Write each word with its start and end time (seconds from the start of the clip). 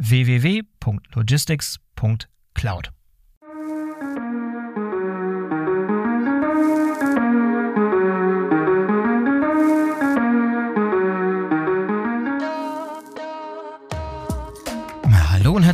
www.logistics.cloud. 0.00 2.88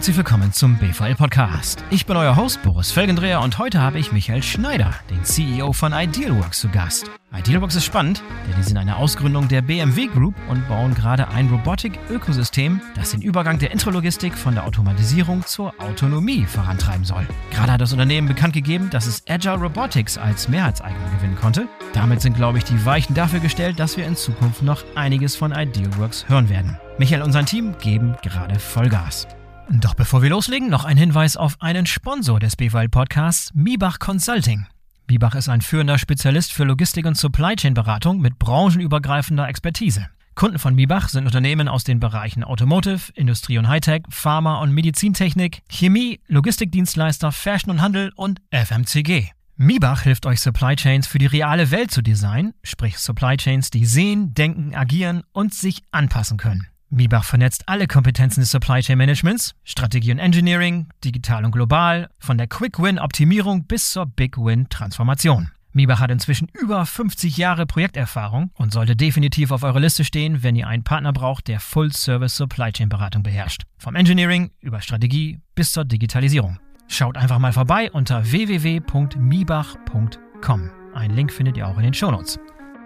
herzlich 0.07 0.19
willkommen 0.19 0.53
zum 0.53 0.77
BVL 0.77 1.17
Podcast. 1.17 1.83
Ich 1.91 2.07
bin 2.07 2.17
euer 2.17 2.37
Host 2.37 2.63
Boris 2.63 2.93
Felgendreher 2.93 3.41
und 3.41 3.59
heute 3.59 3.81
habe 3.81 3.99
ich 3.99 4.13
Michael 4.13 4.41
Schneider, 4.41 4.95
den 5.11 5.25
CEO 5.25 5.73
von 5.73 5.93
Idealworks, 5.93 6.61
zu 6.61 6.69
Gast. 6.69 7.11
Idealworks 7.37 7.75
ist 7.75 7.87
spannend, 7.87 8.23
denn 8.47 8.55
die 8.57 8.63
sind 8.63 8.77
eine 8.77 8.99
Ausgründung 8.99 9.49
der 9.49 9.63
BMW 9.63 10.07
Group 10.07 10.37
und 10.49 10.69
bauen 10.69 10.95
gerade 10.95 11.27
ein 11.27 11.49
Robotik-Ökosystem, 11.49 12.81
das 12.95 13.11
den 13.11 13.21
Übergang 13.21 13.59
der 13.59 13.73
Intralogistik 13.73 14.39
von 14.39 14.55
der 14.55 14.65
Automatisierung 14.65 15.45
zur 15.45 15.75
Autonomie 15.81 16.45
vorantreiben 16.45 17.05
soll. 17.05 17.27
Gerade 17.51 17.73
hat 17.73 17.81
das 17.81 17.91
Unternehmen 17.91 18.29
bekannt 18.29 18.55
gegeben, 18.55 18.91
dass 18.91 19.07
es 19.07 19.25
Agile 19.29 19.57
Robotics 19.57 20.19
als 20.19 20.49
Mehrheitseigner 20.49 21.11
gewinnen 21.17 21.35
konnte. 21.35 21.67
Damit 21.95 22.21
sind, 22.21 22.37
glaube 22.37 22.59
ich, 22.59 22.65
die 22.65 22.85
Weichen 22.85 23.15
dafür 23.15 23.41
gestellt, 23.41 23.81
dass 23.81 23.97
wir 23.97 24.07
in 24.07 24.15
Zukunft 24.15 24.63
noch 24.63 24.85
einiges 24.95 25.35
von 25.35 25.51
Idealworks 25.51 26.29
hören 26.29 26.49
werden. 26.49 26.79
Michael 26.97 27.23
und 27.23 27.33
sein 27.33 27.47
Team 27.47 27.75
geben 27.81 28.15
gerade 28.23 28.61
Vollgas. 28.61 29.27
Doch 29.69 29.95
bevor 29.95 30.23
wir 30.23 30.31
loslegen, 30.31 30.69
noch 30.69 30.85
ein 30.85 30.97
Hinweis 30.97 31.37
auf 31.37 31.61
einen 31.61 31.87
Sponsor 31.87 32.39
des 32.39 32.55
BWL 32.55 32.89
Podcasts, 32.89 33.53
Miebach 33.53 33.99
Consulting. 33.99 34.67
Miebach 35.09 35.35
ist 35.35 35.49
ein 35.49 35.61
führender 35.61 35.99
Spezialist 35.99 36.53
für 36.53 36.65
Logistik 36.65 37.05
und 37.05 37.17
Supply 37.17 37.57
Chain 37.57 37.75
Beratung 37.75 38.21
mit 38.21 38.39
branchenübergreifender 38.39 39.49
Expertise. 39.49 40.09
Kunden 40.37 40.59
von 40.59 40.75
Miebach 40.75 41.09
sind 41.09 41.27
Unternehmen 41.27 41.67
aus 41.67 41.83
den 41.83 41.99
Bereichen 41.99 42.45
Automotive, 42.45 43.13
Industrie 43.15 43.59
und 43.59 43.69
Hightech, 43.69 44.03
Pharma 44.09 44.61
und 44.61 44.73
Medizintechnik, 44.73 45.63
Chemie, 45.69 46.21
Logistikdienstleister, 46.27 47.33
Fashion 47.33 47.73
und 47.73 47.81
Handel 47.81 48.13
und 48.15 48.41
FMCG. 48.51 49.31
Miebach 49.57 50.03
hilft 50.03 50.27
euch 50.27 50.41
Supply 50.41 50.77
Chains 50.77 51.07
für 51.07 51.19
die 51.19 51.27
reale 51.27 51.71
Welt 51.71 51.91
zu 51.91 52.03
designen, 52.03 52.53
sprich 52.63 52.99
Supply 52.99 53.37
Chains, 53.37 53.71
die 53.71 53.87
sehen, 53.87 54.35
denken, 54.35 54.75
agieren 54.75 55.23
und 55.33 55.55
sich 55.55 55.83
anpassen 55.91 56.37
können. 56.37 56.69
Miebach 56.91 57.25
vernetzt 57.25 57.69
alle 57.69 57.87
Kompetenzen 57.87 58.41
des 58.41 58.51
Supply 58.51 58.81
Chain 58.81 58.99
Managements, 58.99 59.55
Strategie 59.65 60.13
und 60.13 60.19
Engineering, 60.19 60.89
digital 61.05 61.45
und 61.45 61.51
global, 61.51 62.09
von 62.19 62.39
der 62.39 62.47
Quick 62.47 62.81
Win 62.81 62.99
Optimierung 62.99 63.67
bis 63.67 63.91
zur 63.91 64.07
Big 64.07 64.39
Win 64.39 64.69
Transformation. 64.69 65.51
Miebach 65.73 66.01
hat 66.01 66.11
inzwischen 66.11 66.49
über 66.59 66.87
50 66.87 67.37
Jahre 67.37 67.67
Projekterfahrung 67.67 68.51
und 68.55 68.73
sollte 68.73 68.97
definitiv 68.97 69.51
auf 69.51 69.63
eurer 69.63 69.81
Liste 69.81 70.05
stehen, 70.05 70.43
wenn 70.43 70.57
ihr 70.57 70.69
einen 70.69 70.85
Partner 70.85 71.13
braucht, 71.13 71.49
der 71.49 71.61
Full-Service 71.61 72.37
Supply 72.37 72.73
Chain 72.73 72.89
Beratung 72.89 73.23
beherrscht. 73.23 73.65
Vom 73.79 73.95
Engineering 73.95 74.53
über 74.61 74.81
Strategie 74.81 75.41
bis 75.55 75.73
zur 75.73 75.85
Digitalisierung. 75.85 76.59
Schaut 76.89 77.19
einfach 77.19 77.39
mal 77.39 77.53
vorbei 77.53 77.91
unter 77.91 78.31
www.miebach.com. 78.31 80.71
Einen 80.95 81.15
Link 81.15 81.33
findet 81.33 81.59
ihr 81.59 81.69
auch 81.69 81.77
in 81.77 81.83
den 81.83 81.95
Shownotes. 81.95 82.39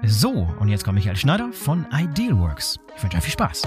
So, 0.06 0.48
und 0.58 0.68
jetzt 0.68 0.84
kommt 0.84 0.94
Michael 0.94 1.16
Schneider 1.16 1.52
von 1.52 1.86
Idealworks. 1.92 2.78
Ich 2.96 3.02
wünsche 3.02 3.18
euch 3.18 3.24
viel 3.24 3.32
Spaß. 3.32 3.62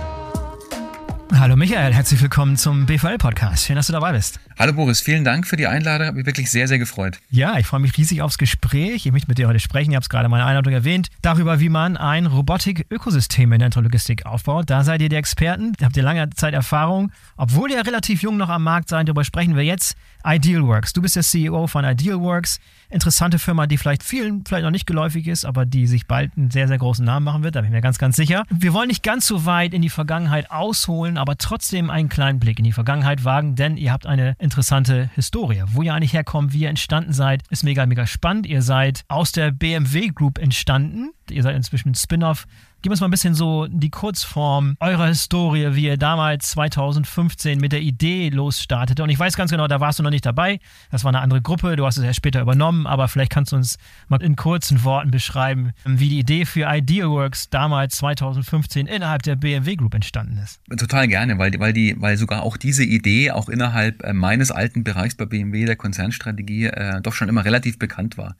Hallo 1.35 1.55
Michael, 1.55 1.93
herzlich 1.93 2.21
willkommen 2.21 2.57
zum 2.57 2.85
BVL-Podcast. 2.87 3.65
Schön, 3.65 3.75
dass 3.75 3.87
du 3.87 3.93
dabei 3.93 4.13
bist. 4.13 4.39
Hallo 4.59 4.71
Boris, 4.73 5.01
vielen 5.01 5.23
Dank 5.23 5.47
für 5.47 5.55
die 5.55 5.65
Einladung. 5.65 6.05
Habe 6.05 6.17
mich 6.17 6.27
wirklich 6.27 6.51
sehr, 6.51 6.67
sehr 6.67 6.77
gefreut. 6.77 7.19
Ja, 7.31 7.57
ich 7.57 7.65
freue 7.65 7.79
mich 7.79 7.97
riesig 7.97 8.21
aufs 8.21 8.37
Gespräch. 8.37 9.07
Ich 9.07 9.11
möchte 9.11 9.27
mit 9.27 9.39
dir 9.39 9.47
heute 9.47 9.59
sprechen. 9.59 9.89
Ich 9.89 9.95
habe 9.95 10.03
es 10.03 10.09
gerade 10.09 10.25
in 10.25 10.31
meiner 10.31 10.45
Einladung 10.45 10.73
erwähnt. 10.73 11.09
Darüber, 11.23 11.59
wie 11.59 11.69
man 11.69 11.97
ein 11.97 12.27
Robotik-Ökosystem 12.27 13.51
in 13.51 13.59
der 13.59 13.65
Intralogistik 13.67 14.27
aufbaut. 14.27 14.69
Da 14.69 14.83
seid 14.83 15.01
ihr 15.01 15.09
die 15.09 15.15
Experten. 15.15 15.73
Habt 15.81 15.97
ihr 15.97 16.03
lange 16.03 16.29
Zeit 16.31 16.53
Erfahrung. 16.53 17.11
Obwohl 17.35 17.71
ihr 17.71 17.83
relativ 17.83 18.21
jung 18.21 18.37
noch 18.37 18.49
am 18.49 18.63
Markt 18.63 18.89
seid, 18.89 19.07
darüber 19.07 19.23
sprechen 19.23 19.55
wir 19.55 19.63
jetzt. 19.63 19.95
Idealworks. 20.23 20.93
Du 20.93 21.01
bist 21.01 21.15
der 21.15 21.23
CEO 21.23 21.65
von 21.65 21.83
Idealworks. 21.83 22.59
Interessante 22.89 23.39
Firma, 23.39 23.65
die 23.65 23.77
vielleicht 23.77 24.03
vielen 24.03 24.45
vielleicht 24.45 24.63
noch 24.63 24.71
nicht 24.71 24.85
geläufig 24.85 25.27
ist, 25.27 25.45
aber 25.45 25.65
die 25.65 25.87
sich 25.87 26.05
bald 26.05 26.31
einen 26.37 26.51
sehr, 26.51 26.67
sehr 26.67 26.77
großen 26.77 27.03
Namen 27.03 27.25
machen 27.25 27.43
wird. 27.43 27.55
Da 27.55 27.61
bin 27.61 27.69
ich 27.69 27.73
mir 27.73 27.81
ganz, 27.81 27.97
ganz 27.97 28.15
sicher. 28.15 28.43
Wir 28.51 28.71
wollen 28.71 28.87
nicht 28.87 29.01
ganz 29.01 29.25
so 29.25 29.45
weit 29.45 29.73
in 29.73 29.81
die 29.81 29.89
Vergangenheit 29.89 30.51
ausholen, 30.51 31.17
aber 31.17 31.37
trotzdem 31.37 31.89
einen 31.89 32.07
kleinen 32.07 32.39
Blick 32.39 32.59
in 32.59 32.65
die 32.65 32.71
Vergangenheit 32.71 33.25
wagen, 33.25 33.55
denn 33.55 33.77
ihr 33.77 33.91
habt 33.91 34.05
eine 34.05 34.35
interessante 34.43 35.09
Historie. 35.15 35.63
Wo 35.67 35.81
ihr 35.81 35.93
eigentlich 35.93 36.13
herkommt, 36.13 36.53
wie 36.53 36.59
ihr 36.59 36.69
entstanden 36.69 37.13
seid, 37.13 37.43
ist 37.49 37.63
mega, 37.63 37.85
mega 37.85 38.05
spannend. 38.05 38.45
Ihr 38.45 38.61
seid 38.61 39.03
aus 39.07 39.31
der 39.31 39.51
BMW 39.51 40.09
Group 40.09 40.37
entstanden. 40.37 41.11
Ihr 41.29 41.41
seid 41.41 41.55
inzwischen 41.55 41.91
ein 41.91 41.95
Spin-off 41.95 42.45
Gib 42.83 42.91
uns 42.91 42.99
mal 42.99 43.07
ein 43.07 43.11
bisschen 43.11 43.33
so 43.33 43.65
die 43.69 43.89
Kurzform 43.89 44.75
eurer 44.81 45.07
Historie, 45.07 45.73
wie 45.73 45.85
ihr 45.85 45.95
damals 45.95 46.49
2015 46.49 47.57
mit 47.57 47.71
der 47.71 47.79
Idee 47.79 48.27
losstartete. 48.27 49.01
Und 49.01 49.09
ich 49.09 49.17
weiß 49.17 49.37
ganz 49.37 49.51
genau, 49.51 49.69
da 49.69 49.79
warst 49.79 49.99
du 49.99 50.03
noch 50.03 50.09
nicht 50.09 50.25
dabei. 50.25 50.59
Das 50.91 51.05
war 51.05 51.09
eine 51.11 51.21
andere 51.21 51.41
Gruppe. 51.41 51.77
Du 51.77 51.85
hast 51.85 51.95
es 51.95 52.03
ja 52.03 52.13
später 52.13 52.41
übernommen. 52.41 52.85
Aber 52.85 53.07
vielleicht 53.07 53.31
kannst 53.31 53.53
du 53.53 53.55
uns 53.55 53.77
mal 54.09 54.21
in 54.21 54.35
kurzen 54.35 54.83
Worten 54.83 55.11
beschreiben, 55.11 55.71
wie 55.85 56.09
die 56.09 56.19
Idee 56.19 56.43
für 56.43 56.67
Idealworks 56.69 57.49
damals 57.49 57.95
2015 57.95 58.87
innerhalb 58.87 59.23
der 59.23 59.37
BMW 59.37 59.77
Group 59.77 59.93
entstanden 59.93 60.37
ist. 60.43 60.59
Total 60.77 61.07
gerne, 61.07 61.37
weil, 61.37 61.57
weil, 61.59 61.71
die, 61.71 61.95
weil 62.01 62.17
sogar 62.17 62.43
auch 62.43 62.57
diese 62.57 62.83
Idee 62.83 63.31
auch 63.31 63.47
innerhalb 63.47 64.03
äh, 64.03 64.11
meines 64.11 64.51
alten 64.51 64.83
Bereichs 64.83 65.15
bei 65.15 65.23
BMW, 65.25 65.63
der 65.63 65.77
Konzernstrategie, 65.77 66.65
äh, 66.65 66.99
doch 67.01 67.13
schon 67.13 67.29
immer 67.29 67.45
relativ 67.45 67.79
bekannt 67.79 68.17
war. 68.17 68.35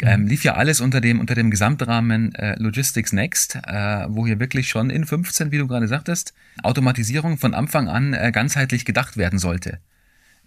Ähm, 0.00 0.26
lief 0.26 0.42
ja 0.44 0.54
alles 0.54 0.80
unter 0.80 1.00
dem, 1.00 1.20
unter 1.20 1.34
dem 1.34 1.50
Gesamtrahmen 1.50 2.34
äh, 2.34 2.56
Logistics 2.60 3.12
Next, 3.12 3.56
äh, 3.64 4.06
wo 4.08 4.26
hier 4.26 4.40
wirklich 4.40 4.68
schon 4.68 4.90
in 4.90 5.06
15, 5.06 5.52
wie 5.52 5.58
du 5.58 5.68
gerade 5.68 5.86
sagtest, 5.86 6.34
Automatisierung 6.62 7.38
von 7.38 7.54
Anfang 7.54 7.88
an 7.88 8.12
äh, 8.12 8.32
ganzheitlich 8.32 8.84
gedacht 8.84 9.16
werden 9.16 9.38
sollte. 9.38 9.78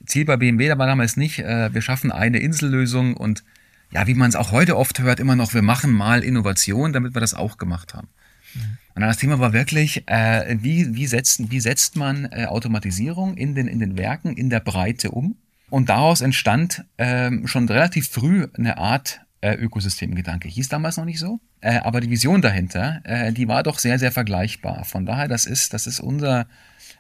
Ziel 0.06 0.26
bei 0.26 0.38
BMW 0.38 0.68
da 0.68 0.78
war 0.78 0.88
damals 0.88 1.18
nicht, 1.18 1.40
äh, 1.40 1.74
wir 1.74 1.82
schaffen 1.82 2.12
eine 2.12 2.40
Insellösung 2.40 3.16
und 3.16 3.44
ja, 3.92 4.06
wie 4.06 4.16
man 4.16 4.30
es 4.30 4.36
auch 4.36 4.52
heute 4.52 4.78
oft 4.78 5.00
hört, 5.00 5.20
immer 5.20 5.36
noch, 5.36 5.54
wir 5.54 5.62
machen 5.62 5.92
mal 5.92 6.24
Innovation, 6.24 6.92
damit 6.92 7.16
wir 7.16 7.22
das 7.22 7.34
auch 7.34 7.58
gemacht 7.58 7.94
haben. 7.94 8.10
Mhm. 8.54 8.78
Und 8.96 9.02
das 9.02 9.18
Thema 9.18 9.40
war 9.40 9.54
wirklich, 9.54 10.04
äh, 10.08 10.58
wie, 10.60 10.96
wie, 10.96 11.08
setzt, 11.08 11.52
wie 11.52 11.60
setzt 11.60 11.96
man 11.96 12.26
äh, 12.32 12.46
Automatisierung 12.46 13.38
in 13.38 13.56
den, 13.56 13.68
in 13.68 13.80
den 13.80 13.98
Werken 13.98 14.36
in 14.36 14.50
der 14.50 14.60
Breite 14.60 15.12
um? 15.12 15.38
Und 15.70 15.90
daraus 15.90 16.22
entstand 16.22 16.86
äh, 16.98 17.32
schon 17.46 17.68
relativ 17.70 18.10
früh 18.10 18.48
eine 18.58 18.78
Art 18.78 19.22
äh, 19.42 19.54
Ökosystemgedanke. 19.54 20.48
Hieß 20.48 20.70
damals 20.70 20.98
noch 20.98 21.06
nicht 21.06 21.20
so, 21.20 21.40
äh, 21.62 21.78
aber 21.80 22.02
die 22.02 22.10
Vision 22.10 22.42
dahinter, 22.42 23.02
äh, 23.04 23.32
die 23.32 23.48
war 23.48 23.64
doch 23.64 23.80
sehr, 23.80 24.00
sehr 24.00 24.12
vergleichbar. 24.12 24.86
Von 24.86 25.06
daher, 25.06 25.28
das 25.28 25.46
ist, 25.46 25.74
das 25.74 25.88
ist 25.88 26.00
unser, 26.00 26.48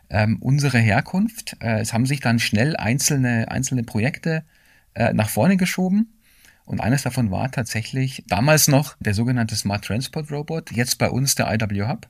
ähm, 0.10 0.38
unsere 0.39 0.80
Herkunft. 0.80 1.57
Äh, 1.62 1.80
es 1.80 1.94
haben 1.94 2.06
sich 2.06 2.19
dann 2.19 2.39
schnell 2.39 2.75
einzelne, 2.75 3.50
einzelne 3.50 3.84
Projekte 3.84 4.44
äh, 4.94 5.13
nach 5.13 5.30
vorne 5.30 5.57
geschoben. 5.57 6.13
Und 6.66 6.81
eines 6.81 7.04
davon 7.04 7.31
war 7.31 7.50
tatsächlich 7.50 8.24
damals 8.28 8.68
noch 8.68 8.98
der 9.00 9.13
sogenannte 9.13 9.56
Smart 9.56 9.86
Transport 9.86 10.31
Robot, 10.31 10.72
jetzt 10.72 10.98
bei 10.98 11.10
uns 11.10 11.36
der 11.36 11.51
IW 11.51 11.88
Hub 11.88 12.10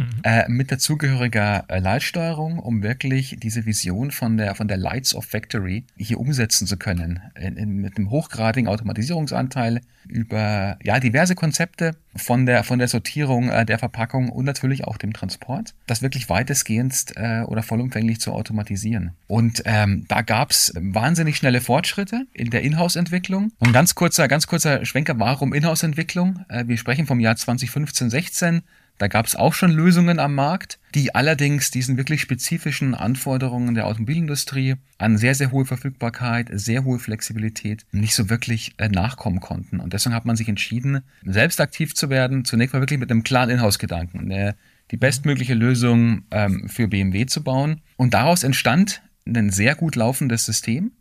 mhm. 0.00 0.20
äh, 0.24 0.48
mit 0.48 0.72
dazugehöriger 0.72 1.64
äh, 1.68 1.78
Leitsteuerung, 1.78 2.58
um 2.58 2.82
wirklich 2.82 3.36
diese 3.38 3.66
Vision 3.66 4.10
von 4.10 4.36
der, 4.36 4.54
von 4.54 4.68
der 4.68 4.76
Lights 4.76 5.14
of 5.14 5.24
Factory 5.24 5.84
hier 5.96 6.18
umsetzen 6.18 6.66
zu 6.66 6.76
können. 6.76 7.20
In, 7.38 7.56
in, 7.56 7.76
mit 7.76 7.96
einem 7.96 8.10
hochgradigen 8.10 8.68
Automatisierungsanteil 8.68 9.80
über 10.08 10.78
ja, 10.82 10.98
diverse 10.98 11.34
Konzepte 11.34 11.94
von 12.16 12.46
der, 12.46 12.64
von 12.64 12.78
der 12.78 12.88
Sortierung 12.88 13.50
äh, 13.50 13.64
der 13.64 13.78
Verpackung 13.78 14.30
und 14.30 14.44
natürlich 14.44 14.84
auch 14.84 14.96
dem 14.96 15.12
Transport, 15.12 15.74
das 15.86 16.02
wirklich 16.02 16.28
weitestgehend 16.28 17.12
äh, 17.16 17.42
oder 17.42 17.62
vollumfänglich 17.62 18.20
zu 18.20 18.32
automatisieren. 18.32 19.12
Und 19.28 19.62
ähm, 19.66 20.06
da 20.08 20.22
gab's 20.22 20.72
wahnsinnig 20.74 21.36
schnelle 21.36 21.60
Fortschritte 21.60 22.26
in 22.32 22.50
der 22.50 22.62
Inhouse-Entwicklung. 22.62 23.52
Und 23.58 23.72
ganz 23.72 23.94
kurzer, 23.94 24.26
ganz 24.26 24.46
kurzer 24.46 24.84
Schwenker, 24.84 25.18
warum 25.18 25.52
Inhouse-Entwicklung? 25.52 26.44
Äh, 26.48 26.66
wir 26.66 26.78
sprechen 26.78 27.06
vom 27.06 27.20
Jahr 27.20 27.36
2015, 27.36 28.10
16. 28.10 28.62
Da 29.00 29.08
gab 29.08 29.24
es 29.24 29.34
auch 29.34 29.54
schon 29.54 29.70
Lösungen 29.70 30.18
am 30.18 30.34
Markt, 30.34 30.78
die 30.94 31.14
allerdings 31.14 31.70
diesen 31.70 31.96
wirklich 31.96 32.20
spezifischen 32.20 32.94
Anforderungen 32.94 33.74
der 33.74 33.86
Automobilindustrie 33.86 34.74
an 34.98 35.16
sehr, 35.16 35.34
sehr 35.34 35.52
hohe 35.52 35.64
Verfügbarkeit, 35.64 36.50
sehr 36.52 36.84
hohe 36.84 36.98
Flexibilität 36.98 37.86
nicht 37.92 38.14
so 38.14 38.28
wirklich 38.28 38.74
äh, 38.76 38.90
nachkommen 38.90 39.40
konnten. 39.40 39.80
Und 39.80 39.94
deswegen 39.94 40.14
hat 40.14 40.26
man 40.26 40.36
sich 40.36 40.50
entschieden, 40.50 41.00
selbst 41.24 41.62
aktiv 41.62 41.94
zu 41.94 42.10
werden, 42.10 42.44
zunächst 42.44 42.74
mal 42.74 42.80
wirklich 42.80 43.00
mit 43.00 43.10
einem 43.10 43.22
klaren 43.22 43.48
Inhouse-Gedanken, 43.48 44.30
äh, 44.30 44.52
die 44.90 44.98
bestmögliche 44.98 45.54
Lösung 45.54 46.24
ähm, 46.30 46.68
für 46.68 46.86
BMW 46.86 47.24
zu 47.24 47.42
bauen. 47.42 47.80
Und 47.96 48.12
daraus 48.12 48.42
entstand 48.42 49.00
ein 49.26 49.48
sehr 49.48 49.76
gut 49.76 49.96
laufendes 49.96 50.44
System, 50.44 50.92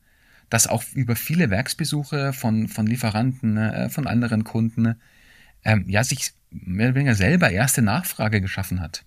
das 0.49 0.67
auch 0.67 0.85
über 0.93 1.17
viele 1.17 1.49
Werksbesuche 1.49 2.31
von, 2.31 2.69
von 2.69 2.87
Lieferanten, 2.87 3.57
äh, 3.57 3.89
von 3.89 4.07
anderen 4.07 4.45
Kunden, 4.45 4.95
ähm, 5.63 5.85
ja, 5.87 6.03
sich 6.03 6.33
mehr 6.51 6.87
oder 6.87 6.95
weniger 6.95 7.15
selber 7.15 7.51
erste 7.51 7.81
Nachfrage 7.81 8.41
geschaffen 8.41 8.81
hat. 8.81 9.03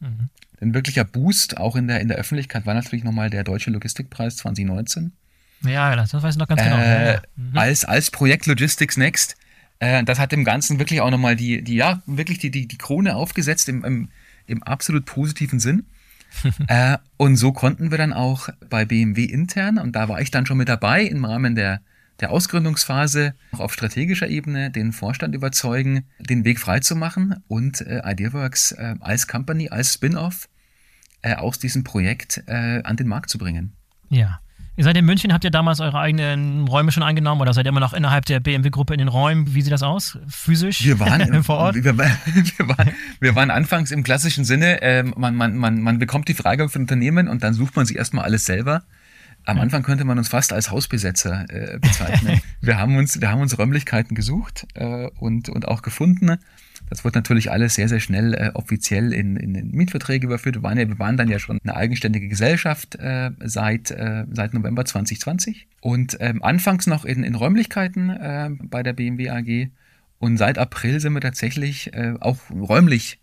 Mhm. 0.00 0.28
Ein 0.60 0.74
wirklicher 0.74 1.04
Boost 1.04 1.56
auch 1.56 1.76
in 1.76 1.88
der, 1.88 2.00
in 2.00 2.08
der 2.08 2.18
Öffentlichkeit 2.18 2.66
war 2.66 2.74
natürlich 2.74 3.04
nochmal 3.04 3.30
der 3.30 3.44
Deutsche 3.44 3.70
Logistikpreis 3.70 4.36
2019. 4.36 5.12
Ja, 5.62 5.94
das 5.94 6.12
weiß 6.12 6.34
ich 6.34 6.38
noch 6.38 6.48
ganz 6.48 6.62
genau. 6.62 6.78
Äh, 6.78 7.20
mhm. 7.36 7.56
als, 7.56 7.84
als 7.84 8.10
Projekt 8.10 8.46
Logistics 8.46 8.96
Next. 8.96 9.36
Äh, 9.78 10.04
das 10.04 10.18
hat 10.18 10.32
dem 10.32 10.44
Ganzen 10.44 10.78
wirklich 10.78 11.00
auch 11.00 11.10
nochmal 11.10 11.36
die, 11.36 11.62
die, 11.62 11.76
ja, 11.76 12.02
wirklich 12.06 12.38
die, 12.38 12.50
die, 12.50 12.66
die 12.66 12.78
Krone 12.78 13.16
aufgesetzt 13.16 13.68
im, 13.68 13.84
im, 13.84 14.08
im 14.46 14.62
absolut 14.62 15.04
positiven 15.06 15.60
Sinn. 15.60 15.86
äh, 16.68 16.96
und 17.16 17.36
so 17.36 17.52
konnten 17.52 17.90
wir 17.90 17.98
dann 17.98 18.12
auch 18.12 18.48
bei 18.68 18.84
BMW 18.84 19.24
intern, 19.24 19.78
und 19.78 19.96
da 19.96 20.08
war 20.08 20.20
ich 20.20 20.30
dann 20.30 20.46
schon 20.46 20.58
mit 20.58 20.68
dabei 20.68 21.02
im 21.02 21.24
Rahmen 21.24 21.54
der, 21.54 21.80
der 22.20 22.30
Ausgründungsphase 22.30 23.34
auch 23.52 23.60
auf 23.60 23.72
strategischer 23.72 24.28
Ebene 24.28 24.70
den 24.70 24.92
Vorstand 24.92 25.34
überzeugen, 25.34 26.04
den 26.18 26.44
Weg 26.44 26.58
freizumachen 26.58 27.42
und 27.48 27.80
äh, 27.80 28.02
Ideaworks 28.04 28.72
äh, 28.72 28.96
als 29.00 29.26
Company, 29.26 29.68
als 29.70 29.94
Spin-off 29.94 30.48
äh, 31.22 31.34
aus 31.34 31.58
diesem 31.58 31.84
Projekt 31.84 32.42
äh, 32.46 32.82
an 32.82 32.96
den 32.96 33.08
Markt 33.08 33.30
zu 33.30 33.38
bringen. 33.38 33.72
Ja. 34.08 34.40
Ihr 34.76 34.84
seid 34.84 34.96
in 34.96 35.04
München, 35.04 35.32
habt 35.34 35.44
ihr 35.44 35.50
damals 35.50 35.80
eure 35.80 35.98
eigenen 35.98 36.66
Räume 36.66 36.90
schon 36.90 37.02
eingenommen 37.02 37.42
oder 37.42 37.52
seid 37.52 37.66
ihr 37.66 37.68
immer 37.68 37.80
noch 37.80 37.92
innerhalb 37.92 38.24
der 38.24 38.40
BMW-Gruppe 38.40 38.94
in 38.94 38.98
den 38.98 39.08
Räumen? 39.08 39.54
Wie 39.54 39.60
sieht 39.60 39.72
das 39.72 39.82
aus? 39.82 40.18
Physisch? 40.28 40.84
Wir 40.84 40.98
waren 40.98 41.42
vor 41.44 41.58
Ort? 41.58 41.74
Wir, 41.74 41.84
wir, 41.98 42.68
waren, 42.68 42.92
wir 43.20 43.34
waren 43.34 43.50
anfangs 43.50 43.90
im 43.90 44.02
klassischen 44.04 44.44
Sinne, 44.44 44.80
äh, 44.80 45.02
man, 45.02 45.34
man, 45.34 45.56
man, 45.56 45.82
man 45.82 45.98
bekommt 45.98 46.28
die 46.28 46.34
Frage 46.34 46.68
für 46.68 46.78
ein 46.78 46.82
Unternehmen 46.82 47.28
und 47.28 47.42
dann 47.42 47.52
sucht 47.52 47.76
man 47.76 47.84
sich 47.84 47.96
erstmal 47.96 48.24
alles 48.24 48.46
selber. 48.46 48.84
Am 49.44 49.58
Anfang 49.58 49.82
könnte 49.82 50.04
man 50.04 50.18
uns 50.18 50.28
fast 50.28 50.52
als 50.52 50.70
Hausbesetzer 50.70 51.46
äh, 51.48 51.78
bezeichnen. 51.78 52.40
wir 52.60 52.78
haben 52.78 52.96
uns, 52.96 53.20
wir 53.20 53.30
haben 53.30 53.40
uns 53.40 53.58
Räumlichkeiten 53.58 54.14
gesucht 54.14 54.66
äh, 54.74 55.08
und, 55.18 55.48
und 55.48 55.66
auch 55.68 55.82
gefunden. 55.82 56.38
Das 56.88 57.04
wird 57.04 57.14
natürlich 57.14 57.50
alles 57.50 57.74
sehr, 57.74 57.88
sehr 57.88 58.00
schnell 58.00 58.34
äh, 58.34 58.50
offiziell 58.54 59.12
in, 59.12 59.36
in, 59.36 59.54
in 59.54 59.70
Mietverträge 59.70 60.26
überführt. 60.26 60.56
Wir 60.56 60.62
waren, 60.62 60.78
ja, 60.78 60.88
wir 60.88 60.98
waren 60.98 61.16
dann 61.16 61.28
ja 61.28 61.38
schon 61.38 61.58
eine 61.62 61.76
eigenständige 61.76 62.28
Gesellschaft 62.28 62.96
äh, 62.96 63.30
seit, 63.40 63.90
äh, 63.90 64.24
seit 64.32 64.54
November 64.54 64.84
2020 64.84 65.68
und 65.80 66.16
ähm, 66.20 66.42
anfangs 66.42 66.86
noch 66.86 67.04
in, 67.04 67.22
in 67.22 67.34
Räumlichkeiten 67.34 68.10
äh, 68.10 68.50
bei 68.64 68.82
der 68.82 68.92
BMW 68.92 69.30
AG. 69.30 69.70
Und 70.18 70.36
seit 70.36 70.58
April 70.58 71.00
sind 71.00 71.14
wir 71.14 71.20
tatsächlich 71.20 71.94
äh, 71.94 72.14
auch 72.20 72.38
räumlich 72.50 73.20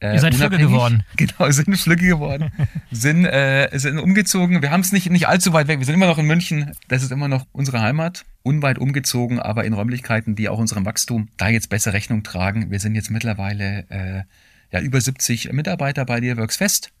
äh, 0.00 0.14
Ihr 0.14 0.20
seid 0.20 0.34
Flügge 0.34 0.58
geworden. 0.58 1.04
Genau, 1.16 1.50
sind 1.50 1.76
Flügge 1.76 2.06
geworden. 2.06 2.52
sind, 2.90 3.24
äh, 3.24 3.68
sind 3.78 3.98
umgezogen. 3.98 4.62
Wir 4.62 4.70
haben 4.70 4.80
es 4.80 4.92
nicht, 4.92 5.10
nicht 5.10 5.28
allzu 5.28 5.52
weit 5.52 5.68
weg. 5.68 5.78
Wir 5.78 5.86
sind 5.86 5.94
immer 5.94 6.06
noch 6.06 6.18
in 6.18 6.26
München. 6.26 6.72
Das 6.88 7.02
ist 7.02 7.10
immer 7.10 7.28
noch 7.28 7.46
unsere 7.52 7.80
Heimat. 7.80 8.24
Unweit 8.42 8.78
umgezogen, 8.78 9.40
aber 9.40 9.64
in 9.64 9.72
Räumlichkeiten, 9.72 10.34
die 10.34 10.48
auch 10.48 10.58
unserem 10.58 10.86
Wachstum 10.86 11.28
da 11.36 11.48
jetzt 11.48 11.68
besser 11.68 11.92
Rechnung 11.92 12.22
tragen. 12.22 12.70
Wir 12.70 12.80
sind 12.80 12.94
jetzt 12.94 13.10
mittlerweile 13.10 13.84
äh, 13.90 14.22
ja 14.72 14.80
über 14.80 15.00
70 15.00 15.52
Mitarbeiter 15.52 16.04
bei 16.04 16.20
Dearworks 16.20 16.56
Fest. 16.56 16.92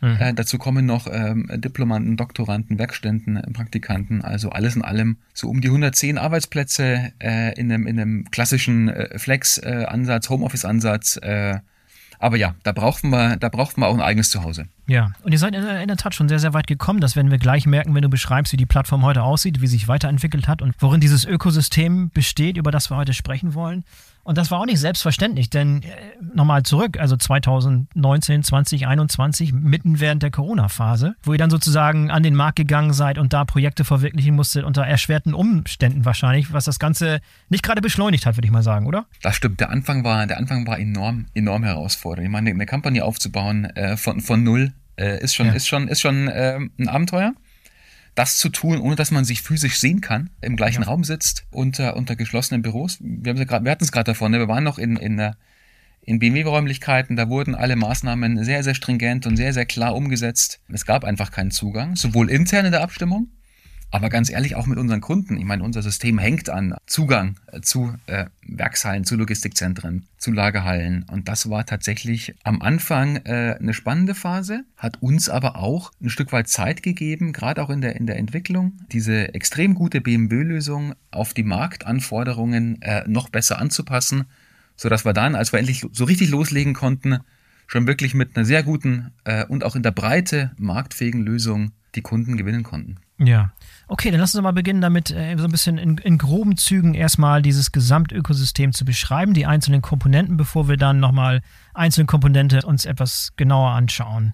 Mhm. 0.00 0.16
Äh, 0.18 0.34
dazu 0.34 0.58
kommen 0.58 0.86
noch 0.86 1.06
ähm, 1.10 1.46
Diplomanten, 1.52 2.16
Doktoranden, 2.16 2.78
Werkständen, 2.78 3.40
Praktikanten, 3.52 4.22
also 4.22 4.50
alles 4.50 4.76
in 4.76 4.82
allem 4.82 5.18
so 5.34 5.48
um 5.48 5.60
die 5.60 5.68
110 5.68 6.16
Arbeitsplätze 6.18 7.12
äh, 7.20 7.58
in, 7.58 7.70
einem, 7.70 7.86
in 7.86 8.00
einem 8.00 8.30
klassischen 8.30 8.88
äh, 8.88 9.18
Flex-Ansatz, 9.18 10.26
äh, 10.26 10.28
Homeoffice-Ansatz, 10.30 11.18
äh, 11.18 11.58
aber 12.20 12.36
ja, 12.36 12.54
da 12.62 12.72
brauchen 12.72 13.10
wir, 13.10 13.36
da 13.36 13.48
brauchen 13.48 13.80
wir 13.80 13.88
auch 13.88 13.94
ein 13.94 14.02
eigenes 14.02 14.30
Zuhause. 14.30 14.66
Ja, 14.86 15.12
und 15.22 15.32
ihr 15.32 15.38
seid 15.38 15.54
in 15.54 15.88
der 15.88 15.96
Tat 15.96 16.14
schon 16.14 16.28
sehr, 16.28 16.38
sehr 16.38 16.52
weit 16.52 16.66
gekommen. 16.66 17.00
Das 17.00 17.16
werden 17.16 17.30
wir 17.30 17.38
gleich 17.38 17.64
merken, 17.64 17.94
wenn 17.94 18.02
du 18.02 18.10
beschreibst, 18.10 18.52
wie 18.52 18.58
die 18.58 18.66
Plattform 18.66 19.02
heute 19.02 19.22
aussieht, 19.22 19.62
wie 19.62 19.66
sich 19.66 19.88
weiterentwickelt 19.88 20.46
hat 20.46 20.60
und 20.60 20.74
worin 20.80 21.00
dieses 21.00 21.24
Ökosystem 21.24 22.10
besteht, 22.10 22.58
über 22.58 22.70
das 22.70 22.90
wir 22.90 22.96
heute 22.96 23.14
sprechen 23.14 23.54
wollen. 23.54 23.84
Und 24.30 24.38
das 24.38 24.52
war 24.52 24.60
auch 24.60 24.66
nicht 24.66 24.78
selbstverständlich, 24.78 25.50
denn 25.50 25.82
äh, 25.82 25.86
nochmal 26.32 26.62
zurück, 26.62 27.00
also 27.00 27.16
2019, 27.16 28.44
2021, 28.44 29.52
mitten 29.52 29.98
während 29.98 30.22
der 30.22 30.30
Corona-Phase, 30.30 31.16
wo 31.24 31.32
ihr 31.32 31.38
dann 31.38 31.50
sozusagen 31.50 32.12
an 32.12 32.22
den 32.22 32.36
Markt 32.36 32.54
gegangen 32.54 32.92
seid 32.92 33.18
und 33.18 33.32
da 33.32 33.44
Projekte 33.44 33.84
verwirklichen 33.84 34.36
musstet, 34.36 34.62
unter 34.62 34.86
erschwerten 34.86 35.34
Umständen 35.34 36.04
wahrscheinlich, 36.04 36.52
was 36.52 36.64
das 36.64 36.78
Ganze 36.78 37.20
nicht 37.48 37.64
gerade 37.64 37.80
beschleunigt 37.80 38.24
hat, 38.24 38.36
würde 38.36 38.46
ich 38.46 38.52
mal 38.52 38.62
sagen, 38.62 38.86
oder? 38.86 39.06
Das 39.20 39.34
stimmt. 39.34 39.58
Der 39.58 39.70
Anfang 39.70 40.04
war, 40.04 40.24
der 40.28 40.38
Anfang 40.38 40.64
war 40.64 40.78
enorm, 40.78 41.26
enorm 41.34 41.64
herausfordernd. 41.64 42.24
Ich 42.24 42.30
meine, 42.30 42.50
eine 42.50 42.66
Company 42.66 43.00
aufzubauen 43.00 43.64
äh, 43.64 43.96
von, 43.96 44.20
von 44.20 44.44
null 44.44 44.72
äh, 44.94 45.20
ist 45.24 45.34
schon, 45.34 45.46
ja. 45.46 45.54
ist 45.54 45.66
schon, 45.66 45.88
ist 45.88 46.00
schon 46.00 46.28
äh, 46.28 46.56
ein 46.78 46.86
Abenteuer 46.86 47.32
das 48.20 48.36
zu 48.36 48.50
tun, 48.50 48.80
ohne 48.80 48.96
dass 48.96 49.10
man 49.10 49.24
sich 49.24 49.40
physisch 49.40 49.78
sehen 49.78 50.02
kann, 50.02 50.28
im 50.42 50.54
gleichen 50.54 50.82
ja. 50.82 50.88
Raum 50.88 51.04
sitzt, 51.04 51.46
unter, 51.50 51.96
unter 51.96 52.16
geschlossenen 52.16 52.60
Büros. 52.60 52.98
Wir, 53.00 53.32
haben 53.32 53.64
wir 53.64 53.70
hatten 53.70 53.84
es 53.84 53.92
gerade 53.92 54.12
davon, 54.12 54.30
ne? 54.30 54.38
wir 54.38 54.48
waren 54.48 54.62
noch 54.62 54.76
in, 54.78 54.96
in, 54.96 55.32
in 56.02 56.18
BMW-Räumlichkeiten, 56.18 57.16
da 57.16 57.30
wurden 57.30 57.54
alle 57.54 57.76
Maßnahmen 57.76 58.44
sehr, 58.44 58.62
sehr 58.62 58.74
stringent 58.74 59.26
und 59.26 59.38
sehr, 59.38 59.54
sehr 59.54 59.64
klar 59.64 59.96
umgesetzt. 59.96 60.60
Es 60.68 60.84
gab 60.84 61.04
einfach 61.04 61.30
keinen 61.30 61.50
Zugang, 61.50 61.96
sowohl 61.96 62.28
intern 62.30 62.66
in 62.66 62.72
der 62.72 62.82
Abstimmung, 62.82 63.28
aber 63.90 64.08
ganz 64.08 64.30
ehrlich, 64.30 64.54
auch 64.54 64.66
mit 64.66 64.78
unseren 64.78 65.00
Kunden. 65.00 65.36
Ich 65.36 65.44
meine, 65.44 65.64
unser 65.64 65.82
System 65.82 66.18
hängt 66.18 66.48
an 66.48 66.76
Zugang 66.86 67.36
äh, 67.52 67.60
zu 67.60 67.94
äh, 68.06 68.26
Werkshallen, 68.46 69.04
zu 69.04 69.16
Logistikzentren, 69.16 70.06
zu 70.16 70.32
Lagerhallen. 70.32 71.04
Und 71.10 71.28
das 71.28 71.50
war 71.50 71.66
tatsächlich 71.66 72.34
am 72.44 72.62
Anfang 72.62 73.16
äh, 73.16 73.56
eine 73.58 73.74
spannende 73.74 74.14
Phase, 74.14 74.64
hat 74.76 75.02
uns 75.02 75.28
aber 75.28 75.56
auch 75.56 75.92
ein 76.00 76.10
Stück 76.10 76.32
weit 76.32 76.48
Zeit 76.48 76.82
gegeben, 76.82 77.32
gerade 77.32 77.62
auch 77.62 77.70
in 77.70 77.80
der, 77.80 77.96
in 77.96 78.06
der 78.06 78.16
Entwicklung, 78.16 78.78
diese 78.92 79.34
extrem 79.34 79.74
gute 79.74 80.00
BMW-Lösung 80.00 80.94
auf 81.10 81.34
die 81.34 81.42
Marktanforderungen 81.42 82.80
äh, 82.82 83.04
noch 83.08 83.28
besser 83.28 83.58
anzupassen, 83.58 84.24
sodass 84.76 85.04
wir 85.04 85.12
dann, 85.12 85.34
als 85.34 85.52
wir 85.52 85.58
endlich 85.58 85.84
so 85.92 86.04
richtig 86.04 86.30
loslegen 86.30 86.74
konnten, 86.74 87.18
schon 87.66 87.86
wirklich 87.86 88.14
mit 88.14 88.36
einer 88.36 88.44
sehr 88.44 88.62
guten 88.62 89.12
äh, 89.24 89.44
und 89.46 89.64
auch 89.64 89.76
in 89.76 89.82
der 89.82 89.92
Breite 89.92 90.52
marktfähigen 90.58 91.22
Lösung 91.22 91.72
die 91.94 92.02
Kunden 92.02 92.36
gewinnen 92.36 92.62
konnten. 92.62 92.96
Ja. 93.18 93.52
Okay, 93.92 94.12
dann 94.12 94.20
lass 94.20 94.36
uns 94.36 94.44
mal 94.44 94.52
beginnen, 94.52 94.80
damit 94.80 95.10
äh, 95.10 95.34
so 95.36 95.46
ein 95.46 95.50
bisschen 95.50 95.76
in, 95.76 95.98
in, 95.98 96.16
groben 96.16 96.56
Zügen 96.56 96.94
erstmal 96.94 97.42
dieses 97.42 97.72
Gesamtökosystem 97.72 98.72
zu 98.72 98.84
beschreiben, 98.84 99.34
die 99.34 99.46
einzelnen 99.46 99.82
Komponenten, 99.82 100.36
bevor 100.36 100.68
wir 100.68 100.76
dann 100.76 101.00
nochmal 101.00 101.42
einzelne 101.74 102.06
Komponente 102.06 102.62
uns 102.64 102.84
etwas 102.84 103.32
genauer 103.34 103.70
anschauen. 103.70 104.32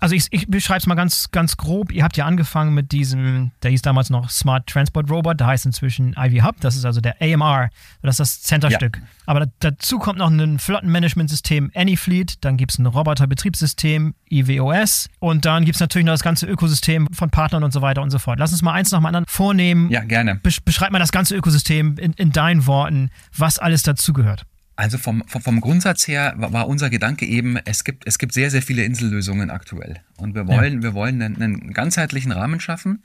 Also 0.00 0.14
ich, 0.14 0.26
ich 0.30 0.48
beschreibe 0.48 0.78
es 0.78 0.86
mal 0.86 0.94
ganz, 0.94 1.30
ganz 1.30 1.58
grob. 1.58 1.92
Ihr 1.92 2.02
habt 2.02 2.16
ja 2.16 2.24
angefangen 2.24 2.72
mit 2.72 2.90
diesem, 2.90 3.50
der 3.62 3.70
hieß 3.70 3.82
damals 3.82 4.08
noch 4.08 4.30
Smart 4.30 4.66
Transport 4.66 5.10
Robot, 5.10 5.40
da 5.40 5.46
heißt 5.46 5.66
inzwischen 5.66 6.14
Ivy 6.18 6.38
Hub, 6.38 6.56
das 6.60 6.74
ist 6.74 6.86
also 6.86 7.02
der 7.02 7.16
AMR, 7.20 7.68
das 8.02 8.14
ist 8.14 8.20
das 8.20 8.42
Centerstück. 8.42 8.96
Ja. 8.96 9.02
Aber 9.26 9.40
da, 9.40 9.46
dazu 9.60 9.98
kommt 9.98 10.18
noch 10.18 10.30
ein 10.30 10.58
Flottenmanagementsystem 10.58 11.70
Anyfleet, 11.74 12.42
dann 12.44 12.56
gibt 12.56 12.72
es 12.72 12.78
ein 12.78 12.86
Roboterbetriebssystem 12.86 14.14
IWOS 14.30 15.10
und 15.18 15.44
dann 15.44 15.66
gibt 15.66 15.76
es 15.76 15.80
natürlich 15.80 16.06
noch 16.06 16.14
das 16.14 16.22
ganze 16.22 16.46
Ökosystem 16.46 17.06
von 17.12 17.28
Partnern 17.28 17.62
und 17.62 17.72
so 17.72 17.82
weiter 17.82 18.00
und 18.00 18.10
so 18.10 18.18
fort. 18.18 18.38
Lass 18.38 18.52
uns 18.52 18.62
mal 18.62 18.72
eins 18.72 18.90
nach 18.92 19.00
dem 19.00 19.06
anderen 19.06 19.26
vornehmen. 19.28 19.90
Ja, 19.90 20.02
gerne. 20.02 20.36
Besch 20.36 20.62
beschreib 20.62 20.92
mal 20.92 20.98
das 20.98 21.12
ganze 21.12 21.36
Ökosystem 21.36 21.98
in, 21.98 22.14
in 22.14 22.32
deinen 22.32 22.66
Worten, 22.66 23.10
was 23.36 23.58
alles 23.58 23.82
dazugehört. 23.82 24.46
Also 24.80 24.96
vom, 24.96 25.22
vom, 25.26 25.60
Grundsatz 25.60 26.08
her 26.08 26.32
war 26.38 26.66
unser 26.66 26.88
Gedanke 26.88 27.26
eben, 27.26 27.58
es 27.66 27.84
gibt, 27.84 28.06
es 28.06 28.18
gibt 28.18 28.32
sehr, 28.32 28.50
sehr 28.50 28.62
viele 28.62 28.82
Insellösungen 28.82 29.50
aktuell. 29.50 30.00
Und 30.16 30.34
wir 30.34 30.46
wollen, 30.46 30.76
ja. 30.76 30.82
wir 30.84 30.94
wollen 30.94 31.20
einen, 31.20 31.42
einen, 31.42 31.74
ganzheitlichen 31.74 32.32
Rahmen 32.32 32.60
schaffen, 32.60 33.02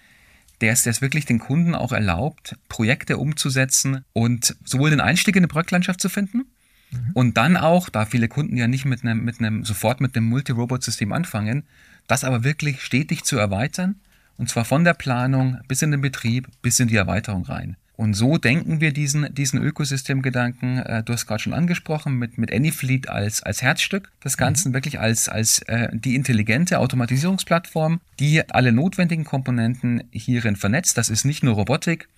der 0.62 0.72
es, 0.72 0.84
der 0.84 0.92
es 0.92 1.02
wirklich 1.02 1.26
den 1.26 1.40
Kunden 1.40 1.76
auch 1.76 1.92
erlaubt, 1.92 2.56
Projekte 2.70 3.18
umzusetzen 3.18 4.06
und 4.14 4.56
sowohl 4.64 4.90
den 4.90 5.02
Einstieg 5.02 5.36
in 5.36 5.42
eine 5.42 5.50
Projektlandschaft 5.50 6.00
zu 6.00 6.08
finden 6.08 6.46
mhm. 6.92 7.12
und 7.14 7.36
dann 7.36 7.58
auch, 7.58 7.90
da 7.90 8.06
viele 8.06 8.30
Kunden 8.30 8.56
ja 8.56 8.70
nicht 8.70 8.86
mit 8.86 9.04
einem, 9.04 9.26
mit 9.26 9.40
einem, 9.40 9.66
sofort 9.66 10.00
mit 10.00 10.16
einem 10.16 10.28
Multi-Robot-System 10.30 11.12
anfangen, 11.12 11.66
das 12.08 12.24
aber 12.24 12.46
wirklich 12.46 12.84
stetig 12.84 13.26
zu 13.26 13.38
erweitern 13.38 13.96
und 14.38 14.50
zwar 14.50 14.64
von 14.64 14.86
der 14.86 14.94
Planung 14.94 15.60
bis 15.68 15.82
in 15.82 15.92
den 15.92 16.00
Betrieb, 16.00 16.48
bis 16.62 16.80
in 16.80 16.88
die 16.88 16.96
Erweiterung 16.96 17.44
rein. 17.44 17.76
Und 17.98 18.14
so 18.14 18.38
denken 18.38 18.82
wir 18.82 18.92
diesen, 18.92 19.34
diesen 19.34 19.62
Ökosystemgedanken, 19.62 20.80
äh, 20.80 21.04
du 21.04 21.14
hast 21.14 21.28
gerade 21.28 21.42
schon 21.42 21.54
angesprochen, 21.54 22.18
mit, 22.20 22.38
mit 22.38 22.52
Anyfleet 22.52 23.08
als, 23.08 23.42
als 23.42 23.62
Herzstück 23.62 24.12
des 24.24 24.38
Ganzen, 24.38 24.70
mhm. 24.70 24.74
wirklich 24.74 25.00
als, 25.00 25.30
als 25.30 25.60
äh, 25.64 25.90
die 25.94 26.16
intelligente 26.16 26.80
Automatisierungsplattform, 26.80 28.02
die 28.20 28.48
alle 28.50 28.74
notwendigen 28.74 29.24
Komponenten 29.24 30.04
hierin 30.12 30.58
vernetzt. 30.58 30.98
Das 30.98 31.10
ist 31.10 31.24
nicht 31.24 31.44
nur 31.44 31.56
Robotik, 31.56 32.10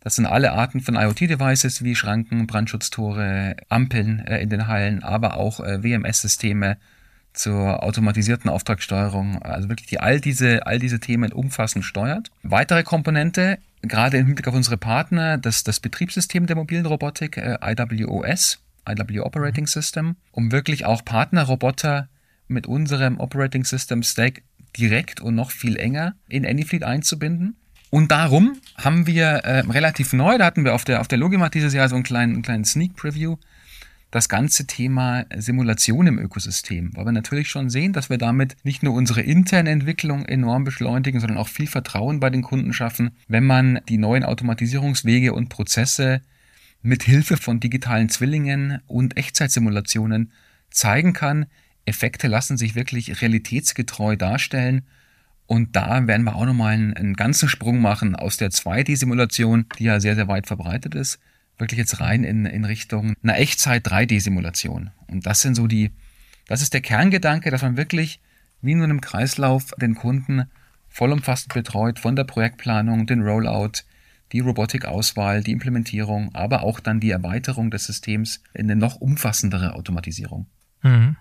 das 0.00 0.14
sind 0.14 0.26
alle 0.26 0.52
Arten 0.52 0.80
von 0.80 0.94
IoT-Devices 0.94 1.82
wie 1.82 1.96
Schranken, 1.96 2.46
Brandschutztore, 2.46 3.56
Ampeln 3.68 4.20
äh, 4.20 4.40
in 4.40 4.48
den 4.48 4.68
Hallen, 4.68 5.02
aber 5.02 5.36
auch 5.36 5.60
äh, 5.60 5.82
WMS-Systeme 5.82 6.78
zur 7.32 7.82
automatisierten 7.82 8.50
Auftragssteuerung, 8.50 9.42
also 9.42 9.68
wirklich 9.68 9.88
die 9.88 10.00
all 10.00 10.20
diese, 10.20 10.66
all 10.66 10.78
diese 10.78 10.98
Themen 10.98 11.32
umfassend 11.32 11.84
steuert. 11.84 12.30
Weitere 12.42 12.82
Komponente 12.82 13.58
gerade 13.82 14.18
im 14.18 14.26
Hinblick 14.26 14.48
auf 14.48 14.54
unsere 14.54 14.76
Partner, 14.76 15.38
das, 15.38 15.64
das 15.64 15.80
Betriebssystem 15.80 16.46
der 16.46 16.56
mobilen 16.56 16.86
Robotik, 16.86 17.36
äh, 17.36 17.58
IWOS, 17.62 18.60
IW 18.88 19.20
Operating 19.20 19.66
System, 19.66 20.16
um 20.32 20.52
wirklich 20.52 20.84
auch 20.84 21.04
Partnerroboter 21.04 22.08
mit 22.48 22.66
unserem 22.66 23.20
Operating 23.20 23.64
System 23.64 24.02
Stack 24.02 24.42
direkt 24.76 25.20
und 25.20 25.34
noch 25.34 25.50
viel 25.50 25.76
enger 25.76 26.14
in 26.28 26.46
Anyfleet 26.46 26.82
einzubinden. 26.82 27.56
Und 27.90 28.10
darum 28.10 28.58
haben 28.76 29.06
wir 29.06 29.24
äh, 29.24 29.60
relativ 29.60 30.12
neu, 30.12 30.36
da 30.38 30.44
hatten 30.44 30.64
wir 30.64 30.74
auf 30.74 30.84
der, 30.84 31.00
auf 31.00 31.08
der 31.08 31.18
Logimat 31.18 31.54
dieses 31.54 31.72
Jahr 31.72 31.88
so 31.88 31.94
einen 31.94 32.04
kleinen, 32.04 32.34
einen 32.34 32.42
kleinen 32.42 32.64
Sneak 32.64 32.96
Preview, 32.96 33.36
das 34.10 34.28
ganze 34.28 34.66
Thema 34.66 35.26
Simulation 35.36 36.06
im 36.06 36.18
Ökosystem, 36.18 36.92
weil 36.94 37.04
wir 37.04 37.12
natürlich 37.12 37.50
schon 37.50 37.68
sehen, 37.68 37.92
dass 37.92 38.08
wir 38.08 38.16
damit 38.16 38.56
nicht 38.62 38.82
nur 38.82 38.94
unsere 38.94 39.20
interne 39.20 39.70
Entwicklung 39.70 40.24
enorm 40.24 40.64
beschleunigen, 40.64 41.20
sondern 41.20 41.38
auch 41.38 41.48
viel 41.48 41.66
Vertrauen 41.66 42.18
bei 42.18 42.30
den 42.30 42.42
Kunden 42.42 42.72
schaffen, 42.72 43.10
wenn 43.28 43.44
man 43.44 43.80
die 43.88 43.98
neuen 43.98 44.24
Automatisierungswege 44.24 45.34
und 45.34 45.50
Prozesse 45.50 46.22
mit 46.80 47.02
Hilfe 47.02 47.36
von 47.36 47.60
digitalen 47.60 48.08
Zwillingen 48.08 48.80
und 48.86 49.16
Echtzeitsimulationen 49.16 50.32
zeigen 50.70 51.12
kann. 51.12 51.46
Effekte 51.84 52.28
lassen 52.28 52.56
sich 52.56 52.74
wirklich 52.74 53.20
realitätsgetreu 53.20 54.16
darstellen. 54.16 54.82
Und 55.46 55.76
da 55.76 56.06
werden 56.06 56.24
wir 56.24 56.36
auch 56.36 56.44
nochmal 56.44 56.74
einen, 56.74 56.94
einen 56.94 57.14
ganzen 57.14 57.48
Sprung 57.48 57.80
machen 57.80 58.14
aus 58.14 58.36
der 58.36 58.50
2D-Simulation, 58.50 59.66
die 59.78 59.84
ja 59.84 59.98
sehr, 59.98 60.14
sehr 60.14 60.28
weit 60.28 60.46
verbreitet 60.46 60.94
ist, 60.94 61.18
wirklich 61.58 61.78
jetzt 61.78 62.00
rein 62.00 62.24
in, 62.24 62.46
in 62.46 62.64
Richtung 62.64 63.14
einer 63.22 63.38
Echtzeit-3D-Simulation. 63.38 64.90
Und 65.06 65.26
das 65.26 65.40
sind 65.40 65.54
so 65.54 65.66
die, 65.66 65.90
das 66.46 66.62
ist 66.62 66.74
der 66.74 66.80
Kerngedanke, 66.80 67.50
dass 67.50 67.62
man 67.62 67.76
wirklich 67.76 68.20
wie 68.60 68.72
in 68.72 68.82
einem 68.82 69.00
Kreislauf 69.00 69.72
den 69.80 69.94
Kunden 69.94 70.44
vollumfassend 70.88 71.54
betreut 71.54 71.98
von 71.98 72.16
der 72.16 72.24
Projektplanung, 72.24 73.06
den 73.06 73.22
Rollout, 73.22 73.82
die 74.32 74.40
Robotikauswahl, 74.40 75.42
die 75.42 75.52
Implementierung, 75.52 76.34
aber 76.34 76.62
auch 76.62 76.80
dann 76.80 77.00
die 77.00 77.10
Erweiterung 77.10 77.70
des 77.70 77.84
Systems 77.84 78.42
in 78.52 78.70
eine 78.70 78.78
noch 78.78 78.96
umfassendere 78.96 79.74
Automatisierung. 79.74 80.46
Mhm. 80.82 81.16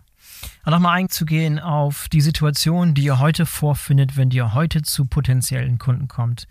Und 0.65 0.71
nochmal 0.71 0.99
einzugehen 0.99 1.59
auf 1.59 2.09
die 2.09 2.21
Situation, 2.21 2.93
die 2.93 3.03
ihr 3.03 3.19
heute 3.19 3.45
vorfindet, 3.45 4.17
wenn 4.17 4.31
ihr 4.31 4.53
heute 4.53 4.81
zu 4.81 5.05
potenziellen 5.05 5.77
Kunden 5.77 6.07
kommt. 6.07 6.47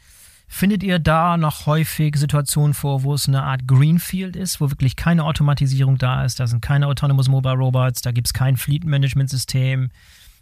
Findet 0.49 0.83
ihr 0.83 0.99
da 0.99 1.37
noch 1.37 1.67
häufig 1.67 2.17
Situationen 2.17 2.73
vor, 2.73 3.03
wo 3.03 3.15
es 3.15 3.27
eine 3.27 3.43
Art 3.43 3.67
Greenfield 3.67 4.37
ist, 4.37 4.61
wo 4.61 4.71
wirklich 4.71 4.95
keine 4.95 5.25
Automatisierung 5.25 5.99
da 5.99 6.25
ist? 6.25 6.39
Da 6.39 6.47
sind 6.47 6.63
keine 6.63 6.87
Autonomous 6.87 7.29
Mobile 7.29 7.55
Robots, 7.55 8.01
da 8.01 8.13
gibt 8.13 8.29
es 8.29 8.33
kein 8.33 8.57
Fleet 8.57 8.85
Management 8.85 9.31
System. 9.31 9.91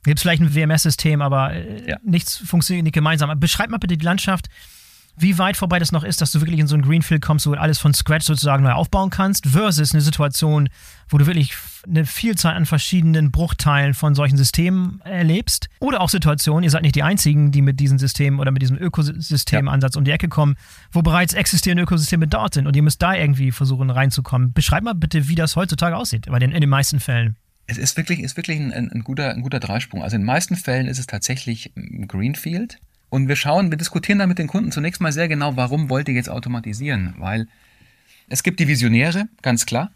Gibt 0.04 0.18
es 0.18 0.23
vielleicht 0.23 0.42
ein 0.42 0.54
WMS-System, 0.54 1.23
aber 1.23 1.54
äh, 1.54 1.90
ja. 1.90 1.96
nichts 2.04 2.37
funktioniert 2.37 2.84
nicht 2.84 2.92
gemeinsam. 2.92 3.38
Beschreibt 3.40 3.70
mal 3.70 3.78
bitte 3.78 3.96
die 3.96 4.04
Landschaft 4.04 4.49
wie 5.16 5.38
weit 5.38 5.56
vorbei 5.56 5.78
das 5.78 5.92
noch 5.92 6.04
ist, 6.04 6.21
dass 6.21 6.33
du 6.33 6.40
wirklich 6.40 6.59
in 6.59 6.66
so 6.66 6.75
ein 6.75 6.83
Greenfield 6.83 7.23
kommst, 7.23 7.47
wo 7.47 7.52
du 7.52 7.61
alles 7.61 7.78
von 7.78 7.94
Scratch 7.94 8.26
sozusagen 8.26 8.64
neu 8.64 8.73
aufbauen 8.73 9.11
kannst, 9.11 9.47
versus 9.47 9.92
eine 9.92 10.00
Situation, 10.00 10.68
wo 11.09 11.18
du 11.18 11.26
wirklich 11.26 11.54
eine 11.87 12.04
Vielzahl 12.04 12.54
an 12.54 12.66
verschiedenen 12.66 13.30
Bruchteilen 13.30 13.94
von 13.94 14.14
solchen 14.14 14.37
Systemen 14.37 15.00
erlebst. 15.04 15.68
Oder 15.78 16.00
auch 16.00 16.09
Situationen, 16.09 16.64
ihr 16.64 16.71
seid 16.71 16.83
nicht 16.83 16.97
die 16.97 17.02
Einzigen, 17.02 17.52
die 17.52 17.62
mit 17.62 17.78
diesem 17.78 17.99
System 17.99 18.40
oder 18.40 18.50
mit 18.50 18.62
diesem 18.62 18.76
Ökosystemansatz 18.78 19.94
ja. 19.94 19.99
um 19.99 20.04
die 20.04 20.11
Ecke 20.11 20.28
kommen, 20.28 20.56
wo 20.90 21.02
bereits 21.02 21.35
existierende 21.35 21.85
Ökosysteme 21.85 22.26
dort 22.26 22.54
sind 22.54 22.66
und 22.66 22.75
ihr 22.75 22.83
müsst 22.83 23.02
da 23.02 23.14
irgendwie 23.14 23.52
versuchen 23.52 23.90
reinzukommen. 23.90 24.52
Beschreib 24.52 24.83
mal 24.83 24.94
bitte, 24.94 25.28
wie 25.28 25.35
das 25.35 25.56
heutzutage 25.56 25.97
aussieht, 25.97 26.26
bei 26.26 26.38
den, 26.38 26.52
in 26.52 26.61
den 26.61 26.71
meisten 26.71 27.00
Fällen. 27.00 27.37
Es 27.66 27.78
ist 27.78 27.97
wirklich, 27.97 28.21
ist 28.21 28.37
wirklich 28.37 28.59
ein, 28.59 28.73
ein, 28.73 29.04
guter, 29.04 29.30
ein 29.30 29.40
guter 29.40 29.61
Dreisprung. 29.61 30.02
Also 30.02 30.16
in 30.16 30.23
den 30.23 30.26
meisten 30.26 30.56
Fällen 30.56 30.87
ist 30.87 30.99
es 30.99 31.06
tatsächlich 31.06 31.73
Greenfield. 32.09 32.78
Und 33.14 33.28
wir 33.28 33.37
schauen, 33.37 33.71
wir 33.71 33.78
diskutieren 33.78 34.18
da 34.18 34.26
mit 34.26 34.40
den 34.40 34.49
Kunden 34.49 34.73
zunächst 34.73 35.00
mal 35.00 35.12
sehr 35.12 35.28
genau, 35.28 35.56
warum 35.56 35.88
wollt 35.88 36.09
ihr 36.09 36.16
jetzt 36.16 36.28
automatisieren? 36.28 37.14
Weil 37.18 37.47
es 38.28 38.42
gibt 38.42 38.59
die 38.59 38.66
Visionäre, 38.66 39.28
ganz 39.40 39.66
klar. 39.66 39.92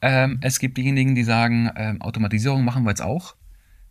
Ähm, 0.00 0.38
es 0.40 0.58
gibt 0.58 0.78
diejenigen, 0.78 1.14
die 1.14 1.22
sagen, 1.22 1.70
ähm, 1.76 2.00
Automatisierung 2.00 2.64
machen 2.64 2.84
wir 2.84 2.88
jetzt 2.88 3.02
auch. 3.02 3.36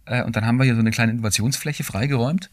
Äh, 0.05 0.23
und 0.23 0.35
dann 0.35 0.47
haben 0.47 0.57
wir 0.57 0.63
hier 0.63 0.73
so 0.73 0.79
eine 0.79 0.89
kleine 0.89 1.11
Innovationsfläche 1.11 1.83
freigeräumt. 1.83 2.50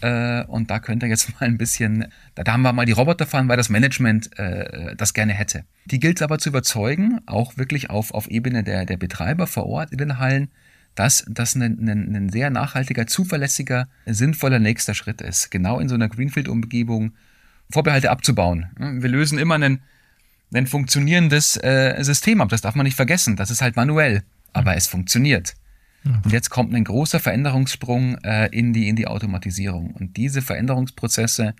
Äh, 0.00 0.42
und 0.46 0.72
da 0.72 0.80
könnt 0.80 1.04
ihr 1.04 1.08
jetzt 1.08 1.32
mal 1.40 1.46
ein 1.46 1.56
bisschen, 1.56 2.06
da, 2.34 2.42
da 2.42 2.52
haben 2.54 2.62
wir 2.62 2.72
mal 2.72 2.84
die 2.84 2.90
Roboter 2.90 3.24
fahren, 3.26 3.46
weil 3.46 3.56
das 3.56 3.68
Management 3.68 4.36
äh, 4.40 4.96
das 4.96 5.14
gerne 5.14 5.34
hätte. 5.34 5.62
Die 5.84 6.00
gilt 6.00 6.16
es 6.16 6.22
aber 6.22 6.40
zu 6.40 6.48
überzeugen, 6.48 7.20
auch 7.26 7.58
wirklich 7.58 7.90
auf, 7.90 8.12
auf 8.12 8.26
Ebene 8.26 8.64
der, 8.64 8.86
der 8.86 8.96
Betreiber 8.96 9.46
vor 9.46 9.66
Ort 9.66 9.92
in 9.92 9.98
den 9.98 10.18
Hallen, 10.18 10.50
dass 10.94 11.24
das 11.28 11.54
ein, 11.54 11.62
ein, 11.62 12.14
ein 12.14 12.28
sehr 12.30 12.50
nachhaltiger, 12.50 13.06
zuverlässiger, 13.06 13.88
sinnvoller 14.06 14.58
nächster 14.58 14.94
Schritt 14.94 15.20
ist. 15.20 15.50
Genau 15.50 15.78
in 15.80 15.88
so 15.88 15.94
einer 15.94 16.08
Greenfield-Umgebung 16.08 17.12
Vorbehalte 17.70 18.10
abzubauen. 18.10 18.66
Wir 18.76 19.08
lösen 19.08 19.38
immer 19.38 19.54
ein, 19.54 19.80
ein 20.52 20.66
funktionierendes 20.66 21.56
äh, 21.62 22.02
System 22.02 22.40
ab. 22.40 22.48
Das 22.48 22.62
darf 22.62 22.74
man 22.74 22.84
nicht 22.84 22.96
vergessen. 22.96 23.36
Das 23.36 23.50
ist 23.50 23.62
halt 23.62 23.76
manuell, 23.76 24.24
aber 24.52 24.74
es 24.74 24.88
funktioniert. 24.88 25.54
Und 26.04 26.32
jetzt 26.32 26.50
kommt 26.50 26.74
ein 26.74 26.84
großer 26.84 27.20
Veränderungssprung 27.20 28.16
äh, 28.24 28.46
in, 28.46 28.72
die, 28.72 28.88
in 28.88 28.96
die 28.96 29.06
Automatisierung. 29.06 29.92
Und 29.92 30.16
diese 30.16 30.40
Veränderungsprozesse, 30.40 31.54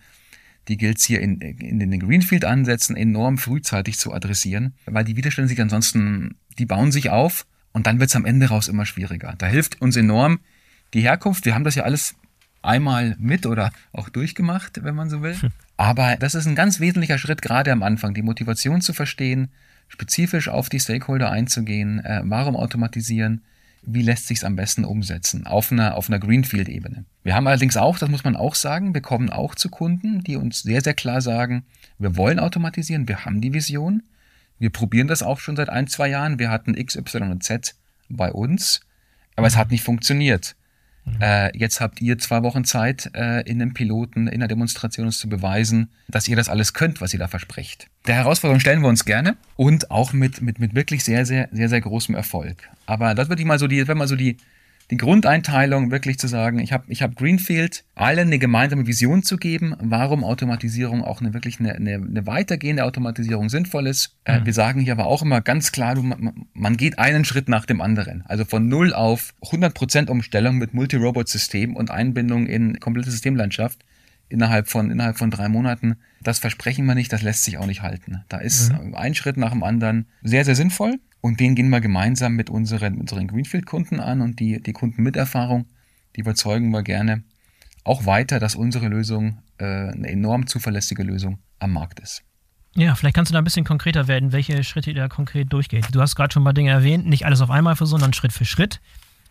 die 0.69 0.77
gilt 0.77 0.99
es 0.99 1.05
hier 1.05 1.21
in, 1.21 1.41
in 1.41 1.79
den 1.79 2.01
Greenfield-Ansätzen 2.01 2.97
enorm 2.97 3.39
frühzeitig 3.39 3.99
zu 3.99 4.13
adressieren, 4.13 4.75
weil 4.87 5.05
die 5.05 5.17
Widerstände 5.17 5.49
sich 5.49 5.61
ansonsten, 5.61 6.37
die 6.59 6.67
bauen 6.67 6.91
sich 6.91 7.11
auf 7.11 7.47
und 7.73 7.87
dann 7.87 8.01
wird 8.01 8.11
es 8.11 8.17
am 8.17 8.25
Ende 8.25 8.49
raus 8.49 8.69
immer 8.69 8.87
schwieriger. 8.87 9.35
Da 9.39 9.47
hilft 9.47 9.81
uns 9.81 9.97
enorm 9.97 10.41
die 10.95 11.03
Herkunft. 11.03 11.45
Wir 11.45 11.55
haben 11.55 11.65
das 11.65 11.75
ja 11.75 11.85
alles 11.85 12.15
einmal 12.63 13.17
mit 13.19 13.47
oder 13.47 13.73
auch 13.93 14.09
durchgemacht, 14.09 14.83
wenn 14.85 14.95
man 14.95 15.09
so 15.09 15.23
will. 15.23 15.41
Hm. 15.41 15.51
Aber 15.77 16.17
das 16.17 16.35
ist 16.35 16.47
ein 16.47 16.55
ganz 16.55 16.81
wesentlicher 16.81 17.19
Schritt 17.19 17.43
gerade 17.43 17.73
am 17.73 17.83
Anfang, 17.83 18.13
die 18.13 18.23
Motivation 18.23 18.81
zu 18.81 18.93
verstehen, 18.93 19.49
spezifisch 19.89 20.49
auf 20.49 20.69
die 20.69 20.81
Stakeholder 20.81 21.31
einzugehen, 21.31 22.05
äh, 22.05 22.21
warum 22.25 22.57
automatisieren, 22.57 23.43
wie 23.83 24.03
lässt 24.03 24.27
sich 24.27 24.39
es 24.39 24.45
am 24.45 24.57
besten 24.57 24.85
umsetzen 24.85 25.47
auf 25.47 25.73
einer, 25.73 25.97
auf 25.97 26.09
einer 26.09 26.19
Greenfield-Ebene. 26.19 27.05
Wir 27.23 27.35
haben 27.35 27.47
allerdings 27.47 27.79
auch, 27.79 27.99
das 27.99 28.11
muss 28.11 28.25
man 28.25 28.37
auch 28.37 28.55
sagen, 28.55 28.93
wir 28.93 29.01
kommen 29.01 29.31
auch 29.31 29.55
zu 29.55 29.71
Kunden, 29.71 30.23
die 30.23 30.37
uns 30.37 30.63
sehr, 30.63 30.83
sehr 30.83 30.95
klar 30.95 31.23
sagen, 31.23 31.65
wir 31.99 32.17
wollen 32.17 32.39
automatisieren, 32.39 33.09
wir 33.09 33.25
haben 33.25 33.41
die 33.41 33.55
Vision, 33.55 34.03
wir 34.61 34.71
probieren 34.71 35.09
das 35.09 35.25
auch 35.25 35.41
schon 35.41 35.57
seit 35.57 35.71
ein, 35.71 35.89
zwei 35.89 36.09
Jahren. 36.09 36.39
Wir 36.39 36.51
hatten 36.51 36.77
X, 36.77 36.95
Y 36.95 37.33
und 37.33 37.43
Z 37.43 37.75
bei 38.09 38.31
uns, 38.31 38.81
aber 39.35 39.47
es 39.47 39.57
hat 39.57 39.71
nicht 39.71 39.83
funktioniert. 39.83 40.55
Mhm. 41.07 41.17
Äh, 41.21 41.57
jetzt 41.57 41.81
habt 41.81 42.03
ihr 42.03 42.19
zwei 42.19 42.43
Wochen 42.43 42.65
Zeit, 42.65 43.11
äh, 43.15 43.41
in 43.49 43.61
einem 43.61 43.73
Piloten, 43.73 44.27
in 44.27 44.35
einer 44.35 44.49
Demonstration 44.49 45.07
uns 45.07 45.19
zu 45.19 45.31
beweisen, 45.31 45.91
dass 46.09 46.29
ihr 46.29 46.37
das 46.37 46.51
alles 46.51 46.75
könnt, 46.75 47.01
was 47.01 47.15
ihr 47.15 47.19
da 47.19 47.27
versprecht. 47.27 47.89
Der 48.07 48.17
Herausforderung 48.17 48.61
stellen 48.61 48.83
wir 48.83 48.89
uns 48.89 49.07
gerne 49.07 49.37
und 49.57 49.91
auch 49.91 50.13
mit, 50.13 50.43
mit, 50.43 50.59
mit 50.59 50.75
wirklich 50.75 51.05
sehr, 51.05 51.25
sehr, 51.25 51.49
sehr, 51.53 51.71
sehr 51.71 51.81
großem 51.81 52.15
Erfolg. 52.15 52.69
Aber 52.85 53.15
das 53.15 53.31
würde 53.31 53.41
ich 53.41 53.49
mal 53.49 53.59
so 53.59 53.67
die, 53.67 53.89
wenn 53.89 53.97
mal 53.97 54.09
so 54.09 54.17
die, 54.17 54.37
die 54.91 54.97
Grundeinteilung 54.97 55.91
wirklich 55.91 56.19
zu 56.19 56.27
sagen, 56.27 56.59
ich 56.59 56.73
habe 56.73 56.85
ich 56.89 57.03
hab 57.03 57.15
Greenfield, 57.15 57.85
allen 57.95 58.27
eine 58.27 58.39
gemeinsame 58.39 58.87
Vision 58.87 59.23
zu 59.23 59.37
geben, 59.37 59.75
warum 59.79 60.25
Automatisierung 60.25 61.05
auch 61.05 61.21
eine 61.21 61.33
wirklich 61.33 61.61
eine, 61.61 61.75
eine, 61.75 61.95
eine 61.95 62.27
weitergehende 62.27 62.85
Automatisierung 62.85 63.49
sinnvoll 63.49 63.87
ist. 63.87 64.17
Äh, 64.25 64.41
mhm. 64.41 64.47
wir 64.47 64.53
sagen 64.53 64.81
hier 64.81 64.93
aber 64.93 65.07
auch 65.07 65.23
immer 65.23 65.41
ganz 65.41 65.71
klar, 65.71 65.95
du, 65.95 66.03
man, 66.03 66.47
man 66.53 66.77
geht 66.77 66.99
einen 66.99 67.25
Schritt 67.25 67.49
nach 67.49 67.67
dem 67.67 67.81
anderen. 67.81 68.25
Also 68.27 68.45
von 68.45 68.69
null 68.69 68.93
auf 68.93 69.33
100% 69.43 70.11
Umstellung 70.11 70.59
mit 70.59 70.75
Multi-Robot-System 70.75 71.77
und 71.77 71.91
Einbindung 71.91 72.47
in 72.47 72.81
komplette 72.81 73.13
Systemlandschaft 73.13 73.85
innerhalb 74.29 74.69
von, 74.69 74.91
innerhalb 74.91 75.19
von 75.19 75.31
drei 75.31 75.49
Monaten. 75.49 75.97
Das 76.23 76.39
versprechen 76.39 76.87
wir 76.87 76.95
nicht, 76.95 77.13
das 77.13 77.23
lässt 77.23 77.45
sich 77.45 77.59
auch 77.59 77.67
nicht 77.67 77.83
halten. 77.83 78.25
Da 78.29 78.39
ist 78.39 78.73
mhm. 78.73 78.95
ein 78.95 79.15
Schritt 79.15 79.37
nach 79.37 79.51
dem 79.53 79.63
anderen 79.63 80.07
sehr, 80.23 80.45
sehr 80.45 80.55
sinnvoll. 80.55 80.99
Und 81.21 81.41
den 81.41 81.55
gehen 81.55 81.69
wir 81.69 81.81
gemeinsam 81.81 82.35
mit 82.35 82.51
unseren, 82.51 82.99
unseren 82.99 83.29
Greenfield-Kunden 83.29 84.01
an 84.01 84.21
und 84.21 84.41
die, 84.41 84.63
die 84.63 84.73
Kunden 84.73 85.03
mit 85.03 85.17
Erfahrung, 85.17 85.67
die 86.17 86.21
überzeugen 86.21 86.71
wir 86.71 86.83
gerne 86.83 87.25
auch 87.85 88.07
weiter, 88.07 88.41
dass 88.41 88.55
unsere 88.55 88.89
Lösung 88.89 89.43
äh, 89.59 89.65
eine 89.65 90.09
enorm 90.09 90.47
zuverlässige 90.47 91.03
Lösung 91.03 91.39
am 91.59 91.73
Markt 91.73 92.01
ist. 92.01 92.23
Ja, 92.77 92.95
vielleicht 92.95 93.17
kannst 93.17 93.31
du 93.31 93.33
da 93.33 93.41
ein 93.41 93.45
bisschen 93.45 93.65
konkreter 93.65 94.07
werden, 94.07 94.33
welche 94.33 94.63
Schritte 94.63 94.91
ihr 94.91 94.97
da 94.97 95.09
konkret 95.09 95.53
durchgeht. 95.53 95.87
Du 95.93 96.01
hast 96.01 96.15
gerade 96.15 96.33
schon 96.33 96.43
ein 96.43 96.45
paar 96.45 96.55
Dinge 96.55 96.71
erwähnt, 96.71 97.07
nicht 97.07 97.27
alles 97.27 97.41
auf 97.41 97.51
einmal 97.51 97.75
versuchen, 97.75 98.01
sondern 98.01 98.13
Schritt 98.13 98.33
für 98.33 98.45
Schritt. 98.45 98.81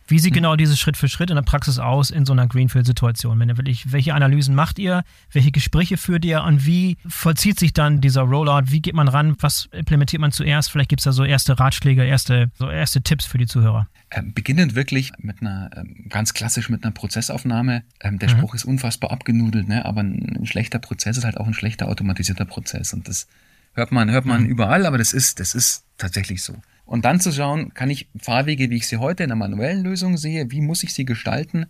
Wie 0.09 0.17
sieht 0.17 0.31
mhm. 0.31 0.35
genau 0.35 0.55
dieses 0.55 0.79
Schritt 0.79 0.97
für 0.97 1.07
Schritt 1.07 1.29
in 1.29 1.35
der 1.35 1.43
Praxis 1.43 1.77
aus 1.77 2.09
in 2.09 2.25
so 2.25 2.33
einer 2.33 2.47
Greenfield-Situation? 2.47 3.39
Wenn 3.39 3.49
ihr 3.49 3.57
wirklich, 3.57 3.91
welche 3.91 4.15
Analysen 4.15 4.55
macht 4.55 4.79
ihr? 4.79 5.03
Welche 5.31 5.51
Gespräche 5.51 5.97
führt 5.97 6.25
ihr? 6.25 6.43
Und 6.43 6.65
wie 6.65 6.97
vollzieht 7.07 7.59
sich 7.59 7.73
dann 7.73 8.01
dieser 8.01 8.23
Rollout? 8.23 8.71
Wie 8.71 8.81
geht 8.81 8.95
man 8.95 9.07
ran? 9.07 9.35
Was 9.39 9.69
implementiert 9.71 10.19
man 10.19 10.31
zuerst? 10.31 10.71
Vielleicht 10.71 10.89
gibt 10.89 11.01
es 11.01 11.03
da 11.05 11.11
so 11.11 11.23
erste 11.23 11.59
Ratschläge, 11.59 12.03
erste, 12.03 12.51
so 12.57 12.69
erste 12.69 13.01
Tipps 13.03 13.25
für 13.25 13.37
die 13.37 13.45
Zuhörer. 13.45 13.87
Ähm, 14.11 14.33
beginnend 14.33 14.73
wirklich 14.73 15.11
mit 15.19 15.41
einer, 15.41 15.69
ähm, 15.75 16.07
ganz 16.09 16.33
klassisch 16.33 16.69
mit 16.69 16.83
einer 16.83 16.91
Prozessaufnahme. 16.91 17.83
Ähm, 18.01 18.17
der 18.17 18.29
mhm. 18.29 18.37
Spruch 18.37 18.55
ist 18.55 18.65
unfassbar 18.65 19.11
abgenudelt, 19.11 19.67
ne? 19.67 19.85
aber 19.85 20.01
ein, 20.01 20.37
ein, 20.39 20.45
schlechter 20.47 20.79
Prozess 20.79 21.17
ist 21.17 21.25
halt 21.25 21.37
auch 21.37 21.45
ein 21.45 21.53
schlechter 21.53 21.87
automatisierter 21.87 22.45
Prozess. 22.45 22.93
Und 22.93 23.07
das 23.07 23.27
hört 23.73 23.91
man, 23.91 24.09
hört 24.09 24.25
man 24.25 24.41
mhm. 24.41 24.49
überall, 24.49 24.87
aber 24.87 24.97
das 24.97 25.13
ist, 25.13 25.39
das 25.39 25.53
ist 25.53 25.83
tatsächlich 25.99 26.41
so. 26.41 26.55
Und 26.89 27.05
dann 27.05 27.19
zu 27.19 27.31
schauen, 27.31 27.75
kann 27.75 27.91
ich 27.91 28.09
Fahrwege, 28.19 28.71
wie 28.71 28.77
ich 28.77 28.87
sie 28.87 28.97
heute 28.97 29.23
in 29.23 29.29
einer 29.29 29.37
manuellen 29.37 29.83
Lösung 29.83 30.17
sehe, 30.17 30.49
wie 30.49 30.59
muss 30.59 30.81
ich 30.81 30.91
sie 30.91 31.05
gestalten 31.05 31.67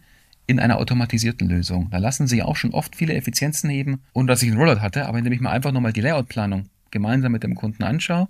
in 0.48 0.62
einer 0.62 0.78
automatisierten 0.78 1.50
Lösung. 1.50 1.90
Da 1.92 1.98
lassen 1.98 2.26
sich 2.26 2.42
auch 2.42 2.56
schon 2.56 2.72
oft 2.72 2.96
viele 2.96 3.16
Effizienzen 3.16 3.70
heben, 3.70 4.02
ohne 4.14 4.28
dass 4.28 4.42
ich 4.42 4.48
einen 4.50 4.58
Rollout 4.58 4.80
hatte, 4.80 5.08
aber 5.08 5.18
indem 5.18 5.34
ich 5.34 5.42
mir 5.42 5.50
einfach 5.50 5.74
nochmal 5.74 5.92
die 5.92 6.00
Layout-Planung 6.00 6.70
gemeinsam 6.90 7.34
mit 7.34 7.44
dem 7.44 7.56
Kunden 7.56 7.84
anschaue 7.84 8.30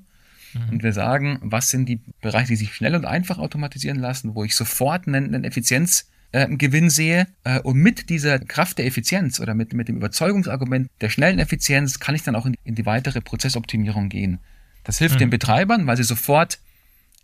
mhm. 0.55 0.69
und 0.71 0.83
wir 0.83 0.91
sagen, 0.91 1.37
was 1.43 1.69
sind 1.69 1.87
die 1.87 2.01
Bereiche, 2.21 2.47
die 2.47 2.55
sich 2.55 2.73
schnell 2.73 2.95
und 2.95 3.05
einfach 3.05 3.37
automatisieren 3.37 3.99
lassen, 3.99 4.33
wo 4.33 4.43
ich 4.43 4.55
sofort 4.55 5.07
einen, 5.07 5.35
einen 5.35 5.43
Effizienzgewinn 5.43 6.87
äh, 6.87 6.89
sehe. 6.89 7.27
Äh, 7.43 7.59
und 7.59 7.77
mit 7.77 8.09
dieser 8.09 8.39
Kraft 8.39 8.79
der 8.79 8.87
Effizienz 8.87 9.39
oder 9.39 9.53
mit, 9.53 9.73
mit 9.73 9.89
dem 9.89 9.97
Überzeugungsargument 9.97 10.89
der 11.01 11.09
schnellen 11.09 11.37
Effizienz 11.37 11.99
kann 11.99 12.15
ich 12.15 12.23
dann 12.23 12.35
auch 12.35 12.47
in, 12.47 12.55
in 12.63 12.73
die 12.73 12.87
weitere 12.87 13.21
Prozessoptimierung 13.21 14.09
gehen. 14.09 14.39
Das 14.83 14.97
hilft 14.97 15.15
mhm. 15.15 15.19
den 15.19 15.29
Betreibern, 15.29 15.85
weil 15.85 15.95
sie 15.95 16.03
sofort 16.03 16.57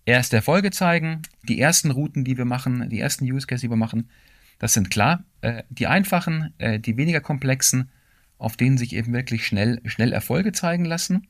erste 0.06 0.38
Erfolge 0.38 0.72
zeigen. 0.72 1.22
Die 1.44 1.60
ersten 1.60 1.92
Routen, 1.92 2.24
die 2.24 2.38
wir 2.38 2.46
machen, 2.46 2.90
die 2.90 3.00
ersten 3.00 3.26
Use 3.26 3.48
Cases, 3.48 3.62
die 3.62 3.70
wir 3.70 3.76
machen, 3.76 4.10
das 4.60 4.74
sind 4.74 4.90
klar 4.90 5.24
äh, 5.42 5.64
die 5.70 5.88
einfachen, 5.88 6.54
äh, 6.58 6.80
die 6.80 6.98
weniger 6.98 7.22
komplexen, 7.22 7.90
auf 8.38 8.58
denen 8.58 8.78
sich 8.78 8.94
eben 8.94 9.14
wirklich 9.14 9.46
schnell, 9.46 9.82
schnell 9.86 10.14
Erfolge 10.14 10.52
zeigen 10.52 10.86
lassen. 10.86 11.28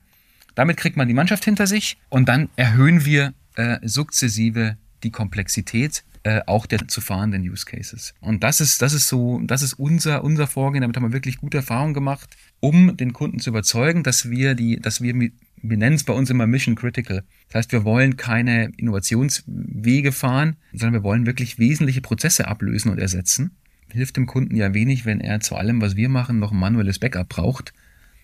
Damit 0.54 0.76
kriegt 0.76 0.96
man 0.96 1.08
die 1.08 1.14
Mannschaft 1.14 1.44
hinter 1.44 1.66
sich 1.66 1.98
und 2.08 2.28
dann 2.28 2.48
erhöhen 2.56 3.04
wir 3.04 3.34
äh, 3.56 3.78
sukzessive 3.82 4.76
die 5.02 5.10
Komplexität 5.10 6.04
äh, 6.22 6.40
auch 6.46 6.66
der 6.66 6.88
zu 6.88 7.00
fahrenden 7.00 7.42
Use 7.42 7.66
Cases. 7.66 8.14
Und 8.20 8.42
das 8.42 8.60
ist, 8.60 8.82
das 8.82 8.92
ist 8.92 9.06
so, 9.06 9.40
das 9.44 9.62
ist 9.62 9.74
unser, 9.74 10.24
unser 10.24 10.46
Vorgehen. 10.46 10.80
Damit 10.80 10.96
haben 10.96 11.04
wir 11.04 11.12
wirklich 11.12 11.36
gute 11.36 11.58
Erfahrungen 11.58 11.94
gemacht, 11.94 12.36
um 12.58 12.96
den 12.96 13.12
Kunden 13.12 13.38
zu 13.38 13.50
überzeugen, 13.50 14.02
dass 14.02 14.28
wir 14.28 14.54
die, 14.54 14.80
dass 14.80 15.00
wir 15.00 15.14
mit, 15.14 15.34
wir 15.62 15.76
nennen 15.76 15.96
es 15.96 16.04
bei 16.04 16.12
uns 16.12 16.30
immer 16.30 16.46
Mission 16.46 16.74
Critical. 16.74 17.24
Das 17.48 17.54
heißt, 17.56 17.72
wir 17.72 17.84
wollen 17.84 18.16
keine 18.16 18.70
Innovationswege 18.76 20.12
fahren, 20.12 20.56
sondern 20.72 20.94
wir 20.94 21.02
wollen 21.02 21.26
wirklich 21.26 21.58
wesentliche 21.58 22.00
Prozesse 22.00 22.48
ablösen 22.48 22.90
und 22.90 22.98
ersetzen. 22.98 23.56
Hilft 23.90 24.16
dem 24.16 24.26
Kunden 24.26 24.56
ja 24.56 24.74
wenig, 24.74 25.06
wenn 25.06 25.20
er 25.20 25.40
zu 25.40 25.56
allem, 25.56 25.80
was 25.80 25.96
wir 25.96 26.08
machen, 26.08 26.38
noch 26.38 26.52
ein 26.52 26.58
manuelles 26.58 26.98
Backup 26.98 27.28
braucht. 27.28 27.72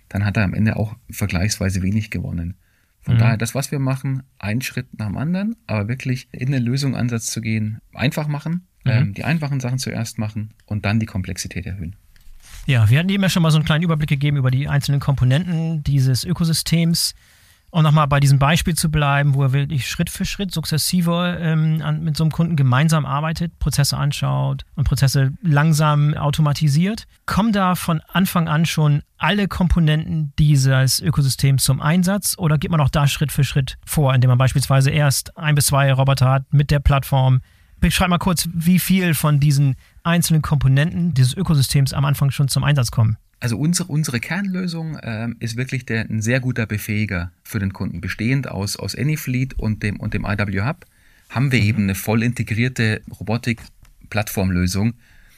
Dann 0.09 0.25
hat 0.25 0.37
er 0.37 0.45
am 0.45 0.55
Ende 0.55 0.77
auch 0.77 0.97
vergleichsweise 1.11 1.83
wenig 1.83 2.11
gewonnen. 2.11 2.55
Von 3.01 3.15
mhm. 3.15 3.19
daher, 3.19 3.37
das, 3.37 3.55
was 3.55 3.71
wir 3.73 3.79
machen, 3.79 4.23
ein 4.39 4.61
Schritt 4.61 4.87
nach 4.99 5.07
dem 5.07 5.17
anderen, 5.17 5.57
aber 5.67 5.89
wirklich 5.89 6.29
in 6.33 6.53
den 6.53 6.63
Lösungsansatz 6.63 7.27
zu 7.27 7.41
gehen, 7.41 7.79
einfach 7.95 8.29
machen, 8.29 8.67
mhm. 8.85 8.91
ähm, 8.91 9.15
die 9.15 9.25
einfachen 9.25 9.61
Sachen 9.61 9.79
zuerst 9.79 10.19
machen 10.19 10.51
und 10.67 10.85
dann 10.85 11.01
die 11.01 11.07
Komplexität 11.07 11.67
erhöhen. 11.67 11.97
Ja, 12.67 12.89
wir 12.89 12.99
hatten 12.99 13.09
eben 13.09 13.23
ja 13.23 13.29
schon 13.29 13.43
mal 13.43 13.51
so 13.51 13.57
einen 13.57 13.65
kleinen 13.65 13.83
Überblick 13.83 14.09
gegeben 14.09 14.37
über 14.37 14.51
die 14.51 14.69
einzelnen 14.69 15.01
Komponenten 15.01 15.83
dieses 15.83 16.25
Ökosystems. 16.25 17.15
Und 17.71 17.85
nochmal 17.85 18.07
bei 18.07 18.21
diesem 18.21 18.39
Beispiel 18.39 18.75
zu 18.75 18.91
bleiben, 18.91 19.33
wo 19.33 19.45
er 19.45 19.53
wirklich 19.55 19.89
Schritt 19.89 20.11
für 20.11 20.27
Schritt 20.27 20.53
sukzessive 20.53 21.39
ähm, 21.41 21.81
an, 21.83 22.05
mit 22.05 22.19
so 22.19 22.25
einem 22.25 22.31
Kunden 22.31 22.55
gemeinsam 22.55 23.07
arbeitet, 23.07 23.59
Prozesse 23.59 23.97
anschaut 23.97 24.67
und 24.77 24.85
Prozesse 24.85 25.33
langsam 25.41 26.13
automatisiert. 26.13 27.07
Kommen 27.25 27.51
da 27.51 27.75
von 27.75 28.03
Anfang 28.13 28.47
an 28.47 28.67
schon 28.67 29.03
alle 29.17 29.49
Komponenten 29.49 30.35
dieses 30.39 31.01
Ökosystems 31.01 31.65
zum 31.65 31.81
Einsatz 31.81 32.35
oder 32.37 32.59
geht 32.59 32.71
man 32.71 32.81
auch 32.83 32.91
da 32.91 33.09
Schritt 33.09 33.33
für 33.33 33.43
Schritt 33.43 33.79
vor, 33.87 34.15
indem 34.15 34.29
man 34.29 34.39
beispielsweise 34.39 34.91
erst 34.91 35.39
ein 35.39 35.55
bis 35.55 35.67
zwei 35.67 35.91
Roboter 35.95 36.29
hat 36.29 36.53
mit 36.53 36.71
der 36.71 36.81
Plattform? 36.81 37.41
Beschreib 37.81 38.11
mal 38.11 38.19
kurz, 38.19 38.51
wie 38.53 38.79
viel 38.79 39.15
von 39.15 39.41
diesen 39.41 39.77
einzelnen 40.05 40.43
Komponenten 40.43 41.15
dieses 41.15 41.35
Ökosystems 41.35 41.93
am 41.93 42.05
Anfang 42.05 42.31
schon 42.31 42.49
zum 42.49 42.65
Einsatz 42.65 42.91
kommen. 42.91 43.17
Also 43.41 43.59
unsere, 43.59 43.89
unsere 43.89 44.21
Kernlösung 44.21 44.97
äh, 44.99 45.29
ist 45.41 45.57
wirklich 45.57 45.85
der, 45.85 46.09
ein 46.09 46.23
sehr 46.23 46.39
guter 46.39 46.65
Befähiger 46.67 47.33
für 47.43 47.59
den 47.59 47.73
Kunden. 47.73 48.01
Bestehend 48.01 48.49
aus, 48.49 48.77
aus 48.77 48.97
AnyFleet 48.97 49.59
und 49.59 49.83
dem, 49.83 49.99
und 49.99 50.15
dem 50.15 50.25
IW 50.25 50.63
Hub 50.63 50.87
haben 51.29 51.51
wir 51.51 51.61
mhm. 51.61 51.67
eben 51.67 51.83
eine 51.85 51.95
voll 51.97 52.23
integrierte 52.23 53.03
Robotik-Plattformlösung. 53.19 54.95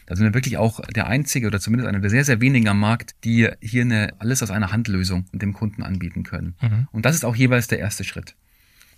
Da 0.07 0.16
sind 0.16 0.27
wir 0.27 0.35
wirklich 0.35 0.59
auch 0.59 0.81
der 0.81 1.07
einzige 1.07 1.46
oder 1.46 1.61
zumindest 1.61 1.88
einer 1.88 2.00
der 2.00 2.11
sehr, 2.11 2.24
sehr 2.24 2.42
wenigen 2.42 2.68
am 2.68 2.79
Markt, 2.79 3.14
die 3.24 3.48
hier 3.62 3.83
eine 3.83 4.12
alles 4.18 4.42
aus 4.42 4.50
einer 4.50 4.70
Handlösung 4.70 5.24
dem 5.33 5.55
Kunden 5.55 5.83
anbieten 5.83 6.24
können. 6.24 6.57
Mhm. 6.61 6.88
Und 6.92 7.07
das 7.07 7.14
ist 7.14 7.24
auch 7.24 7.37
jeweils 7.37 7.68
der 7.68 7.79
erste 7.79 8.05
Schritt. 8.05 8.35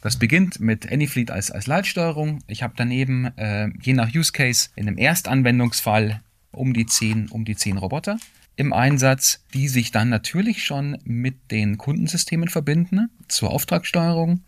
Das 0.01 0.19
beginnt 0.19 0.61
mit 0.61 0.91
AnyFleet 0.91 1.31
als, 1.31 1.51
als 1.51 1.67
Leitsteuerung. 1.67 2.41
Ich 2.47 2.63
habe 2.63 2.75
daneben, 2.77 3.27
äh, 3.37 3.69
je 3.83 3.93
nach 3.93 4.15
Use 4.15 4.33
Case, 4.33 4.69
in 4.77 4.87
einem 4.87 4.99
Erstanwendungsfall 4.99 6.21
um 6.53 6.73
die 6.75 6.87
10, 6.87 7.29
um 7.29 7.45
die 7.45 7.57
10 7.57 7.77
Roboter 7.77 8.19
im 8.57 8.73
Einsatz, 8.73 9.45
die 9.53 9.69
sich 9.69 9.91
dann 9.93 10.09
natürlich 10.09 10.65
schon 10.65 10.99
mit 11.05 11.51
den 11.51 11.77
Kundensystemen 11.77 12.49
verbinden 12.49 13.11
zur 13.29 13.51
Auftragssteuerung, 13.51 14.41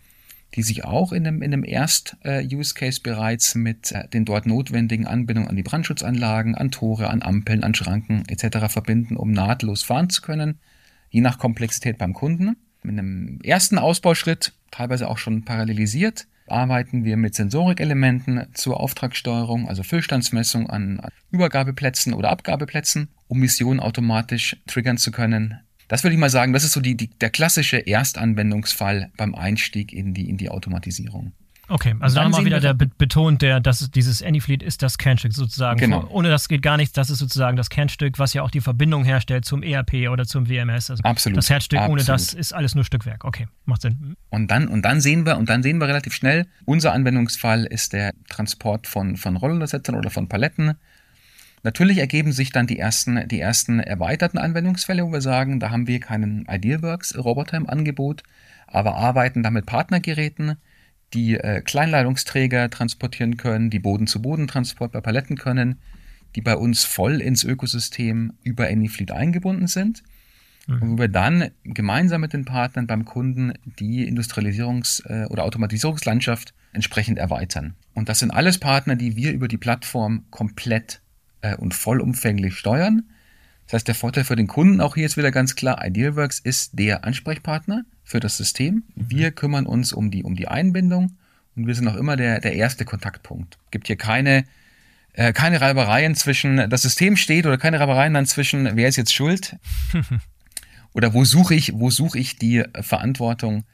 die 0.54 0.62
sich 0.62 0.84
auch 0.84 1.12
in 1.12 1.26
einem, 1.26 1.42
in 1.42 1.52
einem 1.52 1.64
Erst-Use-Case 1.64 3.00
bereits 3.02 3.54
mit 3.54 3.92
äh, 3.92 4.08
den 4.08 4.24
dort 4.24 4.46
notwendigen 4.46 5.06
Anbindungen 5.06 5.50
an 5.50 5.56
die 5.56 5.62
Brandschutzanlagen, 5.62 6.54
an 6.54 6.70
Tore, 6.70 7.10
an 7.10 7.22
Ampeln, 7.22 7.64
an 7.64 7.74
Schranken 7.74 8.26
etc. 8.28 8.72
verbinden, 8.72 9.16
um 9.16 9.30
nahtlos 9.30 9.82
fahren 9.82 10.08
zu 10.08 10.22
können, 10.22 10.58
je 11.10 11.20
nach 11.20 11.38
Komplexität 11.38 11.98
beim 11.98 12.14
Kunden. 12.14 12.56
Mit 12.82 12.98
einem 12.98 13.40
ersten 13.42 13.76
Ausbauschritt, 13.76 14.54
teilweise 14.70 15.08
auch 15.08 15.18
schon 15.18 15.44
parallelisiert, 15.44 16.26
arbeiten 16.46 17.04
wir 17.04 17.16
mit 17.16 17.34
Sensorikelementen 17.34 18.46
zur 18.54 18.80
Auftragssteuerung, 18.80 19.68
also 19.68 19.82
Füllstandsmessung 19.82 20.68
an 20.68 21.00
Übergabeplätzen 21.30 22.14
oder 22.14 22.30
Abgabeplätzen, 22.30 23.08
um 23.26 23.38
Missionen 23.38 23.80
automatisch 23.80 24.56
triggern 24.66 24.98
zu 24.98 25.10
können. 25.10 25.60
Das 25.88 26.04
würde 26.04 26.14
ich 26.14 26.20
mal 26.20 26.30
sagen, 26.30 26.52
das 26.52 26.64
ist 26.64 26.72
so 26.72 26.80
die, 26.80 26.96
die, 26.96 27.08
der 27.08 27.30
klassische 27.30 27.86
Erstanwendungsfall 27.86 29.10
beim 29.16 29.34
Einstieg 29.34 29.92
in 29.92 30.12
die, 30.12 30.28
in 30.28 30.36
die 30.36 30.50
Automatisierung. 30.50 31.32
Okay, 31.68 31.94
also 32.00 32.14
dann, 32.14 32.32
dann 32.32 32.40
mal 32.40 32.44
wieder 32.46 32.60
der 32.60 32.72
betont, 32.72 33.42
der, 33.42 33.60
dass 33.60 33.90
dieses 33.90 34.22
Anyfleet 34.22 34.62
ist 34.62 34.82
das 34.82 34.96
Kernstück 34.96 35.34
sozusagen. 35.34 35.78
Genau. 35.78 36.06
Ohne 36.10 36.30
das 36.30 36.48
geht 36.48 36.62
gar 36.62 36.78
nichts. 36.78 36.94
Das 36.94 37.10
ist 37.10 37.18
sozusagen 37.18 37.56
das 37.56 37.68
Kernstück, 37.68 38.18
was 38.18 38.32
ja 38.32 38.42
auch 38.42 38.50
die 38.50 38.62
Verbindung 38.62 39.04
herstellt 39.04 39.44
zum 39.44 39.62
ERP 39.62 40.08
oder 40.10 40.24
zum 40.24 40.48
WMS. 40.48 40.90
Also 40.90 41.02
Absolut. 41.02 41.36
Das 41.36 41.50
Herzstück, 41.50 41.80
Absolut. 41.80 42.00
ohne 42.00 42.06
das 42.06 42.32
ist 42.32 42.54
alles 42.54 42.74
nur 42.74 42.84
Stückwerk. 42.84 43.24
Okay, 43.24 43.48
macht 43.66 43.82
Sinn. 43.82 44.16
Und 44.30 44.50
dann, 44.50 44.68
und 44.68 44.82
dann 44.82 45.00
sehen 45.00 45.26
wir, 45.26 45.36
und 45.36 45.50
dann 45.50 45.62
sehen 45.62 45.78
wir 45.78 45.88
relativ 45.88 46.14
schnell, 46.14 46.46
unser 46.64 46.92
Anwendungsfall 46.94 47.64
ist 47.64 47.92
der 47.92 48.14
Transport 48.30 48.86
von, 48.86 49.16
von 49.16 49.36
Rollenuntersetzern 49.36 49.94
oder 49.94 50.08
von 50.10 50.28
Paletten. 50.28 50.74
Natürlich 51.64 51.98
ergeben 51.98 52.32
sich 52.32 52.50
dann 52.50 52.66
die 52.66 52.78
ersten, 52.78 53.28
die 53.28 53.40
ersten 53.40 53.80
erweiterten 53.80 54.38
Anwendungsfälle, 54.38 55.04
wo 55.04 55.12
wir 55.12 55.20
sagen, 55.20 55.60
da 55.60 55.70
haben 55.70 55.86
wir 55.86 56.00
keinen 56.00 56.46
Idealworks-Roboter 56.48 57.56
im 57.56 57.68
Angebot, 57.68 58.22
aber 58.66 58.96
arbeiten 58.96 59.42
da 59.42 59.50
mit 59.50 59.66
Partnergeräten, 59.66 60.56
die 61.14 61.34
äh, 61.34 61.62
Kleinleitungsträger 61.62 62.70
transportieren 62.70 63.36
können, 63.36 63.70
die 63.70 63.78
Boden-zu-Boden-Transport 63.78 64.92
bei 64.92 65.00
Paletten 65.00 65.36
können, 65.36 65.80
die 66.36 66.42
bei 66.42 66.56
uns 66.56 66.84
voll 66.84 67.20
ins 67.20 67.44
Ökosystem 67.44 68.34
über 68.42 68.66
AnyFleet 68.66 69.10
eingebunden 69.10 69.66
sind. 69.66 70.02
mhm. 70.68 70.80
wo 70.80 70.98
wir 70.98 71.08
dann 71.08 71.50
gemeinsam 71.64 72.20
mit 72.20 72.32
den 72.32 72.44
Partnern 72.44 72.86
beim 72.86 73.04
Kunden 73.04 73.54
die 73.64 74.08
Industrialisierungs- 74.08 75.04
äh, 75.06 75.26
oder 75.26 75.44
Automatisierungslandschaft 75.44 76.54
entsprechend 76.72 77.18
erweitern. 77.18 77.74
Und 77.94 78.08
das 78.08 78.20
sind 78.20 78.30
alles 78.30 78.58
Partner, 78.58 78.94
die 78.94 79.16
wir 79.16 79.32
über 79.32 79.48
die 79.48 79.56
Plattform 79.56 80.26
komplett 80.30 81.00
äh, 81.40 81.56
und 81.56 81.74
vollumfänglich 81.74 82.56
steuern. 82.56 83.04
Das 83.68 83.74
heißt, 83.74 83.88
der 83.88 83.94
Vorteil 83.94 84.24
für 84.24 84.34
den 84.34 84.46
Kunden 84.46 84.80
auch 84.80 84.94
hier 84.94 85.04
ist 85.04 85.18
wieder 85.18 85.30
ganz 85.30 85.54
klar, 85.54 85.84
Idealworks 85.84 86.38
ist 86.38 86.78
der 86.78 87.04
Ansprechpartner 87.04 87.84
für 88.02 88.18
das 88.18 88.38
System. 88.38 88.84
Mhm. 88.94 89.10
Wir 89.10 89.30
kümmern 89.30 89.66
uns 89.66 89.92
um 89.92 90.10
die, 90.10 90.24
um 90.24 90.36
die 90.36 90.48
Einbindung 90.48 91.18
und 91.54 91.66
wir 91.66 91.74
sind 91.74 91.86
auch 91.86 91.96
immer 91.96 92.16
der, 92.16 92.40
der 92.40 92.54
erste 92.54 92.86
Kontaktpunkt. 92.86 93.58
Es 93.66 93.70
gibt 93.70 93.86
hier 93.86 93.96
keine 93.96 94.44
äh, 95.12 95.34
keine 95.34 95.60
Reibereien 95.60 96.14
zwischen 96.14 96.70
das 96.70 96.80
System 96.80 97.18
steht 97.18 97.44
oder 97.44 97.58
keine 97.58 97.78
Reibereien 97.78 98.14
dann 98.14 98.24
zwischen 98.24 98.74
wer 98.74 98.88
ist 98.88 98.96
jetzt 98.96 99.12
schuld 99.12 99.56
oder 100.94 101.12
wo 101.12 101.26
suche 101.26 101.54
ich, 101.54 101.74
wo 101.74 101.90
suche 101.90 102.18
ich 102.18 102.38
die 102.38 102.64
Verantwortung 102.80 103.64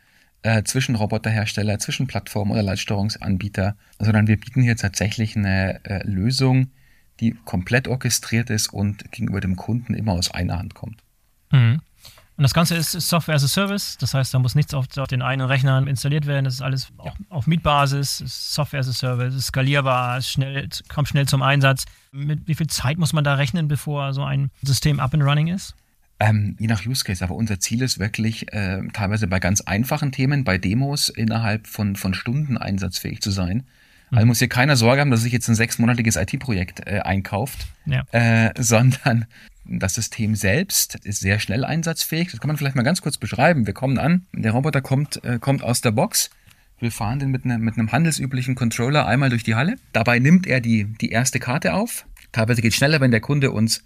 äh, 0.42 0.64
zwischen 0.64 0.96
Roboterhersteller, 0.96 1.78
zwischen 1.78 2.08
Plattform 2.08 2.50
oder 2.50 2.64
Leitsteuerungsanbieter, 2.64 3.76
sondern 4.00 4.26
wir 4.26 4.40
bieten 4.40 4.60
hier 4.60 4.76
tatsächlich 4.76 5.36
eine 5.36 5.84
äh, 5.84 6.04
Lösung, 6.04 6.72
die 7.20 7.36
komplett 7.44 7.88
orchestriert 7.88 8.50
ist 8.50 8.72
und 8.72 9.10
gegenüber 9.10 9.40
dem 9.40 9.56
Kunden 9.56 9.94
immer 9.94 10.12
aus 10.12 10.30
einer 10.30 10.58
Hand 10.58 10.74
kommt. 10.74 11.02
Mhm. 11.50 11.80
Und 12.36 12.42
das 12.42 12.52
Ganze 12.52 12.74
ist 12.74 12.90
Software 12.90 13.36
as 13.36 13.44
a 13.44 13.48
Service, 13.48 13.96
das 13.98 14.12
heißt, 14.12 14.34
da 14.34 14.40
muss 14.40 14.56
nichts 14.56 14.74
auf, 14.74 14.86
auf 14.96 15.06
den 15.06 15.22
einen 15.22 15.42
Rechner 15.42 15.86
installiert 15.86 16.26
werden. 16.26 16.44
Das 16.44 16.54
ist 16.54 16.62
alles 16.62 16.88
ja. 16.98 17.04
auf, 17.04 17.14
auf 17.28 17.46
Mietbasis, 17.46 18.18
Software 18.26 18.80
as 18.80 18.88
a 18.88 18.92
Service, 18.92 19.36
ist 19.36 19.46
skalierbar, 19.46 20.18
ist 20.18 20.30
schnell, 20.30 20.68
kommt 20.88 21.08
schnell 21.08 21.28
zum 21.28 21.42
Einsatz. 21.42 21.84
Mit 22.10 22.48
wie 22.48 22.56
viel 22.56 22.66
Zeit 22.66 22.98
muss 22.98 23.12
man 23.12 23.22
da 23.22 23.34
rechnen, 23.34 23.68
bevor 23.68 24.12
so 24.14 24.24
ein 24.24 24.50
System 24.62 24.98
up 24.98 25.14
and 25.14 25.22
running 25.22 25.46
ist? 25.46 25.76
Ähm, 26.18 26.56
je 26.58 26.66
nach 26.66 26.84
Use 26.84 27.04
Case, 27.04 27.22
aber 27.22 27.36
unser 27.36 27.60
Ziel 27.60 27.82
ist 27.82 28.00
wirklich, 28.00 28.52
äh, 28.52 28.82
teilweise 28.92 29.28
bei 29.28 29.38
ganz 29.38 29.60
einfachen 29.60 30.10
Themen, 30.10 30.42
bei 30.42 30.58
Demos 30.58 31.10
innerhalb 31.10 31.68
von, 31.68 31.94
von 31.94 32.14
Stunden 32.14 32.58
einsatzfähig 32.58 33.20
zu 33.20 33.30
sein. 33.30 33.64
Also 34.16 34.26
muss 34.26 34.38
hier 34.38 34.48
keiner 34.48 34.76
Sorge 34.76 35.00
haben, 35.00 35.10
dass 35.10 35.22
sich 35.22 35.32
jetzt 35.32 35.48
ein 35.48 35.54
sechsmonatiges 35.54 36.16
IT-Projekt 36.16 36.86
äh, 36.86 37.00
einkauft, 37.00 37.66
ja. 37.86 38.04
äh, 38.12 38.52
sondern 38.58 39.26
das 39.66 39.94
System 39.94 40.34
selbst 40.34 40.96
ist 41.04 41.20
sehr 41.20 41.38
schnell 41.38 41.64
einsatzfähig. 41.64 42.30
Das 42.30 42.40
kann 42.40 42.48
man 42.48 42.56
vielleicht 42.56 42.76
mal 42.76 42.82
ganz 42.82 43.00
kurz 43.00 43.16
beschreiben. 43.16 43.66
Wir 43.66 43.74
kommen 43.74 43.98
an, 43.98 44.26
der 44.32 44.52
Roboter 44.52 44.82
kommt, 44.82 45.24
äh, 45.24 45.38
kommt 45.38 45.62
aus 45.62 45.80
der 45.80 45.92
Box. 45.92 46.30
Wir 46.80 46.90
fahren 46.90 47.18
den 47.18 47.30
mit, 47.30 47.44
ne, 47.46 47.58
mit 47.58 47.78
einem 47.78 47.92
handelsüblichen 47.92 48.56
Controller 48.56 49.06
einmal 49.06 49.30
durch 49.30 49.44
die 49.44 49.54
Halle. 49.54 49.76
Dabei 49.92 50.18
nimmt 50.18 50.46
er 50.46 50.60
die, 50.60 50.84
die 50.84 51.10
erste 51.10 51.40
Karte 51.40 51.74
auf. 51.74 52.06
Teilweise 52.32 52.62
geht 52.62 52.72
es 52.72 52.76
schneller, 52.76 53.00
wenn 53.00 53.10
der 53.10 53.20
Kunde 53.20 53.52
uns 53.52 53.84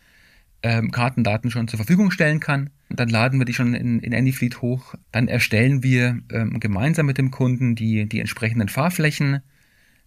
ähm, 0.63 0.91
Kartendaten 0.91 1.51
schon 1.51 1.69
zur 1.69 1.77
Verfügung 1.77 2.11
stellen 2.11 2.41
kann. 2.41 2.71
Dann 2.89 3.09
laden 3.09 3.39
wir 3.39 3.45
die 3.45 3.55
schon 3.55 3.75
in, 3.75 4.01
in 4.01 4.15
AnyFleet 4.15 4.63
hoch. 4.63 4.95
Dann 5.13 5.29
erstellen 5.29 5.83
wir 5.83 6.19
ähm, 6.33 6.59
gemeinsam 6.59 7.07
mit 7.07 7.19
dem 7.19 7.31
Kunden 7.31 7.75
die, 7.75 8.09
die 8.09 8.21
entsprechenden 8.21 8.69
Fahrflächen, 8.69 9.43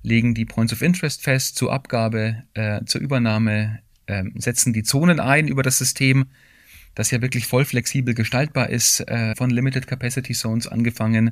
legen 0.03 0.33
die 0.33 0.45
Points 0.45 0.73
of 0.73 0.81
Interest 0.81 1.21
fest 1.21 1.55
zur 1.55 1.71
Abgabe, 1.71 2.43
äh, 2.53 2.83
zur 2.85 3.01
Übernahme 3.01 3.79
äh, 4.07 4.23
setzen 4.35 4.73
die 4.73 4.83
Zonen 4.83 5.19
ein 5.19 5.47
über 5.47 5.63
das 5.63 5.77
System, 5.77 6.25
das 6.95 7.11
ja 7.11 7.21
wirklich 7.21 7.47
voll 7.47 7.65
flexibel 7.65 8.13
gestaltbar 8.13 8.69
ist, 8.69 9.01
äh, 9.01 9.35
von 9.35 9.49
Limited 9.49 9.87
Capacity 9.87 10.33
Zones 10.33 10.67
angefangen, 10.67 11.31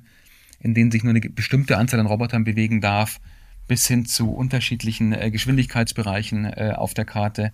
in 0.60 0.74
denen 0.74 0.92
sich 0.92 1.04
nur 1.04 1.12
eine 1.12 1.22
bestimmte 1.22 1.78
Anzahl 1.78 2.00
an 2.00 2.06
Robotern 2.06 2.44
bewegen 2.44 2.82
darf, 2.82 3.20
bis 3.68 3.88
hin 3.88 4.06
zu 4.06 4.32
unterschiedlichen 4.32 5.14
äh, 5.14 5.32
Geschwindigkeitsbereichen 5.32 6.46
äh, 6.46 6.74
auf 6.76 6.94
der 6.94 7.06
Karte. 7.06 7.52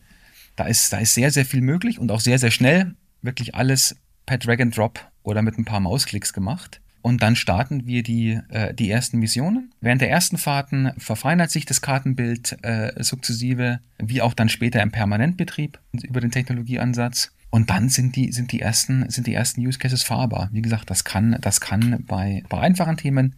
Da 0.56 0.66
ist, 0.66 0.94
da 0.94 1.00
ist 1.00 1.14
sehr, 1.14 1.32
sehr 1.32 1.46
viel 1.46 1.62
möglich 1.62 2.00
und 2.00 2.12
auch 2.12 2.22
sehr, 2.22 2.40
sehr 2.40 2.52
schnell. 2.52 2.96
Wirklich 3.22 3.56
alles 3.56 3.98
per 4.26 4.38
Drag 4.38 4.60
and 4.60 4.76
Drop 4.76 5.00
oder 5.24 5.42
mit 5.42 5.58
ein 5.58 5.66
paar 5.66 5.80
Mausklicks 5.80 6.34
gemacht. 6.34 6.82
Und 7.06 7.22
dann 7.22 7.36
starten 7.36 7.86
wir 7.86 8.02
die, 8.02 8.40
äh, 8.50 8.74
die 8.74 8.90
ersten 8.90 9.20
Missionen. 9.20 9.72
Während 9.80 10.02
der 10.02 10.10
ersten 10.10 10.40
Fahrten 10.40 10.92
verfeinert 10.98 11.52
sich 11.52 11.64
das 11.68 11.82
Kartenbild 11.82 12.58
äh, 12.64 12.94
sukzessive, 13.04 13.80
wie 14.00 14.24
auch 14.24 14.34
dann 14.34 14.50
später 14.50 14.82
im 14.82 14.90
Permanentbetrieb 14.90 15.78
über 16.02 16.20
den 16.20 16.32
Technologieansatz. 16.32 17.32
Und 17.52 17.70
dann 17.70 17.90
sind 17.90 18.16
die, 18.16 18.32
sind 18.32 18.52
die 18.52 18.60
ersten, 18.60 19.08
sind 19.12 19.28
die 19.28 19.36
ersten 19.36 19.62
Use 19.62 19.78
Cases 19.78 20.02
fahrbar. 20.02 20.50
Wie 20.52 20.64
gesagt, 20.64 20.90
das 20.90 21.04
kann, 21.04 21.38
das 21.42 21.62
kann 21.62 22.04
bei, 22.08 22.42
bei 22.50 22.60
einfachen 22.60 22.98
Themen 22.98 23.36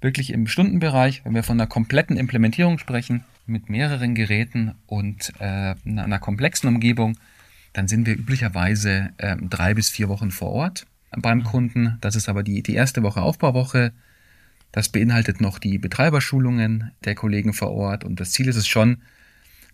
wirklich 0.00 0.32
im 0.32 0.46
Stundenbereich, 0.46 1.24
wenn 1.24 1.34
wir 1.34 1.42
von 1.42 1.60
einer 1.60 1.66
kompletten 1.66 2.16
Implementierung 2.16 2.78
sprechen, 2.78 3.24
mit 3.44 3.68
mehreren 3.68 4.14
Geräten 4.14 4.76
und 4.86 5.32
äh, 5.40 5.74
einer, 5.84 6.20
komplexen 6.20 6.68
Umgebung, 6.68 7.18
dann 7.72 7.88
sind 7.88 8.06
wir 8.06 8.14
üblicherweise 8.14 9.10
äh, 9.16 9.34
drei 9.40 9.74
bis 9.74 9.90
vier 9.90 10.08
Wochen 10.08 10.30
vor 10.30 10.52
Ort 10.52 10.86
beim 11.16 11.38
mhm. 11.38 11.44
Kunden. 11.44 11.98
Das 12.00 12.14
ist 12.14 12.28
aber 12.28 12.42
die, 12.42 12.62
die 12.62 12.74
erste 12.74 13.02
Woche 13.02 13.22
Aufbauwoche. 13.22 13.92
Das 14.72 14.88
beinhaltet 14.88 15.40
noch 15.40 15.58
die 15.58 15.78
Betreiberschulungen 15.78 16.92
der 17.04 17.14
Kollegen 17.14 17.52
vor 17.52 17.72
Ort. 17.72 18.04
Und 18.04 18.20
das 18.20 18.30
Ziel 18.30 18.48
ist 18.48 18.56
es 18.56 18.68
schon, 18.68 19.02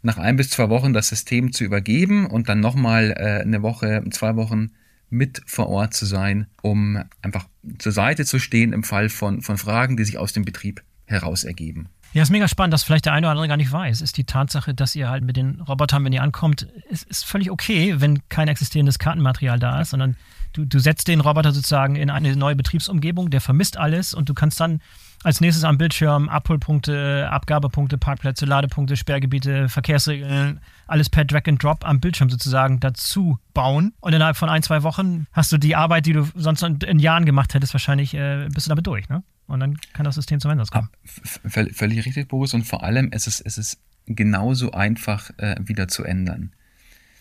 nach 0.02 0.18
ein 0.18 0.36
bis 0.36 0.50
zwei 0.50 0.68
Wochen 0.70 0.92
das 0.92 1.08
System 1.08 1.52
zu 1.52 1.64
übergeben 1.64 2.26
und 2.26 2.48
dann 2.48 2.60
nochmal 2.60 3.12
äh, 3.16 3.42
eine 3.42 3.62
Woche, 3.62 4.04
zwei 4.10 4.36
Wochen 4.36 4.70
mit 5.10 5.42
vor 5.46 5.68
Ort 5.68 5.94
zu 5.94 6.06
sein, 6.06 6.46
um 6.62 7.02
einfach 7.22 7.48
zur 7.78 7.92
Seite 7.92 8.24
zu 8.24 8.38
stehen 8.38 8.72
im 8.72 8.82
Fall 8.82 9.08
von, 9.08 9.42
von 9.42 9.58
Fragen, 9.58 9.96
die 9.96 10.04
sich 10.04 10.18
aus 10.18 10.32
dem 10.32 10.44
Betrieb 10.44 10.82
heraus 11.04 11.44
ergeben. 11.44 11.88
Ja, 12.16 12.22
ist 12.22 12.30
mega 12.30 12.48
spannend, 12.48 12.72
dass 12.72 12.82
vielleicht 12.82 13.04
der 13.04 13.12
eine 13.12 13.26
oder 13.26 13.32
andere 13.32 13.46
gar 13.46 13.58
nicht 13.58 13.70
weiß, 13.70 14.00
ist 14.00 14.16
die 14.16 14.24
Tatsache, 14.24 14.72
dass 14.72 14.96
ihr 14.96 15.10
halt 15.10 15.22
mit 15.22 15.36
den 15.36 15.60
Robotern, 15.60 16.02
wenn 16.02 16.14
ihr 16.14 16.22
ankommt, 16.22 16.62
ist, 16.88 17.02
ist 17.02 17.26
völlig 17.26 17.50
okay, 17.50 17.96
wenn 17.98 18.26
kein 18.30 18.48
existierendes 18.48 18.98
Kartenmaterial 18.98 19.58
da 19.58 19.82
ist, 19.82 19.90
sondern 19.90 20.16
du, 20.54 20.64
du 20.64 20.78
setzt 20.78 21.08
den 21.08 21.20
Roboter 21.20 21.52
sozusagen 21.52 21.94
in 21.94 22.08
eine 22.08 22.34
neue 22.34 22.56
Betriebsumgebung, 22.56 23.28
der 23.28 23.42
vermisst 23.42 23.76
alles 23.76 24.14
und 24.14 24.30
du 24.30 24.32
kannst 24.32 24.58
dann 24.58 24.80
als 25.24 25.42
nächstes 25.42 25.62
am 25.64 25.76
Bildschirm 25.76 26.30
Abholpunkte, 26.30 27.28
Abgabepunkte, 27.30 27.98
Parkplätze, 27.98 28.46
Ladepunkte, 28.46 28.96
Sperrgebiete, 28.96 29.68
Verkehrsregeln, 29.68 30.60
alles 30.86 31.10
per 31.10 31.26
Drag 31.26 31.42
and 31.46 31.62
Drop 31.62 31.86
am 31.86 32.00
Bildschirm 32.00 32.30
sozusagen 32.30 32.80
dazu 32.80 33.38
bauen. 33.52 33.92
Und 34.00 34.14
innerhalb 34.14 34.38
von 34.38 34.48
ein, 34.48 34.62
zwei 34.62 34.82
Wochen 34.84 35.26
hast 35.32 35.52
du 35.52 35.58
die 35.58 35.76
Arbeit, 35.76 36.06
die 36.06 36.14
du 36.14 36.26
sonst 36.34 36.62
in 36.62 36.98
Jahren 36.98 37.26
gemacht 37.26 37.52
hättest, 37.52 37.74
wahrscheinlich 37.74 38.14
äh, 38.14 38.48
bist 38.54 38.68
du 38.68 38.70
damit 38.70 38.86
durch, 38.86 39.06
ne? 39.10 39.22
Und 39.46 39.60
dann 39.60 39.78
kann 39.92 40.04
das 40.04 40.16
System 40.16 40.40
zum 40.40 40.50
Einsatz 40.50 40.70
kommen. 40.70 40.88
Völlig 41.04 42.04
richtig, 42.04 42.28
Boris. 42.28 42.54
Und 42.54 42.64
vor 42.64 42.82
allem, 42.82 43.10
es 43.12 43.26
ist, 43.26 43.40
es 43.40 43.58
ist 43.58 43.78
genauso 44.06 44.72
einfach 44.72 45.30
äh, 45.38 45.56
wieder 45.60 45.88
zu 45.88 46.04
ändern. 46.04 46.52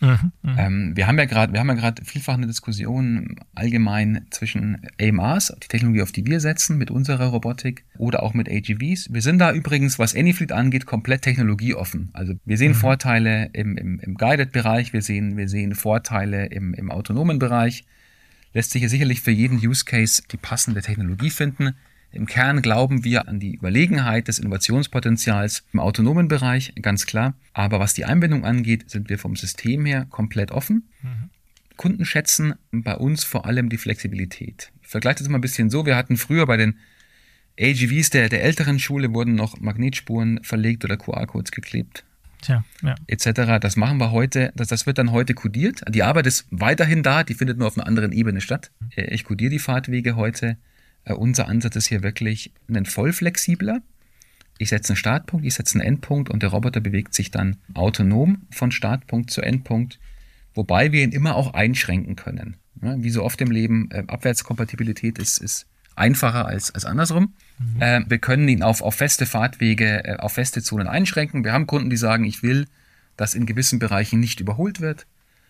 Mhm, 0.02 0.32
mhm, 0.42 0.56
ähm, 0.58 0.92
wir 0.96 1.08
haben 1.08 1.18
ja 1.18 1.26
gerade, 1.26 1.54
wir 1.54 1.60
haben 1.60 1.70
ja 1.70 1.76
gerade 1.76 2.04
vielfach 2.04 2.34
eine 2.34 2.48
Diskussion 2.48 3.38
allgemein 3.56 4.26
zwischen 4.30 4.82
AMRs, 5.00 5.56
die 5.64 5.68
Technologie, 5.68 6.02
auf 6.02 6.12
die 6.12 6.26
wir 6.26 6.40
setzen, 6.40 6.78
mit 6.78 6.92
unserer 6.92 7.28
Robotik 7.28 7.86
oder 7.98 8.22
auch 8.24 8.34
mit 8.34 8.50
AGVs. 8.50 9.14
Wir 9.14 9.22
sind 9.22 9.40
da 9.40 9.54
übrigens, 9.54 9.98
was 9.98 10.16
Anyfleet 10.16 10.52
angeht, 10.52 10.86
komplett 10.86 11.22
technologieoffen. 11.22 12.10
Also 12.14 12.34
wir 12.44 12.58
sehen 12.58 12.74
mhm. 12.74 12.76
Vorteile 12.76 13.50
im, 13.54 13.78
im, 13.78 14.00
im 14.00 14.16
Guided-Bereich, 14.16 14.92
wir 14.92 15.02
sehen, 15.02 15.38
wir 15.38 15.48
sehen 15.48 15.76
Vorteile 15.76 16.48
im, 16.48 16.74
im 16.74 16.92
autonomen 16.92 17.40
Bereich. 17.40 17.86
Lässt 18.54 18.72
sich 18.72 18.84
ja 18.84 18.90
sicherlich 18.90 19.22
für 19.22 19.32
jeden 19.32 19.58
Use 19.66 19.86
Case 19.86 20.24
die 20.32 20.38
passende 20.38 20.82
Technologie 20.82 21.30
finden. 21.30 21.76
Im 22.16 22.28
Kern 22.28 22.62
glauben 22.62 23.04
wir 23.04 23.28
an 23.28 23.42
die 23.42 23.56
Überlegenheit 23.56 24.30
des 24.30 24.40
Innovationspotenzials 24.40 25.66
im 25.74 25.82
autonomen 25.82 26.30
Bereich, 26.30 26.74
ganz 26.82 27.06
klar. 27.06 27.36
Aber 27.52 27.82
was 27.82 27.94
die 27.94 28.06
Einbindung 28.06 28.46
angeht, 28.46 28.90
sind 28.90 29.10
wir 29.10 29.20
vom 29.20 29.36
System 29.36 29.86
her 29.86 30.08
komplett 30.10 30.52
offen. 30.52 30.90
Mhm. 31.02 31.30
Kunden 31.76 32.06
schätzen 32.06 32.56
bei 32.72 32.96
uns 32.96 33.26
vor 33.26 33.46
allem 33.46 33.68
die 33.68 33.78
Flexibilität. 33.78 34.72
Ich 34.82 34.88
vergleiche 34.88 35.20
das 35.20 35.28
mal 35.28 35.40
ein 35.40 35.42
bisschen 35.42 35.70
so. 35.70 35.86
Wir 35.86 35.98
hatten 35.98 36.16
früher 36.16 36.46
bei 36.46 36.56
den 36.56 36.80
AGVs 37.60 38.12
der, 38.12 38.30
der 38.30 38.44
älteren 38.44 38.80
Schule 38.80 39.14
wurden 39.14 39.36
noch 39.36 39.60
Magnetspuren 39.60 40.42
verlegt 40.42 40.86
oder 40.86 40.96
QR-Codes 40.96 41.52
geklebt. 41.52 42.06
Tja, 42.42 42.64
ja. 42.82 42.96
Etc. 43.08 43.60
Das 43.60 43.76
machen 43.76 43.98
wir 43.98 44.12
heute, 44.12 44.54
das, 44.56 44.70
das 44.70 44.86
wird 44.86 45.00
dann 45.00 45.12
heute 45.12 45.34
kodiert. 45.34 45.82
Die 45.90 46.04
Arbeit 46.04 46.28
ist 46.28 46.48
weiterhin 46.50 47.04
da, 47.04 47.26
die 47.26 47.34
findet 47.34 47.58
nur 47.58 47.68
auf 47.68 47.78
einer 47.78 47.88
anderen 47.88 48.14
Ebene 48.14 48.40
statt. 48.40 48.72
Mhm. 48.80 48.90
Ich 49.10 49.26
kodiere 49.26 49.50
die 49.50 49.60
Fahrtwege 49.60 50.16
heute 50.16 50.52
äh, 50.52 50.75
unser 51.14 51.48
Ansatz 51.48 51.76
ist 51.76 51.88
hier 51.88 52.04
wirklich 52.04 52.52
ein 52.68 52.86
voll 52.86 53.14
flexibler. 53.14 53.82
Ich 54.58 54.70
setze 54.70 54.94
einen 54.94 54.98
Startpunkt, 54.98 55.46
ich 55.46 55.54
setze 55.54 55.80
einen 55.80 55.88
Endpunkt 55.88 56.30
und 56.30 56.42
der 56.42 56.50
Roboter 56.50 56.80
bewegt 56.80 57.14
sich 57.14 57.30
dann 57.30 57.58
autonom 57.74 58.48
von 58.52 58.72
Startpunkt 58.72 59.30
zu 59.30 59.42
Endpunkt, 59.42 60.00
wobei 60.54 60.92
wir 60.92 61.04
ihn 61.04 61.12
immer 61.12 61.36
auch 61.36 61.54
einschränken 61.54 62.16
können. 62.16 62.58
Wie 62.76 63.10
so 63.10 63.24
oft 63.24 63.40
im 63.42 63.52
Leben, 63.52 63.90
äh, 63.92 64.04
Abwärtskompatibilität 64.08 65.18
ist, 65.18 65.38
ist 65.38 65.66
einfacher 65.96 66.46
als, 66.46 66.74
als 66.74 66.86
andersrum. 66.86 67.34
Mhm. 67.58 67.82
Äh, 67.82 68.02
wir 68.08 68.18
können 68.20 68.48
ihn 68.48 68.64
auf, 68.64 68.82
auf 68.82 68.96
feste 68.96 69.26
Fahrtwege, 69.26 70.04
äh, 70.06 70.16
auf 70.18 70.34
feste 70.34 70.62
Zonen 70.62 70.88
einschränken. 70.88 71.44
Wir 71.44 71.54
haben 71.54 71.68
Kunden, 71.68 71.90
die 71.90 71.98
sagen, 71.98 72.26
ich 72.26 72.44
will, 72.44 72.68
dass 73.18 73.34
in 73.34 73.46
gewissen 73.46 73.80
Bereichen 73.80 74.20
nicht 74.20 74.40
überholt 74.40 74.82
wird. 74.82 75.08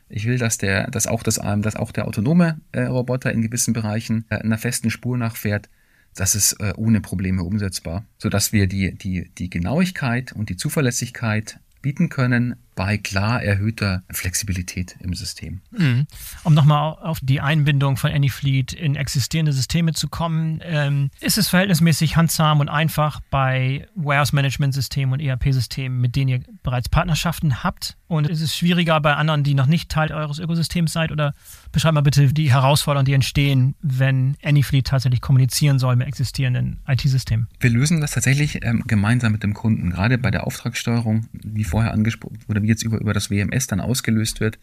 Ich 0.08 0.26
will, 0.26 0.38
dass 0.38 0.58
der, 0.58 0.90
dass 0.92 1.08
auch 1.08 1.24
das, 1.24 1.40
ähm, 1.44 1.62
dass 1.62 1.76
auch 1.76 1.92
der 1.92 2.08
autonome 2.08 2.60
äh, 2.72 2.84
Roboter 2.84 3.32
in 3.32 3.42
gewissen 3.42 3.74
Bereichen 3.74 4.26
äh, 4.30 4.36
einer 4.36 4.58
festen 4.58 4.92
Spur 4.92 5.18
nachfährt. 5.18 5.70
Das 6.16 6.36
ist 6.36 6.54
äh, 6.60 6.74
ohne 6.78 7.02
Probleme 7.02 7.44
umsetzbar, 7.44 8.06
sodass 8.18 8.54
wir 8.54 8.68
die, 8.68 8.96
die, 8.96 9.32
die 9.38 9.50
Genauigkeit 9.50 10.32
und 10.32 10.50
die 10.50 10.58
Zuverlässigkeit 10.58 11.60
bieten 11.82 12.10
können, 12.10 12.56
bei 12.76 12.98
klar 12.98 13.42
erhöhter 13.42 14.04
Flexibilität 14.12 14.96
im 15.00 15.14
System. 15.14 15.62
Mhm. 15.72 16.08
Um 16.44 16.54
nochmal 16.54 16.98
auf 17.02 17.20
die 17.22 17.42
Einbindung 17.42 17.98
von 17.98 18.12
Anyfleet 18.12 18.74
in 18.74 18.96
existierende 18.96 19.54
Systeme 19.54 19.94
zu 19.94 20.08
kommen, 20.08 20.60
ähm, 20.64 21.10
ist 21.22 21.38
es 21.38 21.48
verhältnismäßig 21.48 22.16
handsam 22.16 22.60
und 22.60 22.70
einfach 22.70 23.22
bei 23.30 23.88
Warehouse-Management-Systemen 23.96 25.14
und 25.14 25.20
ERP-Systemen, 25.20 26.00
mit 26.00 26.16
denen 26.16 26.30
ihr 26.30 26.40
bereits 26.64 26.90
Partnerschaften 26.90 27.64
habt? 27.64 27.98
Und 28.08 28.30
ist 28.30 28.42
es 28.42 28.56
schwieriger 28.56 29.00
bei 29.02 29.16
anderen, 29.16 29.44
die 29.44 29.56
noch 29.56 29.66
nicht 29.66 29.90
Teil 29.90 30.12
eures 30.12 30.38
Ökosystems 30.38 30.94
seid? 30.94 31.12
Oder 31.12 31.34
beschreib 31.72 31.94
mal 31.96 32.02
bitte 32.02 32.32
die 32.32 32.52
Herausforderungen, 32.52 33.06
die 33.06 33.14
entstehen, 33.14 33.76
wenn 33.82 34.38
Anyfleet 34.44 34.86
tatsächlich 34.86 35.22
kommunizieren 35.22 35.80
soll 35.80 35.96
mit 35.96 36.08
existierenden 36.08 36.82
IT-Systemen? 36.88 37.48
Wir 37.60 37.72
lösen 37.72 38.02
das 38.02 38.12
tatsächlich 38.12 38.64
ähm, 38.64 38.84
gemeinsam 38.86 39.32
mit 39.32 39.42
dem 39.42 39.56
Kunden, 39.56 39.90
gerade 39.90 40.18
bei 40.20 40.30
der 40.30 40.46
Auftragssteuerung, 40.46 41.28
wie 41.34 41.64
vorher 41.64 41.94
angesprochen 41.94 42.38
oder 42.48 42.62
wie 42.66 42.70
jetzt 42.70 42.84
über, 42.84 43.00
über 43.00 43.14
das 43.14 43.30
WMS 43.30 43.68
dann 43.68 43.80
ausgelöst 43.80 44.40
wird. 44.40 44.60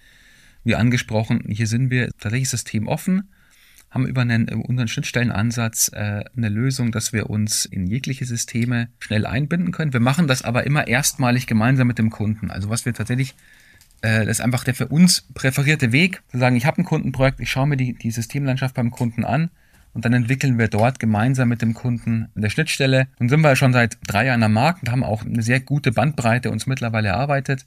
Wie 0.65 0.75
angesprochen, 0.75 1.45
hier 1.49 1.67
sind 1.67 1.91
wir 1.91 2.11
tatsächlich 2.19 2.51
systemoffen, 2.51 3.31
haben 3.91 4.07
über 4.07 4.23
einen, 4.23 4.49
unseren 4.49 4.88
Schnittstellenansatz 4.88 5.91
äh, 5.93 6.25
eine 6.37 6.49
Lösung, 6.49 6.93
dass 6.93 7.12
wir 7.12 7.31
uns 7.31 7.65
in 7.65 7.87
jegliche 7.87 8.25
Systeme 8.25 8.88
schnell 8.99 9.27
einbinden 9.27 9.73
können. 9.73 9.93
Wir 9.93 10.01
machen 10.01 10.29
das 10.29 10.43
aber 10.43 10.65
immer 10.65 10.87
erstmalig 10.87 11.47
gemeinsam 11.47 11.88
mit 11.88 11.99
dem 11.99 12.11
Kunden. 12.11 12.51
Also 12.51 12.71
was 12.71 12.87
wir 12.87 12.95
tatsächlich, 12.95 13.35
äh, 14.01 14.25
das 14.25 14.38
ist 14.38 14.41
einfach 14.41 14.65
der 14.65 14.75
für 14.75 14.88
uns 14.88 15.27
präferierte 15.35 15.93
Weg, 15.93 16.23
zu 16.31 16.38
sagen, 16.38 16.57
ich 16.57 16.65
habe 16.65 16.81
ein 16.81 16.85
Kundenprojekt, 16.85 17.41
ich 17.41 17.51
schaue 17.51 17.67
mir 17.67 17.77
die, 17.77 17.95
die 17.95 18.11
Systemlandschaft 18.11 18.75
beim 18.75 18.91
Kunden 18.91 19.25
an 19.25 19.51
und 19.95 20.05
dann 20.05 20.12
entwickeln 20.12 20.59
wir 20.59 20.69
dort 20.69 20.99
gemeinsam 20.99 21.49
mit 21.49 21.61
dem 21.61 21.75
Kunden 21.75 22.29
an 22.35 22.43
der 22.43 22.51
Schnittstelle. 22.51 23.09
Und 23.19 23.29
sind 23.29 23.43
wir 23.43 23.57
schon 23.57 23.73
seit 23.73 23.99
drei 24.07 24.27
Jahren 24.27 24.43
am 24.43 24.53
Markt 24.55 24.83
und 24.83 24.91
haben 24.91 25.05
auch 25.05 25.25
eine 25.25 25.43
sehr 25.43 25.61
gute 25.61 25.93
Bandbreite 25.93 26.51
uns 26.51 26.67
mittlerweile 26.67 27.09
erarbeitet. 27.09 27.67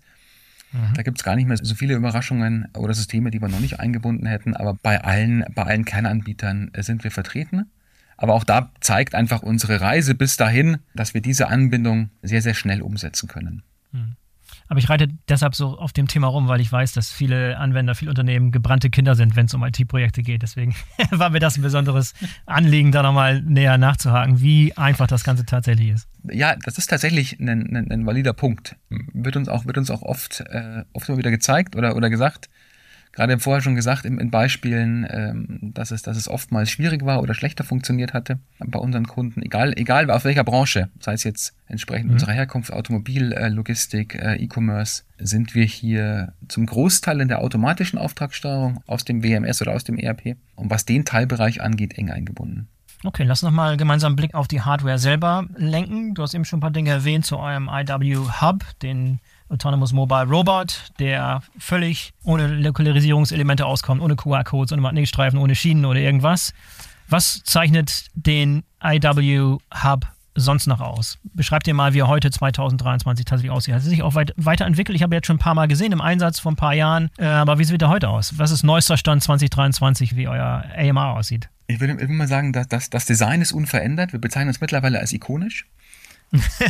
Da 0.93 1.03
gibt 1.03 1.17
es 1.17 1.23
gar 1.23 1.35
nicht 1.35 1.47
mehr 1.47 1.57
so 1.61 1.75
viele 1.75 1.95
Überraschungen 1.95 2.67
oder 2.77 2.93
Systeme, 2.93 3.31
die 3.31 3.41
wir 3.41 3.47
noch 3.47 3.59
nicht 3.59 3.79
eingebunden 3.79 4.25
hätten. 4.25 4.55
Aber 4.55 4.73
bei 4.73 5.01
allen, 5.03 5.45
bei 5.53 5.63
allen 5.63 5.85
Kernanbietern 5.85 6.71
sind 6.79 7.03
wir 7.03 7.11
vertreten. 7.11 7.71
Aber 8.17 8.33
auch 8.33 8.43
da 8.43 8.71
zeigt 8.79 9.15
einfach 9.15 9.41
unsere 9.41 9.81
Reise 9.81 10.15
bis 10.15 10.37
dahin, 10.37 10.77
dass 10.93 11.13
wir 11.13 11.21
diese 11.21 11.47
Anbindung 11.47 12.09
sehr, 12.21 12.41
sehr 12.41 12.53
schnell 12.53 12.81
umsetzen 12.81 13.27
können. 13.27 13.63
Mhm. 13.91 14.15
Aber 14.67 14.79
ich 14.79 14.89
reite 14.89 15.07
deshalb 15.29 15.55
so 15.55 15.77
auf 15.77 15.93
dem 15.93 16.07
Thema 16.07 16.27
rum, 16.27 16.47
weil 16.47 16.59
ich 16.59 16.71
weiß, 16.71 16.93
dass 16.93 17.11
viele 17.11 17.57
Anwender, 17.57 17.95
viele 17.95 18.09
Unternehmen 18.09 18.51
gebrannte 18.51 18.89
Kinder 18.89 19.15
sind, 19.15 19.35
wenn 19.35 19.45
es 19.45 19.53
um 19.53 19.63
IT-Projekte 19.63 20.23
geht. 20.23 20.41
Deswegen 20.41 20.75
war 21.11 21.29
mir 21.29 21.39
das 21.39 21.57
ein 21.57 21.61
besonderes 21.61 22.13
Anliegen, 22.45 22.91
da 22.91 23.03
nochmal 23.03 23.41
näher 23.41 23.77
nachzuhaken, 23.77 24.41
wie 24.41 24.75
einfach 24.75 25.07
das 25.07 25.23
Ganze 25.23 25.45
tatsächlich 25.45 25.89
ist. 25.89 26.07
Ja, 26.23 26.55
das 26.55 26.77
ist 26.77 26.87
tatsächlich 26.87 27.39
ein, 27.39 27.75
ein, 27.75 27.91
ein 27.91 28.05
valider 28.05 28.33
Punkt. 28.33 28.75
Wird 28.89 29.35
uns 29.35 29.49
auch, 29.49 29.65
wird 29.65 29.77
uns 29.77 29.91
auch 29.91 30.01
oft, 30.01 30.41
äh, 30.49 30.83
oft 30.93 31.09
mal 31.09 31.17
wieder 31.17 31.31
gezeigt 31.31 31.75
oder, 31.75 31.95
oder 31.95 32.09
gesagt 32.09 32.49
gerade 33.15 33.39
vorher 33.39 33.61
schon 33.61 33.75
gesagt 33.75 34.05
in, 34.05 34.19
in 34.19 34.29
Beispielen, 34.29 35.07
ähm, 35.09 35.71
dass, 35.73 35.91
es, 35.91 36.03
dass 36.03 36.17
es 36.17 36.27
oftmals 36.27 36.69
schwierig 36.69 37.05
war 37.05 37.21
oder 37.21 37.33
schlechter 37.33 37.63
funktioniert 37.63 38.13
hatte 38.13 38.39
bei 38.59 38.77
unseren 38.77 39.07
Kunden, 39.07 39.41
egal, 39.41 39.73
egal 39.77 40.11
aus 40.11 40.25
welcher 40.25 40.43
Branche, 40.43 40.89
sei 40.99 41.13
es 41.13 41.23
jetzt 41.23 41.55
entsprechend 41.67 42.07
mhm. 42.07 42.13
unserer 42.13 42.33
Herkunft, 42.33 42.71
Automobil, 42.71 43.31
äh, 43.31 43.49
Logistik, 43.49 44.15
äh, 44.15 44.35
E-Commerce, 44.35 45.03
sind 45.17 45.55
wir 45.55 45.63
hier 45.63 46.33
zum 46.47 46.65
Großteil 46.65 47.21
in 47.21 47.29
der 47.29 47.41
automatischen 47.41 47.97
Auftragssteuerung 47.97 48.83
aus 48.85 49.05
dem 49.05 49.23
WMS 49.23 49.61
oder 49.61 49.73
aus 49.73 49.85
dem 49.85 49.97
ERP 49.97 50.35
und 50.55 50.69
was 50.69 50.85
den 50.85 51.05
Teilbereich 51.05 51.61
angeht, 51.61 51.97
eng 51.97 52.11
eingebunden. 52.11 52.67
Okay, 53.03 53.23
lass 53.23 53.43
noch 53.43 53.51
mal 53.51 53.77
gemeinsam 53.77 54.11
einen 54.11 54.15
Blick 54.15 54.33
auf 54.33 54.47
die 54.47 54.61
Hardware 54.61 54.97
selber 54.97 55.45
lenken. 55.55 56.15
Du 56.15 56.23
hast 56.23 56.33
eben 56.33 56.45
schon 56.45 56.57
ein 56.57 56.61
paar 56.61 56.71
Dinge 56.71 56.89
erwähnt 56.89 57.25
zu 57.25 57.37
eurem 57.37 57.69
IW 57.71 58.17
Hub, 58.41 58.63
den 58.81 59.19
Autonomous 59.49 59.93
Mobile 59.93 60.25
Robot, 60.25 60.91
der 60.99 61.41
völlig 61.57 62.13
ohne 62.23 62.47
Lokalisierungselemente 62.47 63.65
auskommt, 63.65 64.01
ohne 64.01 64.15
QR-Codes, 64.15 64.71
ohne 64.71 64.81
Magnetstreifen, 64.81 65.39
ohne 65.39 65.55
Schienen 65.55 65.85
oder 65.85 65.99
irgendwas. 65.99 66.53
Was 67.07 67.43
zeichnet 67.43 68.05
den 68.15 68.63
IW 68.83 69.57
Hub 69.83 70.07
sonst 70.33 70.67
noch 70.67 70.81
aus? 70.81 71.17
Beschreibt 71.23 71.67
dir 71.67 71.73
mal, 71.73 71.93
wie 71.93 71.99
er 71.99 72.07
heute 72.07 72.31
2023 72.31 73.25
tatsächlich 73.25 73.51
aussieht. 73.51 73.75
Hat 73.75 73.83
er 73.83 73.89
sich 73.89 74.03
auch 74.03 74.15
weit, 74.15 74.33
weiterentwickelt? 74.37 74.95
Ich 74.95 75.03
habe 75.03 75.15
jetzt 75.15 75.27
schon 75.27 75.37
ein 75.37 75.39
paar 75.39 75.55
Mal 75.55 75.67
gesehen 75.67 75.91
im 75.91 76.01
Einsatz 76.01 76.39
vor 76.39 76.51
ein 76.51 76.55
paar 76.55 76.73
Jahren. 76.73 77.09
Äh, 77.17 77.25
aber 77.25 77.59
wie 77.59 77.63
sieht 77.63 77.81
er 77.81 77.89
heute 77.89 78.09
aus? 78.09 78.37
Was 78.37 78.51
ist 78.51 78.63
neuester 78.63 78.97
Stand 78.97 79.23
2023, 79.23 80.15
wie 80.15 80.27
euer 80.27 80.63
AMR 80.75 81.13
aussieht? 81.15 81.49
Ich 81.67 81.79
würde 81.79 81.93
immer 81.93 82.27
sagen, 82.27 82.53
dass, 82.53 82.67
dass 82.67 82.89
das 82.89 83.05
Design 83.05 83.41
ist 83.41 83.51
unverändert. 83.51 84.13
Wir 84.13 84.19
bezeichnen 84.19 84.49
es 84.49 84.61
mittlerweile 84.61 84.99
als 84.99 85.13
ikonisch. 85.13 85.65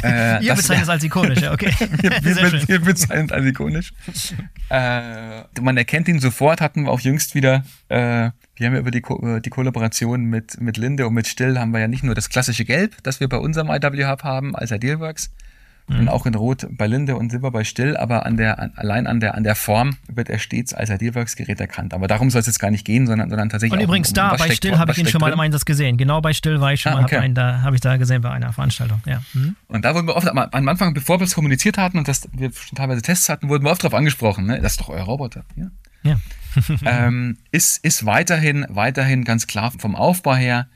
Äh, 0.03 0.43
Ihr 0.45 0.55
bezeichnet 0.55 0.83
es 0.83 0.89
als 0.89 1.03
ikonisch, 1.03 1.41
ja, 1.41 1.53
okay. 1.53 1.71
wir, 1.79 2.11
wir, 2.67 2.79
bezeichnen 2.79 3.25
es 3.25 3.31
als 3.31 3.45
ikonisch. 3.45 3.93
Äh, 4.69 5.43
man 5.61 5.77
erkennt 5.77 6.07
ihn 6.07 6.19
sofort, 6.19 6.61
hatten 6.61 6.83
wir 6.83 6.91
auch 6.91 6.99
jüngst 6.99 7.35
wieder, 7.35 7.63
äh, 7.89 8.31
wir 8.55 8.67
haben 8.67 8.73
ja 8.73 8.79
über 8.79 8.91
die, 8.91 9.01
Ko 9.01 9.39
die 9.39 9.49
Kollaboration 9.49 10.25
mit, 10.25 10.59
mit 10.59 10.77
Linde 10.77 11.07
und 11.07 11.13
mit 11.13 11.27
Still 11.27 11.59
haben 11.59 11.71
wir 11.71 11.79
ja 11.79 11.87
nicht 11.87 12.03
nur 12.03 12.15
das 12.15 12.29
klassische 12.29 12.65
Gelb, 12.65 12.95
das 13.03 13.19
wir 13.19 13.29
bei 13.29 13.37
unserem 13.37 13.69
IW 13.69 14.05
Hub 14.05 14.23
haben 14.23 14.55
als 14.55 14.71
Idealworks. 14.71 15.31
Und 15.87 16.09
auch 16.09 16.25
in 16.25 16.33
Rot 16.33 16.65
bei 16.71 16.87
Linde 16.87 17.15
und 17.15 17.29
Silber 17.29 17.51
bei 17.51 17.63
Still, 17.63 17.95
aber 17.95 18.25
an 18.25 18.37
der, 18.37 18.57
an, 18.57 18.71
allein 18.75 19.05
an 19.05 19.19
der, 19.19 19.35
an 19.35 19.43
der 19.43 19.53
Form 19.53 19.97
wird 20.07 20.29
er 20.29 20.39
stets 20.39 20.73
als 20.73 20.89
Idealworks-Gerät 20.89 21.59
erkannt. 21.59 21.93
Aber 21.93 22.07
darum 22.07 22.31
soll 22.31 22.39
es 22.41 22.47
jetzt 22.47 22.57
gar 22.57 22.71
nicht 22.71 22.85
gehen, 22.85 23.05
sondern, 23.05 23.29
sondern 23.29 23.49
tatsächlich. 23.49 23.77
Und 23.79 23.85
übrigens 23.85 24.07
um, 24.09 24.13
um, 24.13 24.15
da, 24.15 24.35
bei 24.35 24.49
Still 24.49 24.79
habe 24.79 24.93
ich 24.93 24.97
ihn 24.97 25.05
schon 25.05 25.21
mal 25.21 25.31
im 25.31 25.39
Einsatz 25.39 25.63
gesehen. 25.63 25.97
Genau 25.97 26.21
bei 26.21 26.33
Still 26.33 26.59
war 26.59 26.73
ich 26.73 26.81
schon 26.81 26.93
ah, 26.93 27.03
okay. 27.03 27.17
mal, 27.17 27.21
einen, 27.21 27.35
da 27.35 27.61
habe 27.61 27.75
ich 27.75 27.81
da 27.81 27.97
gesehen 27.97 28.23
bei 28.23 28.31
einer 28.31 28.51
Veranstaltung, 28.51 28.99
ja. 29.05 29.21
Mhm. 29.33 29.55
Und 29.67 29.85
da 29.85 29.93
wurden 29.93 30.07
wir 30.07 30.15
oft, 30.15 30.27
am 30.27 30.67
Anfang, 30.67 30.95
bevor 30.95 31.19
wir 31.19 31.25
es 31.25 31.35
kommuniziert 31.35 31.77
hatten 31.77 31.99
und 31.99 32.07
das, 32.07 32.27
wir 32.33 32.51
schon 32.51 32.75
teilweise 32.75 33.03
Tests 33.03 33.29
hatten, 33.29 33.49
wurden 33.49 33.63
wir 33.63 33.71
oft 33.71 33.83
darauf 33.83 33.93
angesprochen, 33.93 34.47
ne? 34.47 34.59
Das 34.61 34.73
ist 34.73 34.81
doch 34.81 34.89
euer 34.89 35.03
Roboter, 35.03 35.45
ja. 35.55 35.67
Ja. 36.01 36.19
ähm, 36.85 37.37
ist, 37.51 37.83
ist 37.83 38.05
weiterhin, 38.05 38.65
weiterhin 38.69 39.23
ganz 39.23 39.45
klar 39.45 39.71
vom 39.77 39.95
Aufbau 39.95 40.35
her 40.35 40.67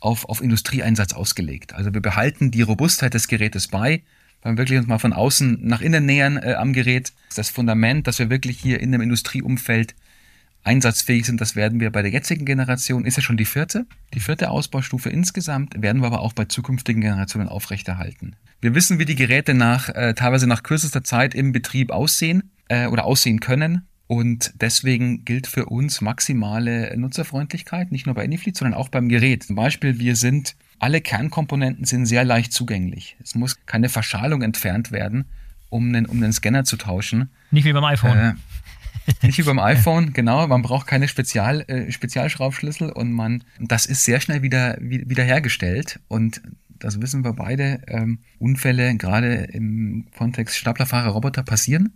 auf, 0.00 0.28
auf 0.28 0.40
Industrieeinsatz 0.42 1.12
ausgelegt. 1.12 1.74
Also 1.74 1.92
wir 1.94 2.02
behalten 2.02 2.50
die 2.50 2.62
Robustheit 2.62 3.14
des 3.14 3.26
Gerätes 3.26 3.68
bei, 3.68 4.02
wenn 4.44 4.54
wir 4.54 4.58
wirklich 4.58 4.78
uns 4.78 4.86
mal 4.86 4.98
von 4.98 5.12
außen 5.12 5.58
nach 5.62 5.80
innen 5.80 6.06
nähern 6.06 6.36
äh, 6.36 6.54
am 6.54 6.72
Gerät, 6.72 7.12
ist 7.28 7.38
das 7.38 7.50
Fundament, 7.50 8.06
dass 8.06 8.18
wir 8.18 8.30
wirklich 8.30 8.60
hier 8.60 8.80
in 8.80 8.92
dem 8.92 9.00
Industrieumfeld 9.00 9.94
einsatzfähig 10.62 11.26
sind. 11.26 11.40
Das 11.40 11.56
werden 11.56 11.80
wir 11.80 11.90
bei 11.90 12.02
der 12.02 12.10
jetzigen 12.10 12.44
Generation, 12.44 13.04
ist 13.04 13.16
ja 13.16 13.22
schon 13.22 13.36
die 13.36 13.44
vierte, 13.46 13.86
die 14.12 14.20
vierte 14.20 14.50
Ausbaustufe 14.50 15.10
insgesamt, 15.10 15.80
werden 15.80 16.02
wir 16.02 16.06
aber 16.06 16.20
auch 16.20 16.34
bei 16.34 16.44
zukünftigen 16.44 17.00
Generationen 17.00 17.48
aufrechterhalten. 17.48 18.36
Wir 18.60 18.74
wissen, 18.74 18.98
wie 18.98 19.04
die 19.04 19.14
Geräte 19.14 19.54
nach, 19.54 19.88
äh, 19.88 20.14
teilweise 20.14 20.46
nach 20.46 20.62
kürzester 20.62 21.04
Zeit 21.04 21.34
im 21.34 21.52
Betrieb 21.52 21.90
aussehen 21.90 22.50
äh, 22.68 22.86
oder 22.86 23.04
aussehen 23.04 23.40
können. 23.40 23.86
Und 24.06 24.52
deswegen 24.60 25.24
gilt 25.24 25.46
für 25.46 25.66
uns 25.66 26.02
maximale 26.02 26.94
Nutzerfreundlichkeit, 26.96 27.90
nicht 27.90 28.04
nur 28.04 28.14
bei 28.14 28.24
Anyfleet, 28.24 28.56
sondern 28.56 28.78
auch 28.78 28.90
beim 28.90 29.08
Gerät. 29.08 29.44
Zum 29.44 29.56
Beispiel, 29.56 29.98
wir 29.98 30.14
sind 30.14 30.54
alle 30.78 31.00
Kernkomponenten 31.00 31.84
sind 31.84 32.06
sehr 32.06 32.24
leicht 32.24 32.52
zugänglich. 32.52 33.16
Es 33.22 33.34
muss 33.34 33.64
keine 33.66 33.88
Verschalung 33.88 34.42
entfernt 34.42 34.92
werden, 34.92 35.26
um 35.70 35.92
den, 35.92 36.06
um 36.06 36.20
den 36.20 36.32
Scanner 36.32 36.64
zu 36.64 36.76
tauschen. 36.76 37.30
Nicht 37.50 37.64
wie 37.64 37.72
beim 37.72 37.84
iPhone. 37.84 38.18
Äh, 38.18 38.34
nicht 39.22 39.38
wie 39.38 39.42
beim 39.42 39.58
iPhone, 39.58 40.12
genau. 40.12 40.46
Man 40.46 40.62
braucht 40.62 40.86
keine 40.86 41.08
Spezial, 41.08 41.62
äh, 41.68 41.90
Spezialschraubschlüssel 41.92 42.90
und 42.90 43.12
man, 43.12 43.44
das 43.58 43.86
ist 43.86 44.04
sehr 44.04 44.20
schnell 44.20 44.42
wieder, 44.42 44.76
wieder 44.80 45.24
hergestellt 45.24 46.00
und 46.08 46.40
das 46.68 47.00
wissen 47.00 47.24
wir 47.24 47.32
beide. 47.32 47.80
Ähm, 47.86 48.18
Unfälle, 48.38 48.96
gerade 48.96 49.34
im 49.52 50.06
Kontext 50.16 50.56
Staplerfahrer-Roboter 50.56 51.42
passieren, 51.42 51.94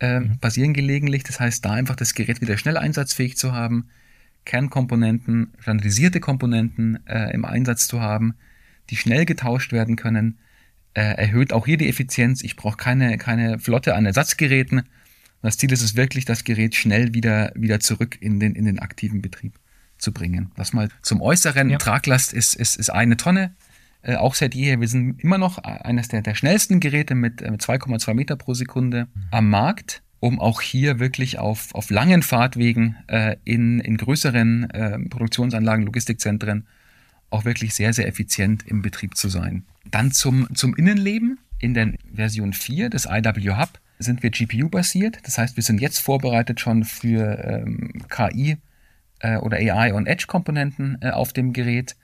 äh, 0.00 0.20
mhm. 0.20 0.38
passieren 0.38 0.72
gelegentlich. 0.72 1.22
Das 1.22 1.40
heißt, 1.40 1.64
da 1.64 1.72
einfach 1.72 1.96
das 1.96 2.14
Gerät 2.14 2.40
wieder 2.40 2.56
schnell 2.56 2.76
einsatzfähig 2.76 3.36
zu 3.36 3.52
haben, 3.52 3.88
Kernkomponenten, 4.44 5.52
standardisierte 5.58 6.20
Komponenten 6.20 7.06
äh, 7.06 7.32
im 7.32 7.44
Einsatz 7.44 7.86
zu 7.86 8.00
haben, 8.00 8.34
die 8.90 8.96
schnell 8.96 9.24
getauscht 9.24 9.72
werden 9.72 9.96
können, 9.96 10.38
äh, 10.94 11.02
erhöht 11.02 11.52
auch 11.52 11.66
hier 11.66 11.76
die 11.76 11.88
Effizienz. 11.88 12.42
Ich 12.42 12.56
brauche 12.56 12.76
keine, 12.76 13.16
keine 13.18 13.58
Flotte 13.58 13.94
an 13.94 14.06
Ersatzgeräten. 14.06 14.82
Das 15.42 15.56
Ziel 15.56 15.72
ist 15.72 15.82
es 15.82 15.96
wirklich, 15.96 16.24
das 16.24 16.44
Gerät 16.44 16.74
schnell 16.74 17.14
wieder, 17.14 17.52
wieder 17.54 17.80
zurück 17.80 18.18
in 18.20 18.40
den, 18.40 18.54
in 18.54 18.64
den 18.64 18.78
aktiven 18.78 19.22
Betrieb 19.22 19.58
zu 19.98 20.12
bringen. 20.12 20.50
Das 20.56 20.72
mal 20.72 20.88
zum 21.02 21.20
Äußeren. 21.20 21.70
Ja. 21.70 21.78
Traglast 21.78 22.32
ist, 22.32 22.54
ist, 22.54 22.76
ist 22.76 22.90
eine 22.90 23.16
Tonne. 23.16 23.54
Äh, 24.02 24.16
auch 24.16 24.34
seit 24.34 24.54
jeher. 24.54 24.80
Wir 24.80 24.88
sind 24.88 25.22
immer 25.22 25.38
noch 25.38 25.58
eines 25.58 26.08
der, 26.08 26.22
der 26.22 26.34
schnellsten 26.34 26.80
Geräte 26.80 27.14
mit, 27.14 27.42
äh, 27.42 27.50
mit 27.50 27.62
2,2 27.62 28.14
Meter 28.14 28.36
pro 28.36 28.54
Sekunde 28.54 29.08
mhm. 29.14 29.22
am 29.30 29.50
Markt 29.50 30.02
um 30.20 30.38
auch 30.38 30.60
hier 30.60 30.98
wirklich 31.00 31.38
auf, 31.38 31.74
auf 31.74 31.90
langen 31.90 32.22
Fahrtwegen 32.22 32.96
äh, 33.08 33.36
in, 33.44 33.80
in 33.80 33.96
größeren 33.96 34.70
äh, 34.70 34.98
Produktionsanlagen, 35.08 35.84
Logistikzentren 35.84 36.66
auch 37.30 37.44
wirklich 37.44 37.74
sehr, 37.74 37.92
sehr 37.92 38.06
effizient 38.06 38.66
im 38.66 38.82
Betrieb 38.82 39.16
zu 39.16 39.28
sein. 39.28 39.64
Dann 39.90 40.12
zum, 40.12 40.48
zum 40.54 40.76
Innenleben. 40.76 41.38
In 41.58 41.74
der 41.74 41.92
Version 42.14 42.54
4 42.54 42.88
des 42.88 43.04
IW 43.04 43.50
Hub 43.50 43.80
sind 43.98 44.22
wir 44.22 44.30
GPU-basiert. 44.30 45.18
Das 45.24 45.36
heißt, 45.36 45.56
wir 45.56 45.62
sind 45.62 45.80
jetzt 45.80 45.98
vorbereitet 45.98 46.58
schon 46.58 46.84
für 46.84 47.38
ähm, 47.44 47.92
KI 48.08 48.56
äh, 49.20 49.36
oder 49.36 49.58
AI 49.58 49.92
und 49.92 50.06
Edge-Komponenten 50.06 50.98
äh, 51.02 51.10
auf 51.10 51.34
dem 51.34 51.52
Gerät. 51.52 51.96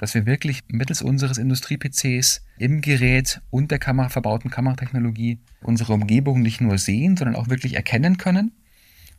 Dass 0.00 0.14
wir 0.14 0.24
wirklich 0.24 0.62
mittels 0.68 1.02
unseres 1.02 1.36
Industrie-PCs 1.36 2.42
im 2.56 2.80
Gerät 2.80 3.42
und 3.50 3.70
der 3.70 3.78
Kamera 3.78 4.08
verbauten 4.08 4.50
Kameratechnologie 4.50 5.40
unsere 5.60 5.92
Umgebung 5.92 6.40
nicht 6.40 6.62
nur 6.62 6.78
sehen, 6.78 7.18
sondern 7.18 7.36
auch 7.36 7.50
wirklich 7.50 7.74
erkennen 7.74 8.16
können, 8.16 8.52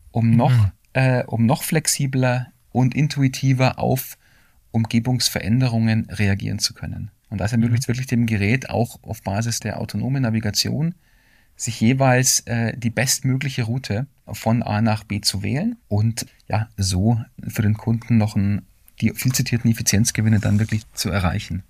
um 0.09 0.35
noch, 0.35 0.51
mhm. 0.51 0.71
äh, 0.93 1.23
um 1.25 1.45
noch 1.45 1.61
flexibler 1.61 2.47
und 2.71 2.95
intuitiver 2.95 3.77
auf 3.77 4.17
Umgebungsveränderungen 4.71 6.09
reagieren 6.09 6.57
zu 6.57 6.73
können. 6.73 7.11
Und 7.29 7.39
das 7.39 7.51
ermöglicht 7.51 7.83
mhm. 7.83 7.91
wirklich 7.91 8.07
dem 8.07 8.25
Gerät 8.25 8.71
auch 8.71 8.97
auf 9.03 9.21
Basis 9.21 9.59
der 9.59 9.79
autonomen 9.79 10.23
Navigation 10.23 10.95
sich 11.55 11.79
jeweils 11.79 12.39
äh, 12.47 12.75
die 12.75 12.89
bestmögliche 12.89 13.63
Route 13.63 14.07
von 14.25 14.63
A 14.63 14.81
nach 14.81 15.03
B 15.03 15.21
zu 15.21 15.43
wählen 15.43 15.77
und 15.89 16.25
ja, 16.47 16.69
so 16.75 17.21
für 17.47 17.61
den 17.61 17.75
Kunden 17.75 18.17
noch 18.17 18.35
ein, 18.35 18.63
die 19.01 19.13
viel 19.13 19.31
zitierten 19.33 19.71
Effizienzgewinne 19.71 20.39
dann 20.39 20.59
wirklich 20.59 20.83
zu 20.93 21.09
erreichen. 21.09 21.63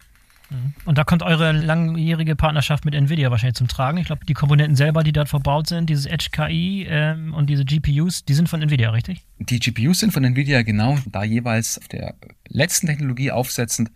Mhm. 0.51 0.73
Und 0.85 0.97
da 0.97 1.03
kommt 1.03 1.23
eure 1.23 1.51
langjährige 1.51 2.35
Partnerschaft 2.35 2.85
mit 2.85 2.93
Nvidia 2.93 3.31
wahrscheinlich 3.31 3.55
zum 3.55 3.67
Tragen. 3.67 3.97
Ich 3.97 4.05
glaube, 4.05 4.25
die 4.25 4.33
Komponenten 4.33 4.75
selber, 4.75 5.03
die 5.03 5.13
dort 5.13 5.29
verbaut 5.29 5.67
sind, 5.67 5.89
dieses 5.89 6.05
Edge 6.05 6.27
KI 6.31 6.85
ähm, 6.89 7.33
und 7.33 7.49
diese 7.49 7.65
GPUs, 7.65 8.25
die 8.25 8.33
sind 8.33 8.49
von 8.49 8.61
Nvidia, 8.61 8.91
richtig? 8.91 9.23
Die 9.39 9.59
GPUs 9.59 9.99
sind 9.99 10.11
von 10.11 10.23
Nvidia 10.23 10.61
genau, 10.61 10.97
da 11.07 11.23
jeweils 11.23 11.77
auf 11.77 11.87
der 11.87 12.15
letzten 12.47 12.87
Technologie 12.87 13.31
aufsetzend 13.31 13.91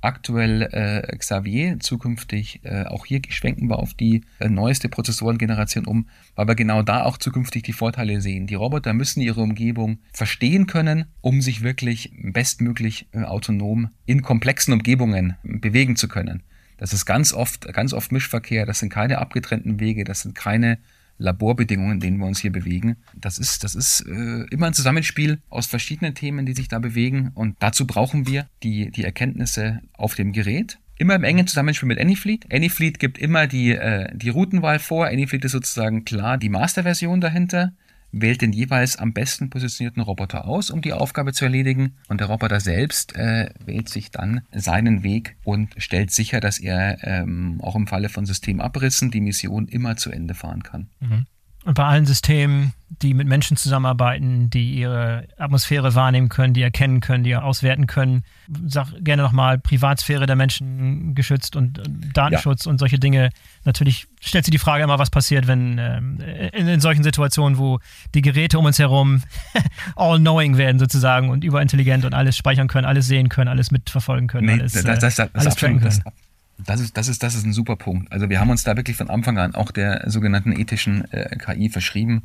aktuell 0.00 0.62
äh, 0.62 1.16
Xavier, 1.16 1.80
zukünftig 1.80 2.60
äh, 2.64 2.84
auch 2.84 3.06
hier 3.06 3.20
schwenken 3.28 3.68
wir 3.68 3.78
auf 3.78 3.94
die 3.94 4.24
äh, 4.38 4.48
neueste 4.48 4.88
Prozessorengeneration 4.88 5.86
um, 5.86 6.08
weil 6.34 6.46
wir 6.46 6.54
genau 6.54 6.82
da 6.82 7.04
auch 7.04 7.18
zukünftig 7.18 7.64
die 7.64 7.72
Vorteile 7.72 8.20
sehen. 8.20 8.46
Die 8.46 8.54
Roboter 8.54 8.92
müssen 8.92 9.20
ihre 9.20 9.40
Umgebung 9.40 9.98
verstehen 10.12 10.66
können, 10.66 11.06
um 11.20 11.42
sich 11.42 11.62
wirklich 11.62 12.12
bestmöglich 12.16 13.08
äh, 13.12 13.22
autonom 13.22 13.90
in 14.06 14.22
komplexen 14.22 14.72
Umgebungen 14.72 15.36
bewegen 15.42 15.96
zu 15.96 16.08
können. 16.08 16.42
Das 16.76 16.92
ist 16.92 17.06
ganz 17.06 17.32
oft, 17.32 17.72
ganz 17.74 17.92
oft 17.92 18.12
Mischverkehr, 18.12 18.64
das 18.64 18.78
sind 18.78 18.90
keine 18.90 19.18
abgetrennten 19.18 19.80
Wege, 19.80 20.04
das 20.04 20.20
sind 20.20 20.36
keine 20.36 20.78
Laborbedingungen, 21.18 21.94
in 21.94 22.00
denen 22.00 22.18
wir 22.18 22.26
uns 22.26 22.40
hier 22.40 22.52
bewegen. 22.52 22.96
Das 23.14 23.38
ist, 23.38 23.64
das 23.64 23.74
ist 23.74 24.04
äh, 24.08 24.44
immer 24.50 24.68
ein 24.68 24.74
Zusammenspiel 24.74 25.40
aus 25.50 25.66
verschiedenen 25.66 26.14
Themen, 26.14 26.46
die 26.46 26.54
sich 26.54 26.68
da 26.68 26.78
bewegen. 26.78 27.32
Und 27.34 27.56
dazu 27.60 27.86
brauchen 27.86 28.26
wir 28.26 28.48
die, 28.62 28.90
die 28.90 29.04
Erkenntnisse 29.04 29.80
auf 29.92 30.14
dem 30.14 30.32
Gerät. 30.32 30.78
Immer 30.96 31.14
im 31.14 31.24
engen 31.24 31.46
Zusammenspiel 31.46 31.86
mit 31.86 32.00
Anyfleet. 32.00 32.52
Anyfleet 32.52 32.98
gibt 32.98 33.18
immer 33.18 33.46
die, 33.46 33.72
äh, 33.72 34.08
die 34.16 34.30
Routenwahl 34.30 34.78
vor. 34.78 35.06
Anyfleet 35.06 35.44
ist 35.44 35.52
sozusagen 35.52 36.04
klar 36.04 36.38
die 36.38 36.48
Masterversion 36.48 37.20
dahinter 37.20 37.72
wählt 38.12 38.42
den 38.42 38.52
jeweils 38.52 38.96
am 38.96 39.12
besten 39.12 39.50
positionierten 39.50 40.02
Roboter 40.02 40.46
aus, 40.46 40.70
um 40.70 40.80
die 40.80 40.92
Aufgabe 40.92 41.32
zu 41.32 41.44
erledigen. 41.44 41.96
Und 42.08 42.20
der 42.20 42.28
Roboter 42.28 42.60
selbst 42.60 43.14
äh, 43.16 43.50
wählt 43.64 43.88
sich 43.88 44.10
dann 44.10 44.42
seinen 44.52 45.02
Weg 45.02 45.36
und 45.44 45.74
stellt 45.76 46.10
sicher, 46.10 46.40
dass 46.40 46.58
er 46.58 46.98
ähm, 47.02 47.60
auch 47.62 47.76
im 47.76 47.86
Falle 47.86 48.08
von 48.08 48.26
Systemabrissen 48.26 49.10
die 49.10 49.20
Mission 49.20 49.68
immer 49.68 49.96
zu 49.96 50.10
Ende 50.10 50.34
fahren 50.34 50.62
kann. 50.62 50.88
Mhm. 51.00 51.26
Und 51.64 51.74
bei 51.74 51.84
allen 51.84 52.06
Systemen, 52.06 52.72
die 52.88 53.14
mit 53.14 53.26
Menschen 53.26 53.56
zusammenarbeiten, 53.56 54.48
die 54.48 54.74
ihre 54.74 55.24
Atmosphäre 55.36 55.94
wahrnehmen 55.94 56.28
können, 56.28 56.54
die 56.54 56.62
erkennen 56.62 57.00
können, 57.00 57.24
die 57.24 57.34
auswerten 57.36 57.86
können, 57.86 58.22
sag 58.66 58.92
gerne 59.00 59.22
nochmal 59.22 59.58
Privatsphäre 59.58 60.26
der 60.26 60.36
Menschen 60.36 61.14
geschützt 61.14 61.56
und 61.56 61.82
Datenschutz 62.14 62.64
ja. 62.64 62.70
und 62.70 62.78
solche 62.78 62.98
Dinge. 62.98 63.30
Natürlich 63.64 64.06
stellt 64.20 64.44
sich 64.44 64.52
die 64.52 64.58
Frage 64.58 64.84
immer, 64.84 64.98
was 64.98 65.10
passiert, 65.10 65.46
wenn 65.46 65.78
ähm, 65.78 66.20
in, 66.52 66.68
in, 66.68 66.80
solchen 66.80 67.02
Situationen, 67.02 67.58
wo 67.58 67.80
die 68.14 68.22
Geräte 68.22 68.58
um 68.58 68.64
uns 68.64 68.78
herum 68.78 69.22
all-knowing 69.96 70.56
werden 70.56 70.78
sozusagen 70.78 71.28
und 71.28 71.44
überintelligent 71.44 72.04
und 72.04 72.14
alles 72.14 72.36
speichern 72.36 72.68
können, 72.68 72.86
alles 72.86 73.08
sehen 73.08 73.28
können, 73.28 73.48
alles 73.48 73.70
mitverfolgen 73.72 74.28
können, 74.28 74.46
nee, 74.46 74.52
alles, 74.52 74.72
das, 74.72 74.84
das, 74.84 75.00
das, 75.00 75.14
das 75.16 75.34
alles 75.34 75.56
tracken 75.56 75.80
können. 75.80 76.02
Das 76.64 76.80
ist, 76.80 76.96
das, 76.96 77.08
ist, 77.08 77.22
das 77.22 77.34
ist 77.34 77.46
ein 77.46 77.52
super 77.52 77.76
Punkt. 77.76 78.10
Also 78.12 78.28
wir 78.28 78.40
haben 78.40 78.50
uns 78.50 78.64
da 78.64 78.76
wirklich 78.76 78.96
von 78.96 79.10
Anfang 79.10 79.38
an 79.38 79.54
auch 79.54 79.70
der 79.70 80.10
sogenannten 80.10 80.52
ethischen 80.52 81.10
äh, 81.12 81.36
KI 81.36 81.68
verschrieben. 81.68 82.22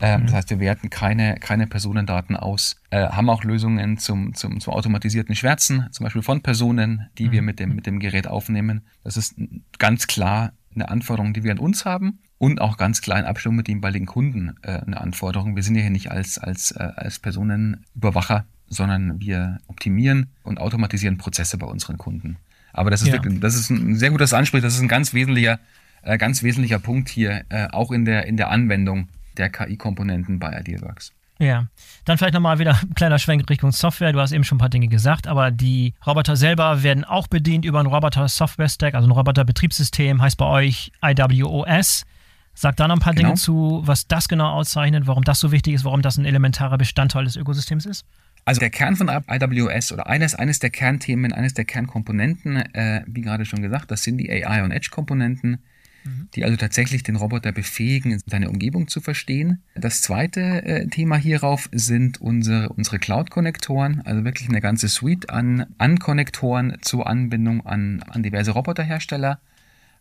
Ähm, 0.00 0.22
mhm. 0.22 0.26
Das 0.26 0.34
heißt, 0.34 0.50
wir 0.50 0.60
werten 0.60 0.90
keine, 0.90 1.36
keine 1.36 1.66
Personendaten 1.66 2.36
aus, 2.36 2.76
äh, 2.90 3.06
haben 3.08 3.30
auch 3.30 3.44
Lösungen 3.44 3.98
zum, 3.98 4.34
zum, 4.34 4.60
zum 4.60 4.72
automatisierten 4.72 5.34
Schwärzen, 5.34 5.86
zum 5.90 6.04
Beispiel 6.04 6.22
von 6.22 6.42
Personen, 6.42 7.08
die 7.18 7.28
mhm. 7.28 7.32
wir 7.32 7.42
mit 7.42 7.60
dem, 7.60 7.74
mit 7.74 7.86
dem 7.86 7.98
Gerät 7.98 8.26
aufnehmen. 8.26 8.82
Das 9.04 9.16
ist 9.16 9.36
ganz 9.78 10.06
klar 10.06 10.52
eine 10.74 10.90
Anforderung, 10.90 11.32
die 11.32 11.42
wir 11.44 11.52
an 11.52 11.58
uns 11.58 11.84
haben 11.86 12.18
und 12.38 12.60
auch 12.60 12.76
ganz 12.76 13.00
klar 13.00 13.18
in 13.18 13.24
Abstimmung 13.24 13.56
mit 13.56 13.68
dem 13.68 13.78
jeweiligen 13.78 14.06
Kunden 14.06 14.56
äh, 14.62 14.72
eine 14.72 15.00
Anforderung. 15.00 15.56
Wir 15.56 15.62
sind 15.62 15.76
ja 15.76 15.82
hier 15.82 15.90
nicht 15.90 16.10
als, 16.10 16.36
als, 16.38 16.72
äh, 16.72 16.92
als 16.96 17.18
Personenüberwacher, 17.18 18.44
sondern 18.68 19.20
wir 19.20 19.58
optimieren 19.68 20.26
und 20.42 20.60
automatisieren 20.60 21.16
Prozesse 21.16 21.56
bei 21.56 21.66
unseren 21.66 21.96
Kunden. 21.96 22.36
Aber 22.72 22.90
das 22.90 23.02
ist, 23.02 23.08
ja. 23.08 23.14
wirklich, 23.14 23.40
das 23.40 23.54
ist 23.54 23.70
ein 23.70 23.96
sehr 23.96 24.10
gutes 24.10 24.32
Ansprich. 24.32 24.62
Das 24.62 24.74
ist 24.74 24.80
ein 24.80 24.88
ganz 24.88 25.14
wesentlicher, 25.14 25.58
äh, 26.02 26.18
ganz 26.18 26.42
wesentlicher 26.42 26.78
Punkt 26.78 27.08
hier, 27.08 27.44
äh, 27.48 27.68
auch 27.68 27.90
in 27.90 28.04
der, 28.04 28.26
in 28.26 28.36
der 28.36 28.50
Anwendung 28.50 29.08
der 29.36 29.50
KI-Komponenten 29.50 30.38
bei 30.38 30.58
Idealworks. 30.60 31.12
Ja, 31.38 31.66
dann 32.06 32.16
vielleicht 32.16 32.32
nochmal 32.32 32.58
wieder 32.58 32.78
ein 32.80 32.94
kleiner 32.94 33.18
Schwenk 33.18 33.48
Richtung 33.50 33.70
Software. 33.70 34.12
Du 34.12 34.20
hast 34.20 34.32
eben 34.32 34.44
schon 34.44 34.56
ein 34.56 34.58
paar 34.58 34.70
Dinge 34.70 34.88
gesagt, 34.88 35.26
aber 35.26 35.50
die 35.50 35.92
Roboter 36.06 36.34
selber 36.34 36.82
werden 36.82 37.04
auch 37.04 37.26
bedient 37.26 37.66
über 37.66 37.80
ein 37.80 37.86
Roboter-Software-Stack, 37.86 38.94
also 38.94 39.06
ein 39.06 39.12
Roboter-Betriebssystem, 39.12 40.22
heißt 40.22 40.38
bei 40.38 40.46
euch 40.46 40.92
IWOS. 41.02 42.06
Sag 42.54 42.76
da 42.76 42.88
noch 42.88 42.96
ein 42.96 43.00
paar 43.00 43.12
genau. 43.12 43.28
Dinge 43.28 43.38
zu, 43.38 43.82
was 43.84 44.08
das 44.08 44.28
genau 44.28 44.50
auszeichnet, 44.52 45.06
warum 45.06 45.24
das 45.24 45.40
so 45.40 45.52
wichtig 45.52 45.74
ist, 45.74 45.84
warum 45.84 46.00
das 46.00 46.16
ein 46.16 46.24
elementarer 46.24 46.78
Bestandteil 46.78 47.24
des 47.24 47.36
Ökosystems 47.36 47.84
ist. 47.84 48.06
Also 48.46 48.60
der 48.60 48.70
Kern 48.70 48.94
von 48.94 49.08
IWS 49.08 49.90
oder 49.90 50.06
eines, 50.06 50.36
eines 50.36 50.60
der 50.60 50.70
Kernthemen, 50.70 51.32
eines 51.32 51.52
der 51.54 51.64
Kernkomponenten, 51.64 52.58
äh, 52.74 53.02
wie 53.08 53.22
gerade 53.22 53.44
schon 53.44 53.60
gesagt, 53.60 53.90
das 53.90 54.04
sind 54.04 54.18
die 54.18 54.30
AI- 54.30 54.62
und 54.62 54.70
Edge-Komponenten, 54.70 55.58
mhm. 56.04 56.28
die 56.32 56.44
also 56.44 56.56
tatsächlich 56.56 57.02
den 57.02 57.16
Roboter 57.16 57.50
befähigen, 57.50 58.22
seine 58.24 58.48
Umgebung 58.48 58.86
zu 58.86 59.00
verstehen. 59.00 59.64
Das 59.74 60.00
zweite 60.00 60.64
äh, 60.64 60.86
Thema 60.86 61.16
hierauf 61.16 61.68
sind 61.72 62.20
unsere, 62.20 62.68
unsere 62.68 63.00
Cloud-Konnektoren, 63.00 64.02
also 64.04 64.22
wirklich 64.22 64.48
eine 64.48 64.60
ganze 64.60 64.86
Suite 64.86 65.28
an, 65.28 65.66
an 65.78 65.98
Konnektoren 65.98 66.78
zur 66.82 67.08
Anbindung 67.08 67.66
an, 67.66 68.04
an 68.04 68.22
diverse 68.22 68.52
Roboterhersteller, 68.52 69.40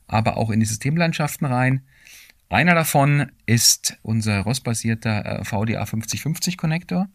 aber 0.05 0.37
auch 0.37 0.51
in 0.51 0.59
die 0.59 0.67
Systemlandschaften 0.67 1.47
rein. 1.47 1.81
Einer 2.49 2.75
davon 2.75 3.31
ist 3.47 3.97
unser 4.03 4.41
ROS-basierter 4.41 5.39
äh, 5.39 5.43
VDA 5.43 5.83
5050 5.83 6.59
Konnektor. 6.59 7.09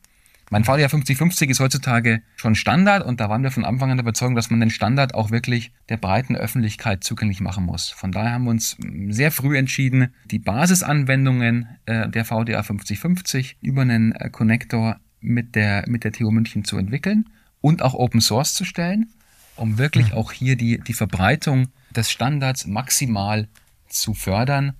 Mein 0.53 0.65
VDA 0.65 0.89
5050 0.89 1.49
ist 1.49 1.61
heutzutage 1.61 2.23
schon 2.35 2.57
Standard 2.57 3.07
und 3.07 3.21
da 3.21 3.29
waren 3.29 3.45
wir 3.45 3.53
von 3.53 3.65
Anfang 3.65 3.93
an 3.93 3.99
der 3.99 4.03
Überzeugung, 4.03 4.35
dass 4.35 4.51
man 4.51 4.59
den 4.59 4.71
Standard 4.71 5.15
auch 5.15 5.31
wirklich 5.31 5.71
der 5.89 5.97
breiten 5.97 6.35
Öffentlichkeit 6.35 7.05
zugänglich 7.05 7.41
machen 7.41 7.65
muss. 7.65 7.91
Von 7.91 8.11
daher 8.11 8.33
haben 8.33 8.45
wir 8.45 8.51
uns 8.51 8.77
sehr 9.11 9.31
früh 9.31 9.57
entschieden, 9.57 10.13
die 10.25 10.41
Basisanwendungen 10.41 11.69
äh, 11.87 12.09
der 12.09 12.25
VDA 12.25 12.65
5050 12.65 13.59
über 13.61 13.83
einen 13.83 14.11
äh, 14.11 14.29
Connector 14.29 14.97
mit 15.21 15.55
der, 15.55 15.85
mit 15.87 16.03
der 16.03 16.11
TU 16.11 16.33
München 16.33 16.65
zu 16.65 16.79
entwickeln 16.79 17.27
und 17.61 17.83
auch 17.83 17.95
Open 17.95 18.21
Source 18.21 18.55
zu 18.55 18.65
stellen, 18.65 19.09
um 19.55 19.79
wirklich 19.79 20.15
auch 20.15 20.33
hier 20.33 20.57
die, 20.57 20.81
die 20.81 20.95
Verbreitung 20.95 21.69
des 21.95 22.11
Standards 22.11 22.67
maximal 22.67 23.47
zu 23.89 24.15
fördern 24.15 24.73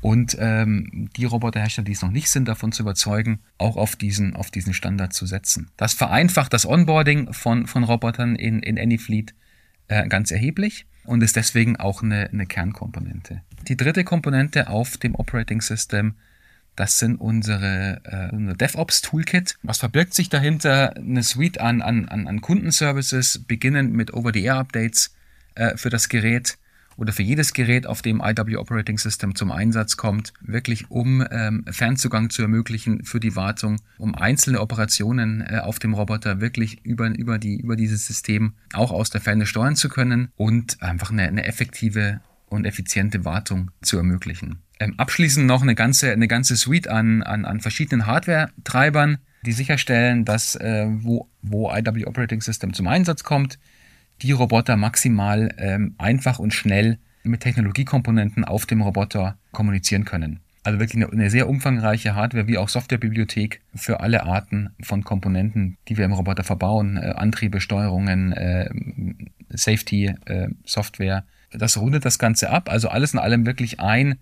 und 0.00 0.36
ähm, 0.38 1.10
die 1.16 1.24
Roboterhersteller, 1.24 1.86
die 1.86 1.92
es 1.92 2.02
noch 2.02 2.10
nicht 2.10 2.30
sind, 2.30 2.46
davon 2.46 2.72
zu 2.72 2.82
überzeugen, 2.82 3.40
auch 3.58 3.76
auf 3.76 3.96
diesen, 3.96 4.36
auf 4.36 4.50
diesen 4.50 4.72
Standard 4.72 5.12
zu 5.12 5.26
setzen. 5.26 5.70
Das 5.76 5.92
vereinfacht 5.94 6.52
das 6.52 6.66
Onboarding 6.66 7.32
von, 7.32 7.66
von 7.66 7.84
Robotern 7.84 8.36
in, 8.36 8.62
in 8.62 8.78
Anyfleet 8.78 9.34
äh, 9.88 10.06
ganz 10.08 10.30
erheblich 10.30 10.86
und 11.04 11.22
ist 11.22 11.36
deswegen 11.36 11.76
auch 11.76 12.02
eine, 12.02 12.28
eine 12.30 12.46
Kernkomponente. 12.46 13.42
Die 13.66 13.76
dritte 13.76 14.04
Komponente 14.04 14.68
auf 14.68 14.98
dem 14.98 15.14
Operating 15.14 15.60
System, 15.60 16.14
das 16.76 16.98
sind 16.98 17.16
unsere, 17.16 18.00
äh, 18.04 18.54
DevOps 18.54 19.02
Toolkit. 19.02 19.58
Was 19.62 19.78
verbirgt 19.78 20.14
sich 20.14 20.28
dahinter? 20.28 20.96
Eine 20.96 21.24
Suite 21.24 21.60
an, 21.60 21.82
an, 21.82 22.08
an 22.08 22.40
Kundenservices, 22.40 23.44
beginnend 23.48 23.94
mit 23.94 24.14
Over-the-Air-Updates 24.14 25.12
äh, 25.56 25.76
für 25.76 25.90
das 25.90 26.08
Gerät, 26.08 26.56
oder 26.98 27.12
für 27.12 27.22
jedes 27.22 27.52
Gerät, 27.54 27.86
auf 27.86 28.02
dem 28.02 28.20
IW 28.20 28.56
Operating 28.56 28.98
System 28.98 29.34
zum 29.34 29.52
Einsatz 29.52 29.96
kommt, 29.96 30.34
wirklich 30.40 30.90
um 30.90 31.24
ähm, 31.30 31.64
Fernzugang 31.70 32.28
zu 32.28 32.42
ermöglichen 32.42 33.04
für 33.04 33.20
die 33.20 33.36
Wartung, 33.36 33.80
um 33.98 34.14
einzelne 34.14 34.60
Operationen 34.60 35.40
äh, 35.40 35.60
auf 35.60 35.78
dem 35.78 35.94
Roboter 35.94 36.40
wirklich 36.40 36.84
über, 36.84 37.08
über, 37.16 37.38
die, 37.38 37.56
über 37.56 37.76
dieses 37.76 38.06
System 38.06 38.54
auch 38.72 38.90
aus 38.90 39.10
der 39.10 39.20
Ferne 39.20 39.46
steuern 39.46 39.76
zu 39.76 39.88
können 39.88 40.28
und 40.36 40.82
einfach 40.82 41.10
eine, 41.10 41.22
eine 41.22 41.44
effektive 41.44 42.20
und 42.46 42.64
effiziente 42.64 43.24
Wartung 43.24 43.70
zu 43.80 43.96
ermöglichen. 43.96 44.58
Ähm, 44.80 44.94
abschließend 44.96 45.46
noch 45.46 45.62
eine 45.62 45.74
ganze, 45.74 46.12
eine 46.12 46.28
ganze 46.28 46.56
Suite 46.56 46.88
an, 46.88 47.22
an, 47.22 47.44
an 47.44 47.60
verschiedenen 47.60 48.06
Hardware-Treibern, 48.06 49.18
die 49.44 49.52
sicherstellen, 49.52 50.24
dass 50.24 50.56
äh, 50.56 50.86
wo, 50.88 51.28
wo 51.42 51.70
IW 51.72 52.06
Operating 52.06 52.40
System 52.40 52.72
zum 52.72 52.88
Einsatz 52.88 53.22
kommt, 53.22 53.58
die 54.22 54.32
Roboter 54.32 54.76
maximal 54.76 55.54
ähm, 55.58 55.94
einfach 55.98 56.38
und 56.38 56.52
schnell 56.52 56.98
mit 57.22 57.40
Technologiekomponenten 57.40 58.44
auf 58.44 58.66
dem 58.66 58.80
Roboter 58.80 59.38
kommunizieren 59.52 60.04
können. 60.04 60.40
Also 60.64 60.80
wirklich 60.80 61.02
eine, 61.02 61.12
eine 61.12 61.30
sehr 61.30 61.48
umfangreiche 61.48 62.14
Hardware 62.14 62.46
wie 62.46 62.58
auch 62.58 62.68
Softwarebibliothek 62.68 63.62
für 63.74 64.00
alle 64.00 64.24
Arten 64.24 64.70
von 64.82 65.04
Komponenten, 65.04 65.78
die 65.88 65.96
wir 65.96 66.04
im 66.04 66.12
Roboter 66.12 66.44
verbauen. 66.44 66.96
Äh, 66.96 67.14
Antriebe, 67.16 67.60
Steuerungen, 67.60 68.32
äh, 68.32 68.68
Safety, 69.50 70.14
äh, 70.26 70.48
Software. 70.64 71.24
Das 71.52 71.78
rundet 71.78 72.04
das 72.04 72.18
Ganze 72.18 72.50
ab. 72.50 72.70
Also 72.70 72.88
alles 72.88 73.14
in 73.14 73.18
allem 73.18 73.46
wirklich 73.46 73.80
ein, 73.80 74.18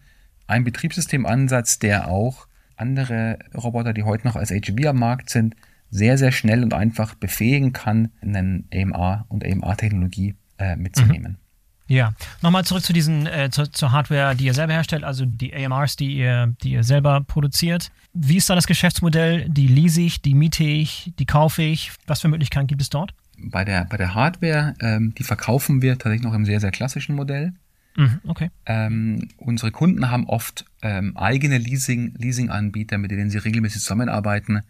ein 0.47 0.63
Betriebssystemansatz, 0.63 1.79
der 1.79 2.09
auch 2.09 2.47
andere 2.77 3.39
Roboter, 3.55 3.93
die 3.93 4.05
heute 4.05 4.27
noch 4.27 4.37
als 4.37 4.51
HV 4.51 4.87
am 4.87 4.99
Markt 4.99 5.31
sind, 5.31 5.57
sehr, 5.91 6.19
sehr 6.19 6.33
schnell 6.33 6.63
und 6.63 6.75
einfach 6.75 7.15
befähigen 7.15 7.73
kann, 7.73 8.11
eine 8.21 8.65
AMR 8.73 9.25
und 9.29 9.45
AMR-Technologie 9.45 10.35
äh, 10.59 10.77
mitzunehmen. 10.77 11.33
Mhm. 11.33 11.47
Ja, 11.89 12.15
nochmal 12.43 12.65
zurück 12.65 12.83
zu 12.83 12.93
diesen, 12.93 13.27
äh, 13.27 13.49
zu, 13.51 13.71
zur 13.71 13.93
Hardware, 13.93 14.35
die 14.35 14.47
ihr 14.47 14.55
selber 14.55 14.73
herstellt, 14.73 15.05
also 15.05 15.25
die 15.25 15.55
AMRs, 15.55 15.95
die 15.95 16.17
ihr, 16.17 16.53
die 16.63 16.73
ihr 16.73 16.83
selber 16.83 17.21
produziert. 17.21 17.93
Wie 18.13 18.37
ist 18.37 18.51
da 18.51 18.57
das 18.57 18.67
Geschäftsmodell? 18.67 19.49
Die 19.49 19.69
lease 19.69 20.01
ich, 20.01 20.21
die 20.21 20.35
miete 20.35 20.65
ich, 20.65 21.13
die 21.19 21.27
kaufe 21.27 21.63
ich? 21.63 21.93
Was 22.07 22.21
für 22.23 22.29
Möglichkeiten 22.29 22.67
gibt 22.67 22.83
es 22.83 22.91
dort? 22.91 23.15
Bei 23.39 23.65
der, 23.65 23.85
bei 23.85 23.97
der 23.97 24.15
Hardware, 24.15 24.75
ähm, 24.81 25.15
die 25.17 25.23
verkaufen 25.23 25.81
wir 25.81 25.93
tatsächlich 25.93 26.23
noch 26.23 26.35
im 26.35 26.45
sehr, 26.45 26.59
sehr 26.59 26.73
klassischen 26.73 27.15
Modell. 27.15 27.53
Mhm, 27.97 28.21
okay. 28.27 28.51
Ähm, 28.67 29.29
unsere 29.37 29.71
Kunden 29.71 30.11
haben 30.11 30.27
oft 30.27 30.65
ähm, 30.83 31.17
eigene 31.17 31.59
Leasing, 31.59 32.15
Leasing-Anbieter, 32.19 32.99
mit 32.99 33.11
denen 33.11 33.31
sie 33.31 33.39
regelmäßig 33.39 33.83
zusammenarbeiten, 33.83 34.63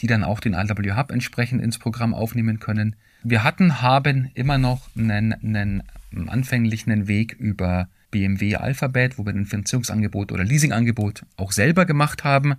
die 0.00 0.06
dann 0.06 0.24
auch 0.24 0.40
den 0.40 0.54
RW 0.54 0.92
Hub 0.92 1.10
entsprechend 1.10 1.62
ins 1.62 1.78
Programm 1.78 2.14
aufnehmen 2.14 2.58
können. 2.60 2.96
Wir 3.22 3.44
hatten, 3.44 3.80
haben 3.80 4.30
immer 4.34 4.58
noch 4.58 4.90
einen, 4.96 5.32
einen 5.32 5.82
anfänglichen 6.28 7.08
Weg 7.08 7.32
über 7.32 7.88
BMW 8.10 8.56
Alphabet, 8.56 9.16
wo 9.18 9.24
wir 9.26 9.32
ein 9.32 9.46
Finanzierungsangebot 9.46 10.30
oder 10.30 10.44
Leasingangebot 10.44 11.24
auch 11.36 11.52
selber 11.52 11.84
gemacht 11.84 12.22
haben. 12.22 12.54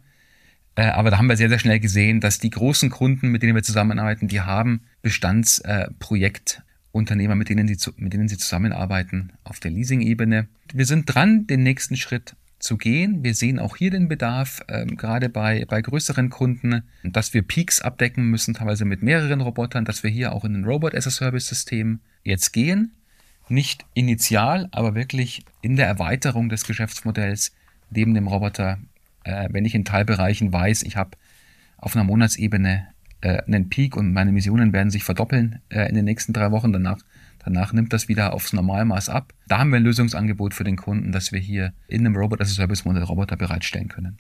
Äh, 0.76 0.88
aber 0.88 1.12
da 1.12 1.18
haben 1.18 1.30
wir 1.30 1.38
sehr, 1.38 1.48
sehr 1.50 1.60
schnell 1.60 1.80
gesehen, 1.80 2.20
dass 2.20 2.40
die 2.40 2.50
großen 2.50 2.90
Kunden, 2.90 3.30
mit 3.30 3.42
denen 3.42 3.56
wir 3.56 3.64
zusammenarbeiten, 3.64 4.28
die 4.28 4.42
haben 4.42 4.82
Bestandsprojektunternehmer, 5.02 7.36
mit 7.36 7.48
denen, 7.50 7.68
sie, 7.68 7.78
mit 7.98 8.12
denen 8.12 8.28
sie 8.28 8.38
zusammenarbeiten 8.38 9.32
auf 9.46 9.62
der 9.62 9.72
Leasing-Ebene. 9.72 10.48
Wir 10.74 10.86
sind 10.86 11.06
dran, 11.06 11.48
den 11.48 11.64
nächsten 11.64 11.96
Schritt 11.96 12.36
zu 12.60 12.78
gehen. 12.78 13.24
Wir 13.24 13.34
sehen 13.34 13.60
auch 13.60 13.76
hier 13.76 13.92
den 13.92 14.08
Bedarf, 14.08 14.62
äh, 14.68 14.86
gerade 14.86 15.30
bei, 15.30 15.66
bei 15.66 15.82
größeren 15.82 16.30
Kunden, 16.30 16.84
dass 17.04 17.34
wir 17.34 17.42
Peaks 17.42 17.82
abdecken 17.82 18.26
müssen, 18.30 18.54
teilweise 18.54 18.86
mit 18.86 19.04
mehreren 19.04 19.42
Robotern, 19.42 19.86
dass 19.86 20.04
wir 20.04 20.10
hier 20.10 20.34
auch 20.34 20.46
in 20.46 20.56
ein 20.56 20.66
Robot-as-a-Service-System 20.66 22.00
jetzt 22.24 22.52
gehen. 22.54 22.94
Nicht 23.48 23.86
initial, 23.94 24.68
aber 24.72 24.96
wirklich 24.96 25.46
in 25.62 25.76
der 25.76 25.88
Erweiterung 25.88 26.50
des 26.50 26.66
Geschäftsmodells 26.66 27.52
neben 27.92 28.14
dem 28.14 28.28
Roboter, 28.28 28.80
äh, 29.24 29.50
wenn 29.52 29.66
ich 29.66 29.76
in 29.76 29.86
Teilbereichen 29.86 30.52
weiß, 30.52 30.84
ich 30.84 30.96
habe 30.96 31.12
auf 31.78 31.96
einer 31.96 32.06
Monatsebene 32.06 32.88
äh, 33.22 33.42
einen 33.44 33.70
Peak 33.70 33.96
und 33.96 34.14
meine 34.14 34.32
Missionen 34.32 34.74
werden 34.74 34.90
sich 34.90 35.04
verdoppeln 35.04 35.62
äh, 35.70 35.88
in 35.88 35.96
den 35.96 36.06
nächsten 36.06 36.34
drei 36.34 36.52
Wochen 36.52 36.74
danach 36.74 37.00
Danach 37.46 37.74
nimmt 37.74 37.94
das 37.94 38.08
wieder 38.08 38.34
aufs 38.34 38.54
Normalmaß 38.54 39.10
ab. 39.10 39.32
Da 39.48 39.60
haben 39.60 39.70
wir 39.70 39.78
ein 39.78 39.84
Lösungsangebot 39.84 40.56
für 40.56 40.64
den 40.64 40.78
Kunden, 40.78 41.12
dass 41.12 41.32
wir 41.32 41.40
hier 41.40 41.74
in 41.88 42.06
einem 42.06 42.16
Robot-as-a-Service-Modell 42.16 43.04
Roboter 43.04 43.38
bereitstellen 43.38 43.88
können. 43.88 44.18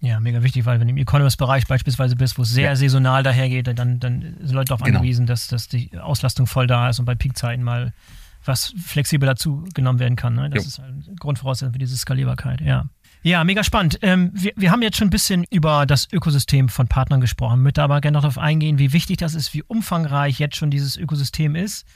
Ja, 0.00 0.18
mega 0.18 0.42
wichtig, 0.42 0.66
weil 0.66 0.80
wenn 0.80 0.88
du 0.88 0.92
im 0.92 0.98
E-Commerce-Bereich 0.98 1.68
beispielsweise 1.68 2.16
bist, 2.16 2.38
wo 2.38 2.42
es 2.42 2.50
sehr 2.50 2.70
ja. 2.70 2.76
saisonal 2.76 3.22
dahergeht, 3.22 3.68
dann, 3.68 4.00
dann 4.00 4.36
sind 4.40 4.52
Leute 4.52 4.68
darauf 4.70 4.82
genau. 4.82 4.98
angewiesen, 4.98 5.26
dass, 5.26 5.46
dass 5.46 5.68
die 5.68 5.96
Auslastung 5.96 6.46
voll 6.46 6.66
da 6.66 6.90
ist 6.90 6.98
und 6.98 7.04
bei 7.04 7.14
Peakzeiten 7.14 7.62
mal 7.62 7.92
was 8.44 8.74
flexibel 8.84 9.26
dazu 9.26 9.64
genommen 9.72 9.98
werden 10.00 10.16
kann. 10.16 10.34
Ne? 10.34 10.50
Das 10.50 10.64
jo. 10.64 10.68
ist 10.68 10.78
halt 10.80 11.20
Grundvoraussetzung 11.20 11.72
für 11.72 11.78
diese 11.78 11.96
Skalierbarkeit, 11.96 12.60
ja. 12.60 12.86
Ja, 13.22 13.42
mega 13.44 13.64
spannend. 13.64 13.98
Ähm, 14.02 14.30
wir, 14.34 14.52
wir 14.56 14.70
haben 14.70 14.82
jetzt 14.82 14.98
schon 14.98 15.08
ein 15.08 15.10
bisschen 15.10 15.44
über 15.50 15.86
das 15.86 16.08
Ökosystem 16.12 16.68
von 16.68 16.86
Partnern 16.86 17.20
gesprochen, 17.20 17.62
möchte 17.62 17.82
aber 17.82 18.00
gerne 18.00 18.16
noch 18.16 18.22
darauf 18.22 18.38
eingehen, 18.38 18.78
wie 18.78 18.92
wichtig 18.92 19.16
das 19.16 19.34
ist, 19.34 19.54
wie 19.54 19.62
umfangreich 19.62 20.38
jetzt 20.38 20.56
schon 20.56 20.70
dieses 20.70 20.96
Ökosystem 20.96 21.56
ist 21.56 21.86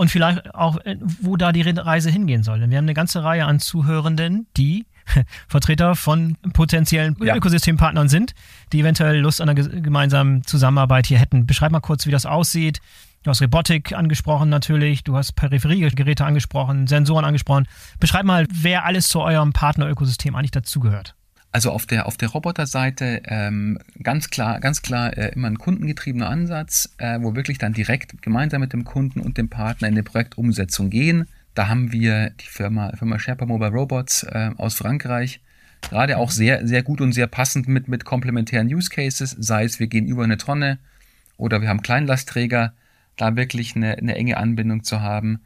und 0.00 0.10
vielleicht 0.10 0.54
auch, 0.54 0.78
äh, 0.86 0.96
wo 1.20 1.36
da 1.36 1.52
die 1.52 1.60
Reise 1.60 2.08
hingehen 2.08 2.42
soll. 2.42 2.58
Denn 2.58 2.70
wir 2.70 2.78
haben 2.78 2.86
eine 2.86 2.94
ganze 2.94 3.22
Reihe 3.22 3.44
an 3.44 3.60
Zuhörenden, 3.60 4.46
die 4.56 4.86
Vertreter 5.46 5.94
von 5.94 6.38
potenziellen 6.54 7.16
ja. 7.22 7.36
Ökosystempartnern 7.36 8.08
sind, 8.08 8.32
die 8.72 8.80
eventuell 8.80 9.18
Lust 9.18 9.42
an 9.42 9.50
einer 9.50 9.62
gemeinsamen 9.62 10.42
Zusammenarbeit 10.44 11.06
hier 11.06 11.18
hätten. 11.18 11.44
Beschreib 11.44 11.70
mal 11.70 11.80
kurz, 11.80 12.06
wie 12.06 12.10
das 12.10 12.24
aussieht. 12.24 12.80
Du 13.24 13.30
hast 13.30 13.42
Robotik 13.42 13.92
angesprochen 13.92 14.48
natürlich, 14.48 15.04
du 15.04 15.18
hast 15.18 15.32
Peripheriegeräte 15.32 16.24
angesprochen, 16.24 16.86
Sensoren 16.86 17.26
angesprochen. 17.26 17.68
Beschreib 17.98 18.24
mal, 18.24 18.46
wer 18.50 18.86
alles 18.86 19.08
zu 19.08 19.20
eurem 19.20 19.52
Partnerökosystem 19.52 20.34
eigentlich 20.34 20.50
dazugehört. 20.52 21.14
Also 21.52 21.72
auf 21.72 21.84
der, 21.84 22.06
auf 22.06 22.16
der 22.16 22.28
Roboterseite 22.28 23.22
ähm, 23.24 23.78
ganz 24.02 24.30
klar, 24.30 24.60
ganz 24.60 24.82
klar 24.82 25.16
äh, 25.16 25.32
immer 25.34 25.48
ein 25.48 25.58
kundengetriebener 25.58 26.28
Ansatz, 26.28 26.94
äh, 26.98 27.18
wo 27.20 27.34
wirklich 27.34 27.58
dann 27.58 27.72
direkt 27.72 28.22
gemeinsam 28.22 28.60
mit 28.60 28.72
dem 28.72 28.84
Kunden 28.84 29.20
und 29.20 29.36
dem 29.36 29.48
Partner 29.48 29.88
in 29.88 29.96
die 29.96 30.02
Projektumsetzung 30.02 30.90
gehen. 30.90 31.26
Da 31.54 31.66
haben 31.66 31.90
wir 31.90 32.30
die 32.30 32.46
Firma, 32.46 32.92
Firma 32.96 33.18
Sherpa 33.18 33.46
Mobile 33.46 33.72
Robots 33.72 34.22
äh, 34.22 34.50
aus 34.56 34.74
Frankreich, 34.74 35.40
gerade 35.82 36.18
auch 36.18 36.30
sehr, 36.30 36.66
sehr 36.68 36.84
gut 36.84 37.00
und 37.00 37.12
sehr 37.12 37.26
passend 37.26 37.66
mit, 37.66 37.88
mit 37.88 38.04
komplementären 38.04 38.68
Use 38.68 38.88
Cases, 38.88 39.34
sei 39.38 39.64
es 39.64 39.80
wir 39.80 39.88
gehen 39.88 40.06
über 40.06 40.22
eine 40.22 40.36
Tonne 40.36 40.78
oder 41.36 41.60
wir 41.60 41.68
haben 41.68 41.82
Kleinlastträger, 41.82 42.74
da 43.16 43.34
wirklich 43.34 43.74
eine, 43.74 43.98
eine 43.98 44.14
enge 44.14 44.36
Anbindung 44.36 44.84
zu 44.84 45.00
haben 45.00 45.40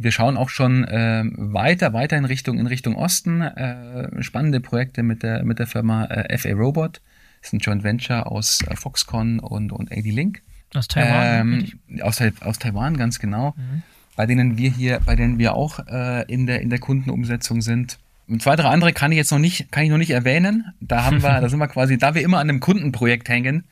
wir 0.00 0.12
schauen 0.12 0.36
auch 0.36 0.48
schon 0.48 0.84
äh, 0.84 1.24
weiter, 1.36 1.92
weiter 1.92 2.16
in 2.16 2.24
Richtung, 2.24 2.58
in 2.58 2.66
Richtung 2.66 2.94
Osten. 2.94 3.42
Äh, 3.42 4.22
spannende 4.22 4.60
Projekte 4.60 5.02
mit 5.02 5.22
der, 5.22 5.44
mit 5.44 5.58
der 5.58 5.66
Firma 5.66 6.04
äh, 6.04 6.38
FA 6.38 6.52
Robot. 6.52 7.00
Das 7.40 7.48
ist 7.48 7.52
ein 7.54 7.58
Joint 7.58 7.82
Venture 7.82 8.30
aus 8.30 8.62
äh, 8.62 8.76
Foxconn 8.76 9.40
und, 9.40 9.72
und 9.72 9.90
AD-Link. 9.90 10.42
Aus 10.74 10.86
Taiwan? 10.86 11.68
Ähm, 11.88 12.02
aus, 12.02 12.22
aus 12.40 12.58
Taiwan, 12.58 12.96
ganz 12.96 13.18
genau. 13.18 13.54
Mhm. 13.56 13.82
Bei 14.14 14.26
denen 14.26 14.56
wir 14.56 14.70
hier, 14.70 15.00
bei 15.04 15.16
denen 15.16 15.38
wir 15.38 15.54
auch 15.54 15.80
äh, 15.86 16.24
in, 16.32 16.46
der, 16.46 16.60
in 16.60 16.70
der 16.70 16.78
Kundenumsetzung 16.78 17.60
sind. 17.60 17.98
Und 18.28 18.42
zwei, 18.42 18.56
drei 18.56 18.68
andere 18.68 18.92
kann 18.92 19.10
ich 19.10 19.16
jetzt 19.16 19.32
noch 19.32 19.38
nicht, 19.38 19.72
kann 19.72 19.84
ich 19.84 19.90
noch 19.90 19.98
nicht 19.98 20.10
erwähnen. 20.10 20.72
Da 20.80 21.04
haben 21.04 21.22
wir, 21.22 21.28
da 21.40 21.48
sind 21.48 21.58
wir 21.58 21.68
quasi, 21.68 21.98
da 21.98 22.14
wir 22.14 22.22
immer 22.22 22.38
an 22.38 22.48
einem 22.48 22.60
Kundenprojekt 22.60 23.28
hängen, 23.28 23.64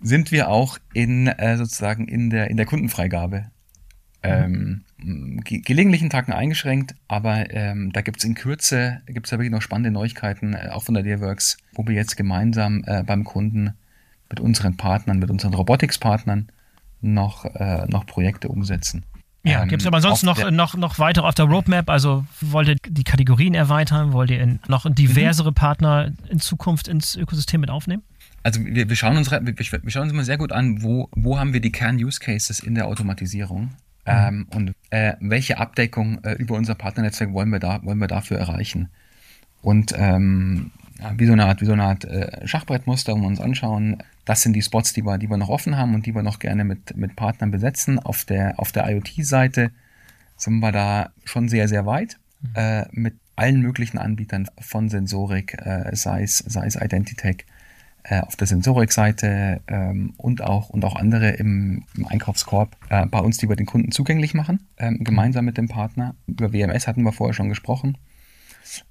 sind 0.00 0.30
wir 0.32 0.48
auch 0.48 0.78
in 0.92 1.28
äh, 1.28 1.56
sozusagen 1.56 2.06
in 2.08 2.28
der, 2.28 2.50
in 2.50 2.56
der 2.56 2.66
Kundenfreigabe. 2.66 3.46
Mhm. 4.22 4.30
Ähm, 4.30 4.84
gelegentlichen 5.44 6.10
Tagen 6.10 6.32
eingeschränkt, 6.32 6.94
aber 7.08 7.50
ähm, 7.50 7.92
da 7.92 8.00
gibt 8.00 8.18
es 8.18 8.24
in 8.24 8.34
Kürze, 8.34 9.02
gibt 9.06 9.26
es 9.26 9.30
da 9.30 9.36
wirklich 9.36 9.52
noch 9.52 9.62
spannende 9.62 9.90
Neuigkeiten, 9.90 10.54
äh, 10.54 10.68
auch 10.70 10.82
von 10.82 10.94
der 10.94 11.02
Dearworks, 11.02 11.58
wo 11.74 11.86
wir 11.86 11.94
jetzt 11.94 12.16
gemeinsam 12.16 12.84
äh, 12.86 13.02
beim 13.02 13.24
Kunden 13.24 13.74
mit 14.30 14.40
unseren 14.40 14.76
Partnern, 14.76 15.18
mit 15.18 15.30
unseren 15.30 15.54
Robotics-Partnern 15.54 16.48
noch, 17.00 17.44
äh, 17.44 17.86
noch 17.86 18.06
Projekte 18.06 18.48
umsetzen. 18.48 19.04
Ja, 19.44 19.62
ähm, 19.62 19.68
gibt 19.68 19.82
es 19.82 19.86
aber 19.86 20.00
sonst 20.00 20.22
noch, 20.22 20.50
noch, 20.50 20.74
noch 20.74 20.98
weiter 20.98 21.24
auf 21.24 21.34
der 21.34 21.44
Roadmap? 21.44 21.90
Also 21.90 22.24
wollt 22.40 22.68
ihr 22.68 22.76
die 22.88 23.04
Kategorien 23.04 23.54
erweitern? 23.54 24.12
Wollt 24.12 24.30
ihr 24.30 24.40
in, 24.40 24.58
noch 24.68 24.86
diversere 24.92 25.50
mhm. 25.50 25.54
Partner 25.54 26.12
in 26.30 26.40
Zukunft 26.40 26.88
ins 26.88 27.14
Ökosystem 27.14 27.60
mit 27.60 27.70
aufnehmen? 27.70 28.02
Also 28.42 28.64
wir, 28.64 28.88
wir, 28.88 28.96
schauen 28.96 29.16
uns, 29.16 29.30
wir, 29.30 29.44
wir 29.44 29.90
schauen 29.90 30.02
uns 30.02 30.12
immer 30.12 30.24
sehr 30.24 30.38
gut 30.38 30.52
an, 30.52 30.82
wo, 30.82 31.08
wo 31.12 31.38
haben 31.38 31.52
wir 31.52 31.60
die 31.60 31.72
Kern-Use-Cases 31.72 32.60
in 32.60 32.74
der 32.74 32.86
Automatisierung. 32.86 33.70
Ähm, 34.06 34.46
und 34.54 34.74
äh, 34.90 35.14
welche 35.20 35.58
Abdeckung 35.58 36.22
äh, 36.24 36.32
über 36.34 36.56
unser 36.56 36.74
Partnernetzwerk 36.74 37.32
wollen 37.32 37.50
wir 37.50 37.58
da, 37.58 37.82
wollen 37.82 37.98
wir 37.98 38.06
dafür 38.06 38.38
erreichen? 38.38 38.88
Und 39.62 39.94
ähm, 39.96 40.72
wie 41.16 41.26
so 41.26 41.32
eine 41.32 41.46
Art, 41.46 41.60
wie 41.60 41.66
so 41.66 41.72
eine 41.72 41.84
Art 41.84 42.04
äh, 42.04 42.46
Schachbrettmuster, 42.46 43.14
wo 43.14 43.20
wir 43.20 43.26
uns 43.26 43.40
anschauen, 43.40 44.02
das 44.24 44.42
sind 44.42 44.54
die 44.54 44.62
Spots, 44.62 44.92
die 44.92 45.04
wir, 45.04 45.18
die 45.18 45.28
wir 45.28 45.36
noch 45.36 45.48
offen 45.48 45.76
haben 45.76 45.94
und 45.94 46.06
die 46.06 46.14
wir 46.14 46.22
noch 46.22 46.38
gerne 46.38 46.64
mit, 46.64 46.96
mit 46.96 47.16
Partnern 47.16 47.50
besetzen. 47.50 47.98
Auf 47.98 48.24
der, 48.24 48.58
auf 48.58 48.72
der 48.72 48.88
IoT-Seite 48.88 49.70
sind 50.36 50.60
wir 50.60 50.72
da 50.72 51.10
schon 51.24 51.48
sehr, 51.48 51.68
sehr 51.68 51.86
weit 51.86 52.18
mhm. 52.40 52.50
äh, 52.54 52.86
mit 52.92 53.14
allen 53.36 53.60
möglichen 53.60 53.98
Anbietern 53.98 54.48
von 54.60 54.88
Sensorik, 54.88 55.54
äh, 55.58 55.94
sei 55.94 56.22
es, 56.22 56.38
sei 56.38 56.66
es 56.66 56.76
Identitech, 56.76 57.46
äh, 58.04 58.20
auf 58.20 58.36
der 58.36 58.46
Sensorik-Seite 58.46 59.62
ähm, 59.66 60.12
und, 60.16 60.42
auch, 60.42 60.68
und 60.68 60.84
auch 60.84 60.96
andere 60.96 61.30
im, 61.30 61.84
im 61.96 62.06
Einkaufskorb 62.06 62.76
äh, 62.90 63.06
bei 63.06 63.18
uns, 63.18 63.38
die 63.38 63.48
wir 63.48 63.56
den 63.56 63.66
Kunden 63.66 63.92
zugänglich 63.92 64.34
machen, 64.34 64.66
ähm, 64.76 64.98
gemeinsam 65.02 65.46
mit 65.46 65.56
dem 65.56 65.68
Partner. 65.68 66.14
Über 66.26 66.52
WMS 66.52 66.86
hatten 66.86 67.02
wir 67.02 67.12
vorher 67.12 67.34
schon 67.34 67.48
gesprochen. 67.48 67.96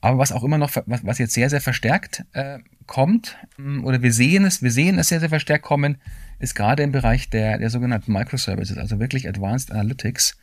Aber 0.01 0.17
was 0.17 0.31
auch 0.31 0.43
immer 0.43 0.57
noch, 0.57 0.71
was, 0.85 1.05
was 1.05 1.17
jetzt 1.19 1.33
sehr, 1.33 1.49
sehr 1.49 1.61
verstärkt 1.61 2.25
äh, 2.33 2.59
kommt, 2.87 3.37
mm, 3.57 3.83
oder 3.83 4.01
wir 4.01 4.11
sehen 4.11 4.45
es, 4.45 4.63
wir 4.63 4.71
sehen 4.71 4.97
es 4.97 5.09
sehr, 5.09 5.19
sehr 5.19 5.29
verstärkt 5.29 5.63
kommen, 5.63 5.97
ist 6.39 6.55
gerade 6.55 6.83
im 6.83 6.91
Bereich 6.91 7.29
der, 7.29 7.59
der 7.59 7.69
sogenannten 7.69 8.11
Microservices, 8.11 8.77
also 8.77 8.99
wirklich 8.99 9.27
Advanced 9.27 9.71
Analytics, 9.71 10.37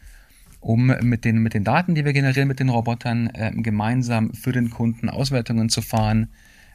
um 0.61 0.95
mit 1.03 1.25
den, 1.25 1.39
mit 1.39 1.55
den 1.55 1.65
Daten, 1.65 1.95
die 1.95 2.05
wir 2.05 2.13
generieren 2.13 2.47
mit 2.47 2.61
den 2.61 2.69
Robotern, 2.69 3.31
äh, 3.35 3.51
gemeinsam 3.55 4.33
für 4.35 4.53
den 4.53 4.71
Kunden 4.71 5.09
Auswertungen 5.09 5.71
zu 5.71 5.83
fahren, 5.83 6.29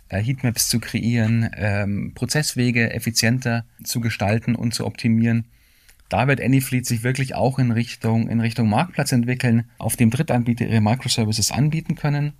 Heatmaps 0.09 0.69
zu 0.69 0.79
kreieren, 0.79 1.49
ähm, 1.55 2.13
Prozesswege 2.13 2.93
effizienter 2.93 3.65
zu 3.83 4.01
gestalten 4.01 4.55
und 4.55 4.73
zu 4.73 4.85
optimieren. 4.85 5.45
Da 6.09 6.27
wird 6.27 6.41
Anyfleet 6.41 6.85
sich 6.85 7.03
wirklich 7.03 7.35
auch 7.35 7.57
in 7.57 7.71
Richtung, 7.71 8.29
in 8.29 8.39
Richtung 8.39 8.69
Marktplatz 8.69 9.11
entwickeln, 9.11 9.69
auf 9.79 9.95
dem 9.95 10.11
Drittanbieter 10.11 10.65
ihre 10.65 10.81
Microservices 10.81 11.51
anbieten 11.51 11.95
können. 11.95 12.33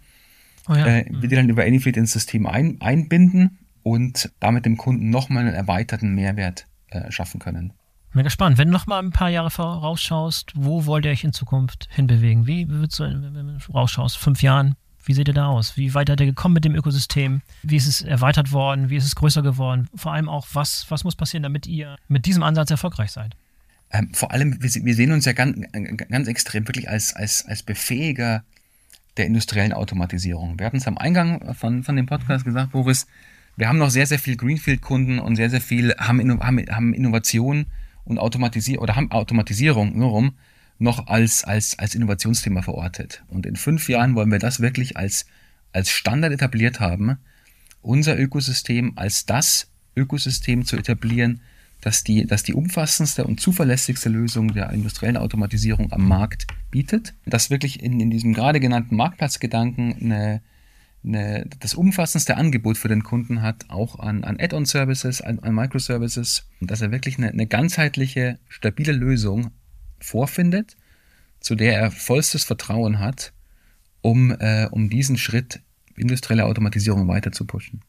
oh 0.70 0.76
ja. 0.76 0.86
äh, 0.86 1.06
wir 1.10 1.30
die 1.30 1.36
dann 1.36 1.50
über 1.50 1.64
Anyfleet 1.64 1.98
ins 1.98 2.12
System 2.12 2.46
ein, 2.46 2.80
einbinden 2.82 3.58
und 3.82 4.32
damit 4.40 4.66
dem 4.66 4.78
Kunden 4.78 5.10
nochmal 5.10 5.46
einen 5.46 5.56
erweiterten 5.56 6.14
Mehrwert 6.14 6.68
äh, 6.90 7.12
schaffen 7.12 7.40
können. 7.40 7.74
Mega 8.14 8.30
spannend. 8.30 8.58
Wenn 8.58 8.70
du 8.70 8.74
noch 8.74 8.88
mal 8.88 9.00
ein 9.00 9.12
paar 9.12 9.30
Jahre 9.30 9.50
vorausschaust, 9.50 10.54
wo 10.56 10.86
wollt 10.86 11.06
ihr 11.06 11.12
euch 11.12 11.26
in 11.26 11.34
Zukunft 11.34 11.90
hinbewegen? 11.92 12.48
Wie 12.48 12.70
würdest 12.70 13.00
du, 13.00 13.04
wenn 13.04 13.34
du 13.34 13.72
rausschaust, 13.74 14.18
fünf 14.18 14.42
Jahren, 14.42 14.76
wie 15.06 15.14
seht 15.14 15.28
ihr 15.28 15.34
da 15.34 15.48
aus? 15.48 15.78
Wie 15.78 15.94
weit 15.94 16.08
seid 16.08 16.20
ihr 16.20 16.26
gekommen 16.26 16.54
mit 16.54 16.66
dem 16.66 16.76
Ökosystem? 16.76 17.42
Wie 17.64 17.76
ist 17.76 17.88
es 17.88 18.02
erweitert 18.02 18.52
worden? 18.52 18.90
Wie 18.90 18.96
ist 18.96 19.06
es 19.06 19.16
größer 19.16 19.44
geworden? 19.44 19.88
Vor 19.96 20.14
allem 20.14 20.28
auch, 20.28 20.48
was, 20.54 20.86
was 20.90 21.04
muss 21.04 21.16
passieren, 21.16 21.44
damit 21.44 21.68
ihr 21.68 21.98
mit 22.08 22.26
diesem 22.26 22.44
Ansatz 22.44 22.72
erfolgreich 22.72 23.12
seid? 23.12 23.36
Ähm, 23.92 24.14
vor 24.14 24.32
allem, 24.32 24.62
wir, 24.62 24.70
wir, 24.86 24.96
sehen 24.96 25.12
uns 25.12 25.26
ja 25.26 25.34
ganz, 25.34 25.58
ganz 26.10 26.28
extrem 26.28 26.68
wirklich 26.68 26.90
als, 26.90 27.16
als, 27.16 27.46
als 27.46 27.64
Befähiger 27.64 28.44
der 29.18 29.28
industriellen 29.28 29.74
Automatisierung. 29.74 30.60
Wir 30.60 30.66
hatten 30.66 30.78
es 30.78 30.88
am 30.88 30.98
Eingang 30.98 31.54
von, 31.54 31.84
von 31.84 31.96
dem 31.96 32.08
Podcast 32.08 32.44
gesagt, 32.44 32.72
Boris, 32.72 33.08
wir 33.58 33.70
haben 33.70 33.78
noch 33.78 33.90
sehr, 33.90 34.08
sehr 34.08 34.20
viel 34.20 34.36
Greenfield-Kunden 34.36 35.20
und 35.20 35.36
sehr, 35.36 35.50
sehr 35.50 35.62
viel 35.62 35.96
haben, 35.98 36.44
haben, 36.44 36.66
haben 36.70 36.94
Innovation 36.94 37.68
und 38.04 38.18
Automatisierung 38.18 38.84
oder 38.84 38.96
haben 38.96 39.12
Automatisierung 39.12 39.98
nur 39.98 40.10
rum 40.10 40.36
noch 40.78 41.08
als, 41.08 41.44
als, 41.44 41.78
als 41.80 41.96
Innovationsthema 41.96 42.62
verortet. 42.62 43.24
Und 43.28 43.46
in 43.46 43.56
fünf 43.56 43.88
Jahren 43.90 44.16
wollen 44.16 44.32
wir 44.32 44.40
das 44.40 44.60
wirklich 44.60 44.98
als, 44.98 45.26
als 45.72 45.90
Standard 45.90 46.34
etabliert 46.34 46.80
haben, 46.80 47.18
unser 47.82 48.20
Ökosystem 48.20 48.94
als 48.96 49.26
das 49.26 49.68
Ökosystem 49.96 50.66
zu 50.66 50.76
etablieren, 50.76 51.42
das 51.82 52.04
die, 52.04 52.26
das 52.26 52.44
die 52.44 52.54
umfassendste 52.54 53.26
und 53.26 53.40
zuverlässigste 53.40 54.10
Lösung 54.10 54.54
der 54.54 54.72
industriellen 54.72 55.18
Automatisierung 55.18 55.92
am 55.92 56.08
Markt 56.08 56.48
bietet. 56.72 57.14
Das 57.26 57.50
wirklich 57.50 57.82
in, 57.82 58.00
in 58.00 58.10
diesem 58.10 58.34
gerade 58.34 58.60
genannten 58.60 58.96
Marktplatzgedanken 58.96 59.96
eine, 60.02 60.42
eine, 61.06 61.48
das 61.60 61.76
umfassendste 61.76 62.38
Angebot 62.38 62.78
für 62.78 62.88
den 62.88 63.04
Kunden 63.04 63.42
hat, 63.42 63.70
auch 63.70 64.00
an, 64.00 64.24
an 64.24 64.40
Add-on-Services, 64.40 65.22
an, 65.22 65.40
an 65.40 65.54
Microservices, 65.54 66.48
dass 66.60 66.82
er 66.82 66.92
wirklich 66.92 67.18
eine, 67.18 67.30
eine 67.30 67.46
ganzheitliche, 67.46 68.40
stabile 68.50 68.92
Lösung 68.92 69.52
vorfindet, 70.00 70.76
zu 71.40 71.56
der 71.56 71.80
er 71.80 71.92
vollstes 71.92 72.44
Vertrauen 72.44 73.00
hat, 73.00 73.34
um, 74.02 74.32
äh, 74.32 74.68
um 74.72 74.90
diesen 74.90 75.18
Schritt 75.18 75.62
industrielle 75.96 76.46
Automatisierung 76.46 77.08
weiter 77.08 77.32
zu 77.32 77.46
pushen. 77.46 77.82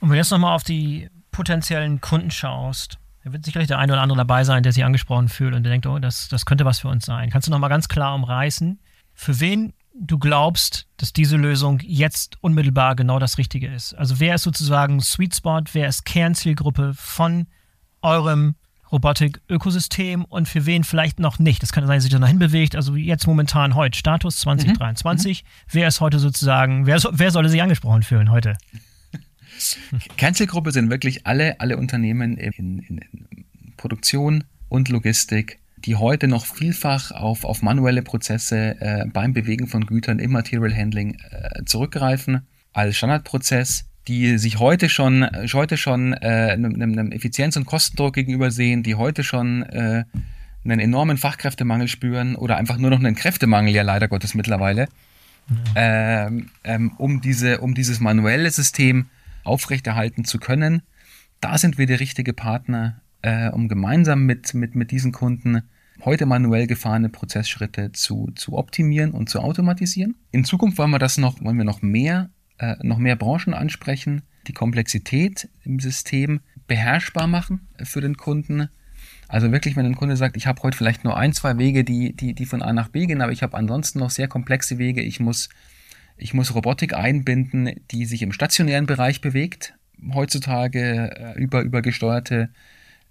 Und 0.00 0.08
wenn 0.08 0.16
du 0.16 0.16
jetzt 0.16 0.30
nochmal 0.30 0.54
auf 0.54 0.64
die 0.64 1.08
potenziellen 1.30 2.00
Kunden 2.00 2.30
schaust, 2.30 2.98
da 3.24 3.32
wird 3.32 3.44
sicherlich 3.44 3.68
der 3.68 3.78
eine 3.78 3.92
oder 3.92 4.02
andere 4.02 4.18
dabei 4.18 4.44
sein, 4.44 4.62
der 4.62 4.72
sich 4.72 4.84
angesprochen 4.84 5.28
fühlt 5.28 5.54
und 5.54 5.62
der 5.62 5.72
denkt, 5.72 5.86
oh, 5.86 5.98
das, 5.98 6.28
das 6.28 6.44
könnte 6.44 6.64
was 6.64 6.80
für 6.80 6.88
uns 6.88 7.06
sein. 7.06 7.30
Kannst 7.30 7.48
du 7.48 7.50
nochmal 7.50 7.70
ganz 7.70 7.88
klar 7.88 8.14
umreißen, 8.14 8.78
für 9.14 9.40
wen 9.40 9.72
du 9.98 10.18
glaubst, 10.18 10.86
dass 10.98 11.12
diese 11.12 11.36
Lösung 11.36 11.80
jetzt 11.82 12.36
unmittelbar 12.42 12.96
genau 12.96 13.18
das 13.18 13.38
Richtige 13.38 13.72
ist? 13.72 13.94
Also 13.94 14.20
wer 14.20 14.34
ist 14.34 14.42
sozusagen 14.42 15.00
Sweet 15.00 15.36
Spot, 15.36 15.62
wer 15.72 15.88
ist 15.88 16.04
Kernzielgruppe 16.04 16.92
von 16.94 17.46
eurem 18.02 18.56
Robotik-Ökosystem 18.92 20.24
und 20.24 20.48
für 20.48 20.66
wen 20.66 20.84
vielleicht 20.84 21.18
noch 21.18 21.38
nicht. 21.38 21.62
Das 21.62 21.72
kann 21.72 21.86
sein, 21.86 21.96
dass 21.96 22.04
sich 22.04 22.12
da 22.12 22.18
dahin 22.18 22.38
bewegt. 22.38 22.76
Also 22.76 22.96
jetzt 22.96 23.26
momentan 23.26 23.74
heute, 23.74 23.98
Status 23.98 24.38
2023. 24.40 25.42
Mhm. 25.42 25.48
Wer 25.70 25.88
ist 25.88 26.00
heute 26.00 26.18
sozusagen, 26.18 26.86
wer, 26.86 27.00
wer 27.10 27.30
solle 27.30 27.48
sich 27.48 27.62
angesprochen 27.62 28.02
fühlen 28.02 28.30
heute? 28.30 28.56
Kernzielgruppe 30.16 30.72
sind 30.72 30.90
wirklich 30.90 31.26
alle, 31.26 31.60
alle 31.60 31.76
Unternehmen 31.76 32.36
in, 32.36 32.78
in, 32.78 32.98
in 32.98 33.44
Produktion 33.76 34.44
und 34.68 34.88
Logistik, 34.88 35.60
die 35.78 35.96
heute 35.96 36.28
noch 36.28 36.46
vielfach 36.46 37.10
auf, 37.10 37.44
auf 37.44 37.62
manuelle 37.62 38.02
Prozesse 38.02 38.80
äh, 38.80 39.06
beim 39.06 39.32
Bewegen 39.32 39.66
von 39.66 39.86
Gütern 39.86 40.18
im 40.18 40.32
Material 40.32 40.74
Handling 40.74 41.18
äh, 41.30 41.64
zurückgreifen 41.64 42.46
als 42.72 42.96
Standardprozess 42.96 43.86
die 44.08 44.38
sich 44.38 44.58
heute 44.58 44.88
schon, 44.88 45.26
heute 45.52 45.76
schon 45.76 46.12
äh, 46.12 46.50
einem, 46.52 46.74
einem 46.74 47.12
Effizienz- 47.12 47.56
und 47.56 47.64
Kostendruck 47.64 48.14
gegenüber 48.14 48.50
sehen, 48.50 48.82
die 48.82 48.94
heute 48.94 49.24
schon 49.24 49.62
äh, 49.64 50.04
einen 50.64 50.80
enormen 50.80 51.16
Fachkräftemangel 51.16 51.88
spüren 51.88 52.36
oder 52.36 52.56
einfach 52.56 52.78
nur 52.78 52.90
noch 52.90 52.98
einen 52.98 53.14
Kräftemangel, 53.14 53.74
ja 53.74 53.82
leider 53.82 54.08
Gottes 54.08 54.34
mittlerweile, 54.34 54.88
ja. 55.74 56.26
ähm, 56.26 56.50
ähm, 56.64 56.92
um, 56.98 57.20
diese, 57.20 57.60
um 57.60 57.74
dieses 57.74 58.00
manuelle 58.00 58.50
System 58.50 59.06
aufrechterhalten 59.42 60.24
zu 60.24 60.38
können. 60.38 60.82
Da 61.40 61.58
sind 61.58 61.78
wir 61.78 61.86
der 61.86 62.00
richtige 62.00 62.32
Partner, 62.32 63.00
äh, 63.22 63.48
um 63.50 63.68
gemeinsam 63.68 64.24
mit, 64.24 64.54
mit, 64.54 64.74
mit 64.74 64.90
diesen 64.90 65.12
Kunden 65.12 65.62
heute 66.04 66.26
manuell 66.26 66.66
gefahrene 66.66 67.08
Prozessschritte 67.08 67.92
zu, 67.92 68.30
zu 68.34 68.54
optimieren 68.54 69.12
und 69.12 69.28
zu 69.28 69.40
automatisieren. 69.40 70.16
In 70.30 70.44
Zukunft 70.44 70.78
wollen 70.78 70.90
wir 70.90 70.98
das 70.98 71.18
noch, 71.18 71.42
wollen 71.42 71.56
wir 71.56 71.64
noch 71.64 71.82
mehr 71.82 72.30
äh, 72.58 72.76
noch 72.82 72.98
mehr 72.98 73.16
Branchen 73.16 73.54
ansprechen, 73.54 74.22
die 74.46 74.52
Komplexität 74.52 75.48
im 75.64 75.80
System 75.80 76.40
beherrschbar 76.66 77.26
machen 77.26 77.68
für 77.82 78.00
den 78.00 78.16
Kunden. 78.16 78.68
Also 79.28 79.50
wirklich, 79.52 79.76
wenn 79.76 79.86
ein 79.86 79.96
Kunde 79.96 80.16
sagt, 80.16 80.36
ich 80.36 80.46
habe 80.46 80.62
heute 80.62 80.76
vielleicht 80.76 81.04
nur 81.04 81.16
ein, 81.16 81.32
zwei 81.32 81.56
Wege, 81.58 81.84
die, 81.84 82.14
die, 82.14 82.34
die 82.34 82.46
von 82.46 82.62
A 82.62 82.72
nach 82.72 82.88
B 82.88 83.06
gehen, 83.06 83.22
aber 83.22 83.32
ich 83.32 83.42
habe 83.42 83.56
ansonsten 83.56 83.98
noch 83.98 84.10
sehr 84.10 84.28
komplexe 84.28 84.78
Wege. 84.78 85.02
Ich 85.02 85.18
muss, 85.18 85.48
ich 86.16 86.34
muss 86.34 86.54
Robotik 86.54 86.94
einbinden, 86.94 87.70
die 87.90 88.06
sich 88.06 88.22
im 88.22 88.32
stationären 88.32 88.86
Bereich 88.86 89.20
bewegt. 89.20 89.74
Heutzutage 90.12 91.34
äh, 91.36 91.40
über, 91.40 91.62
übergesteuerte 91.62 92.50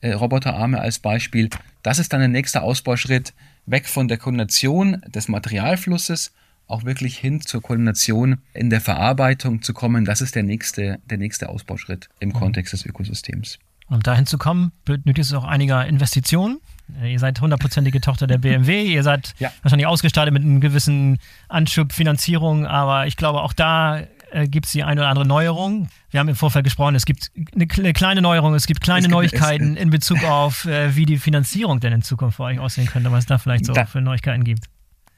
äh, 0.01 0.11
Roboterarme 0.13 0.79
als 0.79 0.99
Beispiel. 0.99 1.49
Das 1.81 1.99
ist 1.99 2.13
dann 2.13 2.19
der 2.19 2.29
nächste 2.29 2.61
Ausbauschritt 2.61 3.33
weg 3.65 3.87
von 3.87 4.07
der 4.07 4.17
Koordination 4.17 5.01
des 5.07 5.27
Materialflusses 5.27 6.33
auch 6.67 6.83
wirklich 6.85 7.17
hin 7.17 7.41
zur 7.41 7.61
Koordination 7.61 8.41
in 8.53 8.69
der 8.69 8.81
Verarbeitung 8.81 9.61
zu 9.61 9.73
kommen, 9.73 10.05
das 10.05 10.21
ist 10.21 10.35
der 10.35 10.43
nächste, 10.43 10.99
der 11.09 11.17
nächste 11.17 11.49
Ausbauschritt 11.49 12.09
im 12.19 12.29
mhm. 12.29 12.33
Kontext 12.33 12.73
des 12.73 12.85
Ökosystems. 12.85 13.59
Um 13.87 14.01
dahin 14.01 14.25
zu 14.25 14.37
kommen, 14.37 14.71
benötigt 14.85 15.19
es 15.19 15.33
auch 15.33 15.43
einiger 15.43 15.85
Investitionen. 15.85 16.59
Ihr 17.03 17.19
seid 17.19 17.39
hundertprozentige 17.41 18.01
Tochter 18.01 18.27
der 18.27 18.37
BMW. 18.37 18.85
Ihr 18.85 19.03
seid 19.03 19.33
ja. 19.39 19.51
wahrscheinlich 19.61 19.87
ausgestattet 19.87 20.33
mit 20.33 20.43
einem 20.43 20.61
gewissen 20.61 21.17
Anschub 21.47 21.93
Finanzierung, 21.93 22.65
aber 22.65 23.07
ich 23.07 23.17
glaube, 23.17 23.41
auch 23.41 23.53
da 23.53 24.01
äh, 24.31 24.47
gibt 24.47 24.65
es 24.65 24.71
die 24.71 24.83
eine 24.83 25.01
oder 25.01 25.09
andere 25.09 25.25
Neuerung. 25.25 25.89
Wir 26.09 26.19
haben 26.19 26.27
im 26.27 26.35
Vorfeld 26.35 26.65
gesprochen, 26.65 26.95
es 26.95 27.05
gibt 27.05 27.31
eine, 27.53 27.67
eine 27.71 27.93
kleine 27.93 28.21
Neuerung, 28.21 28.53
es 28.53 28.67
gibt 28.67 28.81
kleine 28.81 28.99
es 28.99 29.05
gibt, 29.05 29.13
Neuigkeiten 29.13 29.77
in 29.77 29.89
Bezug 29.89 30.23
auf, 30.23 30.65
äh, 30.65 30.95
wie 30.95 31.05
die 31.05 31.17
Finanzierung 31.17 31.79
denn 31.79 31.93
in 31.93 32.01
Zukunft 32.01 32.37
für 32.37 32.43
euch 32.43 32.59
aussehen 32.59 32.87
könnte, 32.87 33.11
was 33.11 33.21
es 33.21 33.25
da 33.27 33.37
vielleicht 33.37 33.65
so 33.65 33.73
da, 33.73 33.85
für 33.85 34.01
Neuigkeiten 34.01 34.43
gibt. 34.43 34.65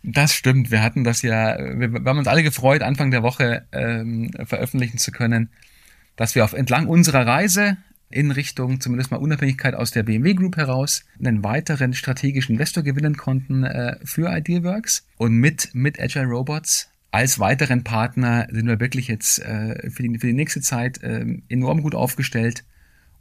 Das 0.08 0.34
stimmt. 0.34 0.70
Wir 0.70 0.84
hatten 0.84 1.04
das 1.04 1.24
ja, 1.24 1.58
wir, 1.58 1.92
wir 1.92 2.06
haben 2.06 2.20
uns 2.20 2.28
alle 2.28 2.44
gefreut, 2.44 2.84
Anfang 2.84 3.10
der 3.10 3.24
Woche 3.24 3.66
ähm, 3.72 4.30
veröffentlichen 4.46 5.00
zu 5.00 5.12
können, 5.12 5.50
dass 6.16 6.36
wir 6.36 6.44
auf 6.44 6.54
entlang 6.54 6.86
unserer 6.86 7.26
Reise 7.26 7.78
in 8.12 8.30
Richtung 8.30 8.80
zumindest 8.80 9.10
mal 9.10 9.18
Unabhängigkeit 9.18 9.74
aus 9.74 9.90
der 9.90 10.04
BMW 10.04 10.36
Group 10.36 10.58
heraus 10.58 11.06
einen 11.20 11.44
weiteren 11.44 11.96
strategischen 11.96 12.54
Investor 12.54 12.84
gewinnen 12.84 13.18
konnten 13.18 13.64
äh, 13.64 13.98
für 14.04 14.32
Idealworks 14.32 15.08
und 15.18 15.34
mit, 15.34 15.74
mit 15.74 16.00
Agile 16.00 16.28
Robots 16.28 16.90
als 17.10 17.40
weiteren 17.40 17.84
Partner 17.84 18.48
sind 18.52 18.68
wir 18.68 18.80
wirklich 18.80 19.08
jetzt 19.08 19.40
äh, 19.40 19.90
für, 19.90 20.04
die, 20.04 20.20
für 20.20 20.28
die 20.28 20.34
nächste 20.34 20.62
Zeit 20.62 21.02
äh, 21.02 21.26
enorm 21.50 21.82
gut 21.82 21.96
aufgestellt 21.96 22.64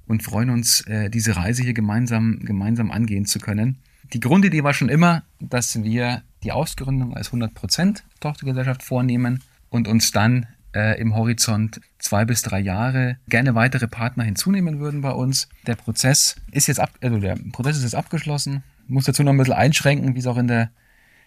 und 0.07 0.23
freuen 0.23 0.51
uns, 0.51 0.83
äh, 0.83 1.09
diese 1.09 1.37
Reise 1.37 1.63
hier 1.63 1.75
gemeinsam, 1.75 2.41
gemeinsam 2.41 2.91
angehen 2.91 3.25
zu 3.25 3.39
können. 3.39 3.79
Die 4.13 4.21
Grundidee 4.21 4.65
war 4.65 4.75
schon 4.75 4.89
immer, 4.89 5.23
dass 5.41 5.83
wir 5.83 6.23
die 6.45 6.53
Ausgründung 6.53 7.17
als 7.17 7.33
100% 7.33 8.03
Tochtergesellschaft 8.21 8.83
vornehmen 8.83 9.43
und 9.71 9.89
uns 9.89 10.13
dann 10.13 10.47
äh, 10.75 11.01
im 11.01 11.15
Horizont 11.15 11.81
zwei 11.99 12.25
bis 12.25 12.43
drei 12.43 12.61
Jahre 12.61 13.17
gerne 13.29 13.55
weitere 13.55 13.89
Partner 13.89 14.25
hinzunehmen 14.25 14.81
würden 14.81 15.01
bei 15.01 15.11
uns. 15.11 15.49
Der 15.67 15.77
Prozess 15.77 16.37
ist 16.51 16.67
jetzt 16.67 16.81
ab, 16.81 16.91
also 17.01 17.19
der 17.19 17.37
Prozess 17.53 17.79
ist 17.79 17.85
jetzt 17.85 17.95
abgeschlossen. 17.95 18.63
Ich 18.85 18.91
muss 18.91 19.05
dazu 19.05 19.23
noch 19.23 19.33
ein 19.33 19.39
bisschen 19.39 19.55
einschränken, 19.55 20.15
wie 20.15 20.19
es 20.19 20.27
auch 20.27 20.37
in 20.37 20.49
der 20.49 20.71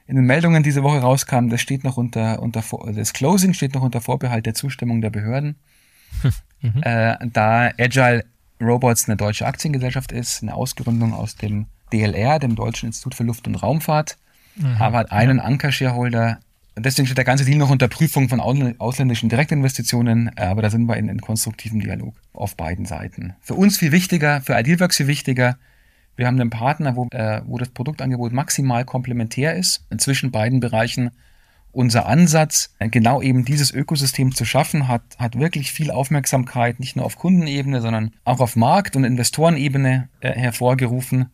in 0.06 0.16
den 0.16 0.26
Meldungen 0.26 0.64
diese 0.64 0.84
Woche 0.84 1.00
rauskam. 1.00 1.50
Das 1.50 1.60
steht 1.60 1.84
noch 1.84 1.98
unter, 1.98 2.42
unter 2.42 2.64
das 2.94 3.12
Closing 3.12 3.54
steht 3.54 3.74
noch 3.74 3.82
unter 3.82 4.00
Vorbehalt 4.00 4.46
der 4.46 4.54
Zustimmung 4.54 5.02
der 5.02 5.10
Behörden. 5.10 5.58
mhm. 6.62 6.82
äh, 6.82 7.18
da 7.34 7.72
Agile 7.78 8.24
Robots 8.62 9.08
eine 9.08 9.18
deutsche 9.18 9.46
Aktiengesellschaft 9.46 10.14
ist, 10.14 10.42
eine 10.42 10.54
Ausgründung 10.54 11.14
aus 11.14 11.36
dem 11.36 11.68
DLR, 11.92 12.40
dem 12.40 12.56
Deutschen 12.56 12.88
Institut 12.88 13.16
für 13.16 13.24
Luft- 13.24 13.48
und 13.48 13.56
Raumfahrt, 13.56 14.18
mhm. 14.58 14.76
aber 14.80 15.00
hat 15.00 15.12
einen. 15.12 15.40
Anker-Shareholder. 15.40 16.40
Deswegen 16.76 17.08
steht 17.08 17.18
der 17.18 17.26
ganze 17.26 17.44
Deal 17.44 17.58
noch 17.58 17.72
unter 17.72 17.88
Prüfung 17.88 18.30
von 18.30 18.40
ausländischen 18.40 19.30
Direktinvestitionen, 19.30 20.38
aber 20.38 20.62
da 20.62 20.70
sind 20.70 20.86
wir 20.86 20.96
in, 20.98 21.10
in 21.10 21.22
konstruktivem 21.22 21.80
Dialog 21.80 22.14
auf 22.34 22.56
beiden 22.56 22.86
Seiten. 22.86 23.34
Für 23.42 23.56
uns 23.56 23.78
viel 23.78 23.92
wichtiger, 23.92 24.42
für 24.42 24.60
Idealworks 24.60 24.98
viel 24.98 25.08
wichtiger, 25.08 25.58
wir 26.18 26.26
haben 26.26 26.42
einen 26.42 26.50
Partner, 26.50 26.96
wo, 26.96 27.08
äh, 27.12 27.42
wo 27.46 27.58
das 27.60 27.70
Produktangebot 27.70 28.34
maximal 28.34 28.84
komplementär 28.84 29.56
ist 29.56 29.86
zwischen 29.98 30.32
beiden 30.32 30.60
Bereichen. 30.60 31.12
Unser 31.72 32.08
Ansatz, 32.08 32.74
äh, 32.80 32.90
genau 32.90 33.22
eben 33.22 33.46
dieses 33.46 33.72
Ökosystem 33.72 34.34
zu 34.34 34.44
schaffen, 34.44 34.88
hat, 34.88 35.04
hat 35.20 35.40
wirklich 35.40 35.72
viel 35.72 35.92
Aufmerksamkeit, 35.92 36.80
nicht 36.80 36.96
nur 36.96 37.06
auf 37.06 37.18
Kundenebene, 37.18 37.82
sondern 37.82 38.12
auch 38.26 38.40
auf 38.40 38.56
Markt- 38.56 38.96
und 38.96 39.04
Investorenebene 39.04 40.10
äh, 40.20 40.32
hervorgerufen. 40.32 41.28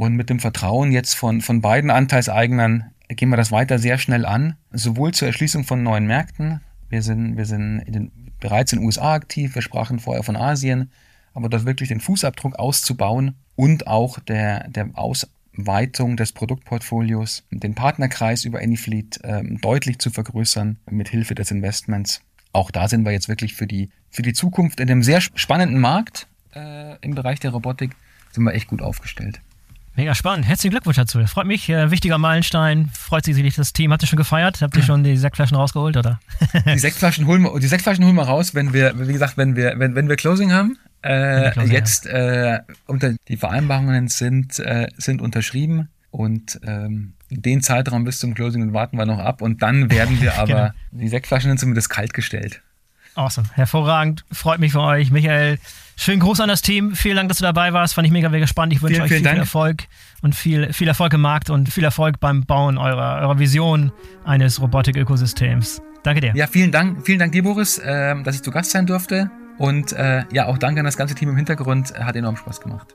Und 0.00 0.16
mit 0.16 0.30
dem 0.30 0.40
Vertrauen 0.40 0.92
jetzt 0.92 1.12
von, 1.12 1.42
von 1.42 1.60
beiden 1.60 1.90
Anteilseignern 1.90 2.84
gehen 3.08 3.28
wir 3.28 3.36
das 3.36 3.52
weiter 3.52 3.78
sehr 3.78 3.98
schnell 3.98 4.24
an, 4.24 4.56
sowohl 4.72 5.12
zur 5.12 5.28
Erschließung 5.28 5.64
von 5.64 5.82
neuen 5.82 6.06
Märkten, 6.06 6.62
Wir 6.88 7.02
sind, 7.02 7.36
wir 7.36 7.44
sind 7.44 7.80
in 7.80 7.92
den, 7.92 8.12
bereits 8.40 8.72
in 8.72 8.78
den 8.78 8.86
USA 8.86 9.12
aktiv. 9.12 9.54
Wir 9.54 9.60
sprachen 9.60 9.98
vorher 9.98 10.22
von 10.22 10.36
Asien. 10.36 10.90
Aber 11.34 11.50
dort 11.50 11.66
wirklich 11.66 11.90
den 11.90 12.00
Fußabdruck 12.00 12.58
auszubauen 12.58 13.34
und 13.56 13.88
auch 13.88 14.18
der, 14.20 14.68
der 14.68 14.88
Ausweitung 14.94 16.16
des 16.16 16.32
Produktportfolios, 16.32 17.44
den 17.50 17.74
Partnerkreis 17.74 18.46
über 18.46 18.60
Anyfleet 18.60 19.20
ähm, 19.22 19.60
deutlich 19.60 19.98
zu 19.98 20.08
vergrößern 20.08 20.78
mit 20.88 21.10
Hilfe 21.10 21.34
des 21.34 21.50
Investments. 21.50 22.22
Auch 22.54 22.70
da 22.70 22.88
sind 22.88 23.04
wir 23.04 23.12
jetzt 23.12 23.28
wirklich 23.28 23.52
für 23.52 23.66
die, 23.66 23.90
für 24.08 24.22
die 24.22 24.32
Zukunft 24.32 24.80
in 24.80 24.90
einem 24.90 25.02
sehr 25.02 25.20
spannenden 25.20 25.78
Markt 25.78 26.26
äh, 26.54 26.96
im 27.02 27.14
Bereich 27.14 27.38
der 27.38 27.50
Robotik 27.50 27.90
sind 28.32 28.44
wir 28.44 28.54
echt 28.54 28.68
gut 28.68 28.80
aufgestellt. 28.80 29.42
Mega 29.96 30.14
spannend. 30.14 30.46
Herzlichen 30.46 30.70
Glückwunsch 30.70 30.96
dazu. 30.96 31.18
Das 31.18 31.32
freut 31.32 31.46
mich. 31.46 31.68
Äh, 31.68 31.90
wichtiger 31.90 32.16
Meilenstein. 32.16 32.90
Freut 32.92 33.24
sich 33.24 33.34
sicherlich 33.34 33.56
das 33.56 33.72
Team. 33.72 33.92
Habt 33.92 34.02
ihr 34.02 34.06
schon 34.06 34.16
gefeiert? 34.16 34.62
Habt 34.62 34.76
ihr 34.76 34.82
schon 34.82 35.02
die 35.02 35.16
Sektflaschen 35.16 35.56
rausgeholt, 35.56 35.96
oder? 35.96 36.20
die 36.66 36.78
Sektflaschen 36.78 37.26
holen 37.26 37.42
wir, 37.42 37.58
die 37.58 37.66
Sektflaschen 37.66 38.04
holen 38.04 38.14
wir 38.14 38.22
raus, 38.22 38.54
wenn 38.54 38.72
wir, 38.72 38.94
wie 38.96 39.12
gesagt, 39.12 39.36
wenn 39.36 39.56
wir, 39.56 39.74
wenn, 39.78 39.94
wenn 39.94 40.08
wir 40.08 40.16
Closing 40.16 40.52
haben. 40.52 40.78
Äh, 41.02 41.50
Closing 41.50 41.72
jetzt, 41.72 42.06
äh, 42.06 42.60
unter, 42.86 43.14
die 43.28 43.36
Vereinbarungen 43.36 44.08
sind, 44.08 44.58
äh, 44.60 44.86
sind 44.96 45.20
unterschrieben 45.20 45.88
und 46.10 46.60
ähm, 46.64 47.14
den 47.30 47.60
Zeitraum 47.62 48.04
bis 48.04 48.18
zum 48.18 48.34
Closing 48.34 48.72
warten 48.72 48.96
wir 48.96 49.06
noch 49.06 49.18
ab 49.18 49.42
und 49.42 49.62
dann 49.62 49.90
werden 49.90 50.20
wir 50.20 50.34
aber, 50.38 50.46
genau. 50.46 51.02
die 51.02 51.08
Sektflaschen 51.08 51.50
sind 51.50 51.58
zumindest 51.58 51.90
kalt 51.90 52.14
gestellt. 52.14 52.62
Awesome. 53.14 53.48
Hervorragend. 53.54 54.24
Freut 54.32 54.60
mich 54.60 54.72
für 54.72 54.80
euch. 54.80 55.10
Michael, 55.10 55.58
schönen 55.96 56.20
Gruß 56.20 56.40
an 56.40 56.48
das 56.48 56.62
Team. 56.62 56.94
Vielen 56.94 57.16
Dank, 57.16 57.28
dass 57.28 57.38
du 57.38 57.44
dabei 57.44 57.72
warst. 57.72 57.94
Fand 57.94 58.06
ich 58.06 58.12
mega, 58.12 58.28
mega 58.28 58.46
spannend. 58.46 58.74
Ich 58.74 58.82
wünsche 58.82 58.94
vielen, 58.94 59.04
euch 59.04 59.12
viel, 59.12 59.28
viel 59.28 59.38
Erfolg 59.38 59.84
und 60.22 60.34
viel, 60.34 60.72
viel 60.72 60.88
Erfolg 60.88 61.12
im 61.12 61.20
Markt 61.20 61.50
und 61.50 61.68
viel 61.68 61.84
Erfolg 61.84 62.20
beim 62.20 62.44
Bauen 62.44 62.78
eurer, 62.78 63.20
eurer 63.20 63.38
Vision 63.38 63.92
eines 64.24 64.60
Robotik-Ökosystems. 64.60 65.82
Danke 66.02 66.20
dir. 66.20 66.32
Ja, 66.34 66.46
vielen 66.46 66.72
Dank. 66.72 67.04
Vielen 67.04 67.18
Dank 67.18 67.32
dir, 67.32 67.42
Boris, 67.42 67.78
äh, 67.78 68.20
dass 68.22 68.36
ich 68.36 68.42
zu 68.42 68.50
Gast 68.50 68.70
sein 68.70 68.86
durfte. 68.86 69.30
Und 69.58 69.92
äh, 69.92 70.24
ja, 70.32 70.46
auch 70.46 70.56
danke 70.56 70.80
an 70.80 70.86
das 70.86 70.96
ganze 70.96 71.14
Team 71.14 71.28
im 71.28 71.36
Hintergrund. 71.36 71.92
Hat 71.98 72.16
enorm 72.16 72.36
Spaß 72.36 72.60
gemacht. 72.60 72.94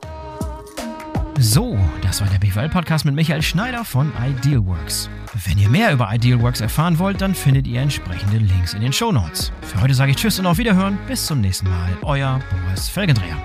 So, 1.37 1.77
das 2.01 2.21
war 2.21 2.29
der 2.29 2.39
BWL-Podcast 2.39 3.03
mit 3.03 3.13
Michael 3.13 3.41
Schneider 3.41 3.83
von 3.83 4.11
Idealworks. 4.25 5.09
Wenn 5.45 5.57
ihr 5.57 5.69
mehr 5.69 5.91
über 5.91 6.09
Idealworks 6.13 6.61
erfahren 6.61 6.97
wollt, 6.97 7.19
dann 7.19 7.35
findet 7.35 7.67
ihr 7.67 7.81
entsprechende 7.81 8.37
Links 8.37 8.73
in 8.73 8.81
den 8.81 8.93
Show 8.93 9.11
Notes. 9.11 9.51
Für 9.61 9.81
heute 9.81 9.93
sage 9.93 10.11
ich 10.11 10.17
Tschüss 10.17 10.39
und 10.39 10.45
auf 10.45 10.57
Wiederhören. 10.57 10.97
Bis 11.07 11.25
zum 11.25 11.41
nächsten 11.41 11.69
Mal. 11.69 11.97
Euer 12.03 12.39
Boris 12.49 12.87
Felgendreher. 12.87 13.37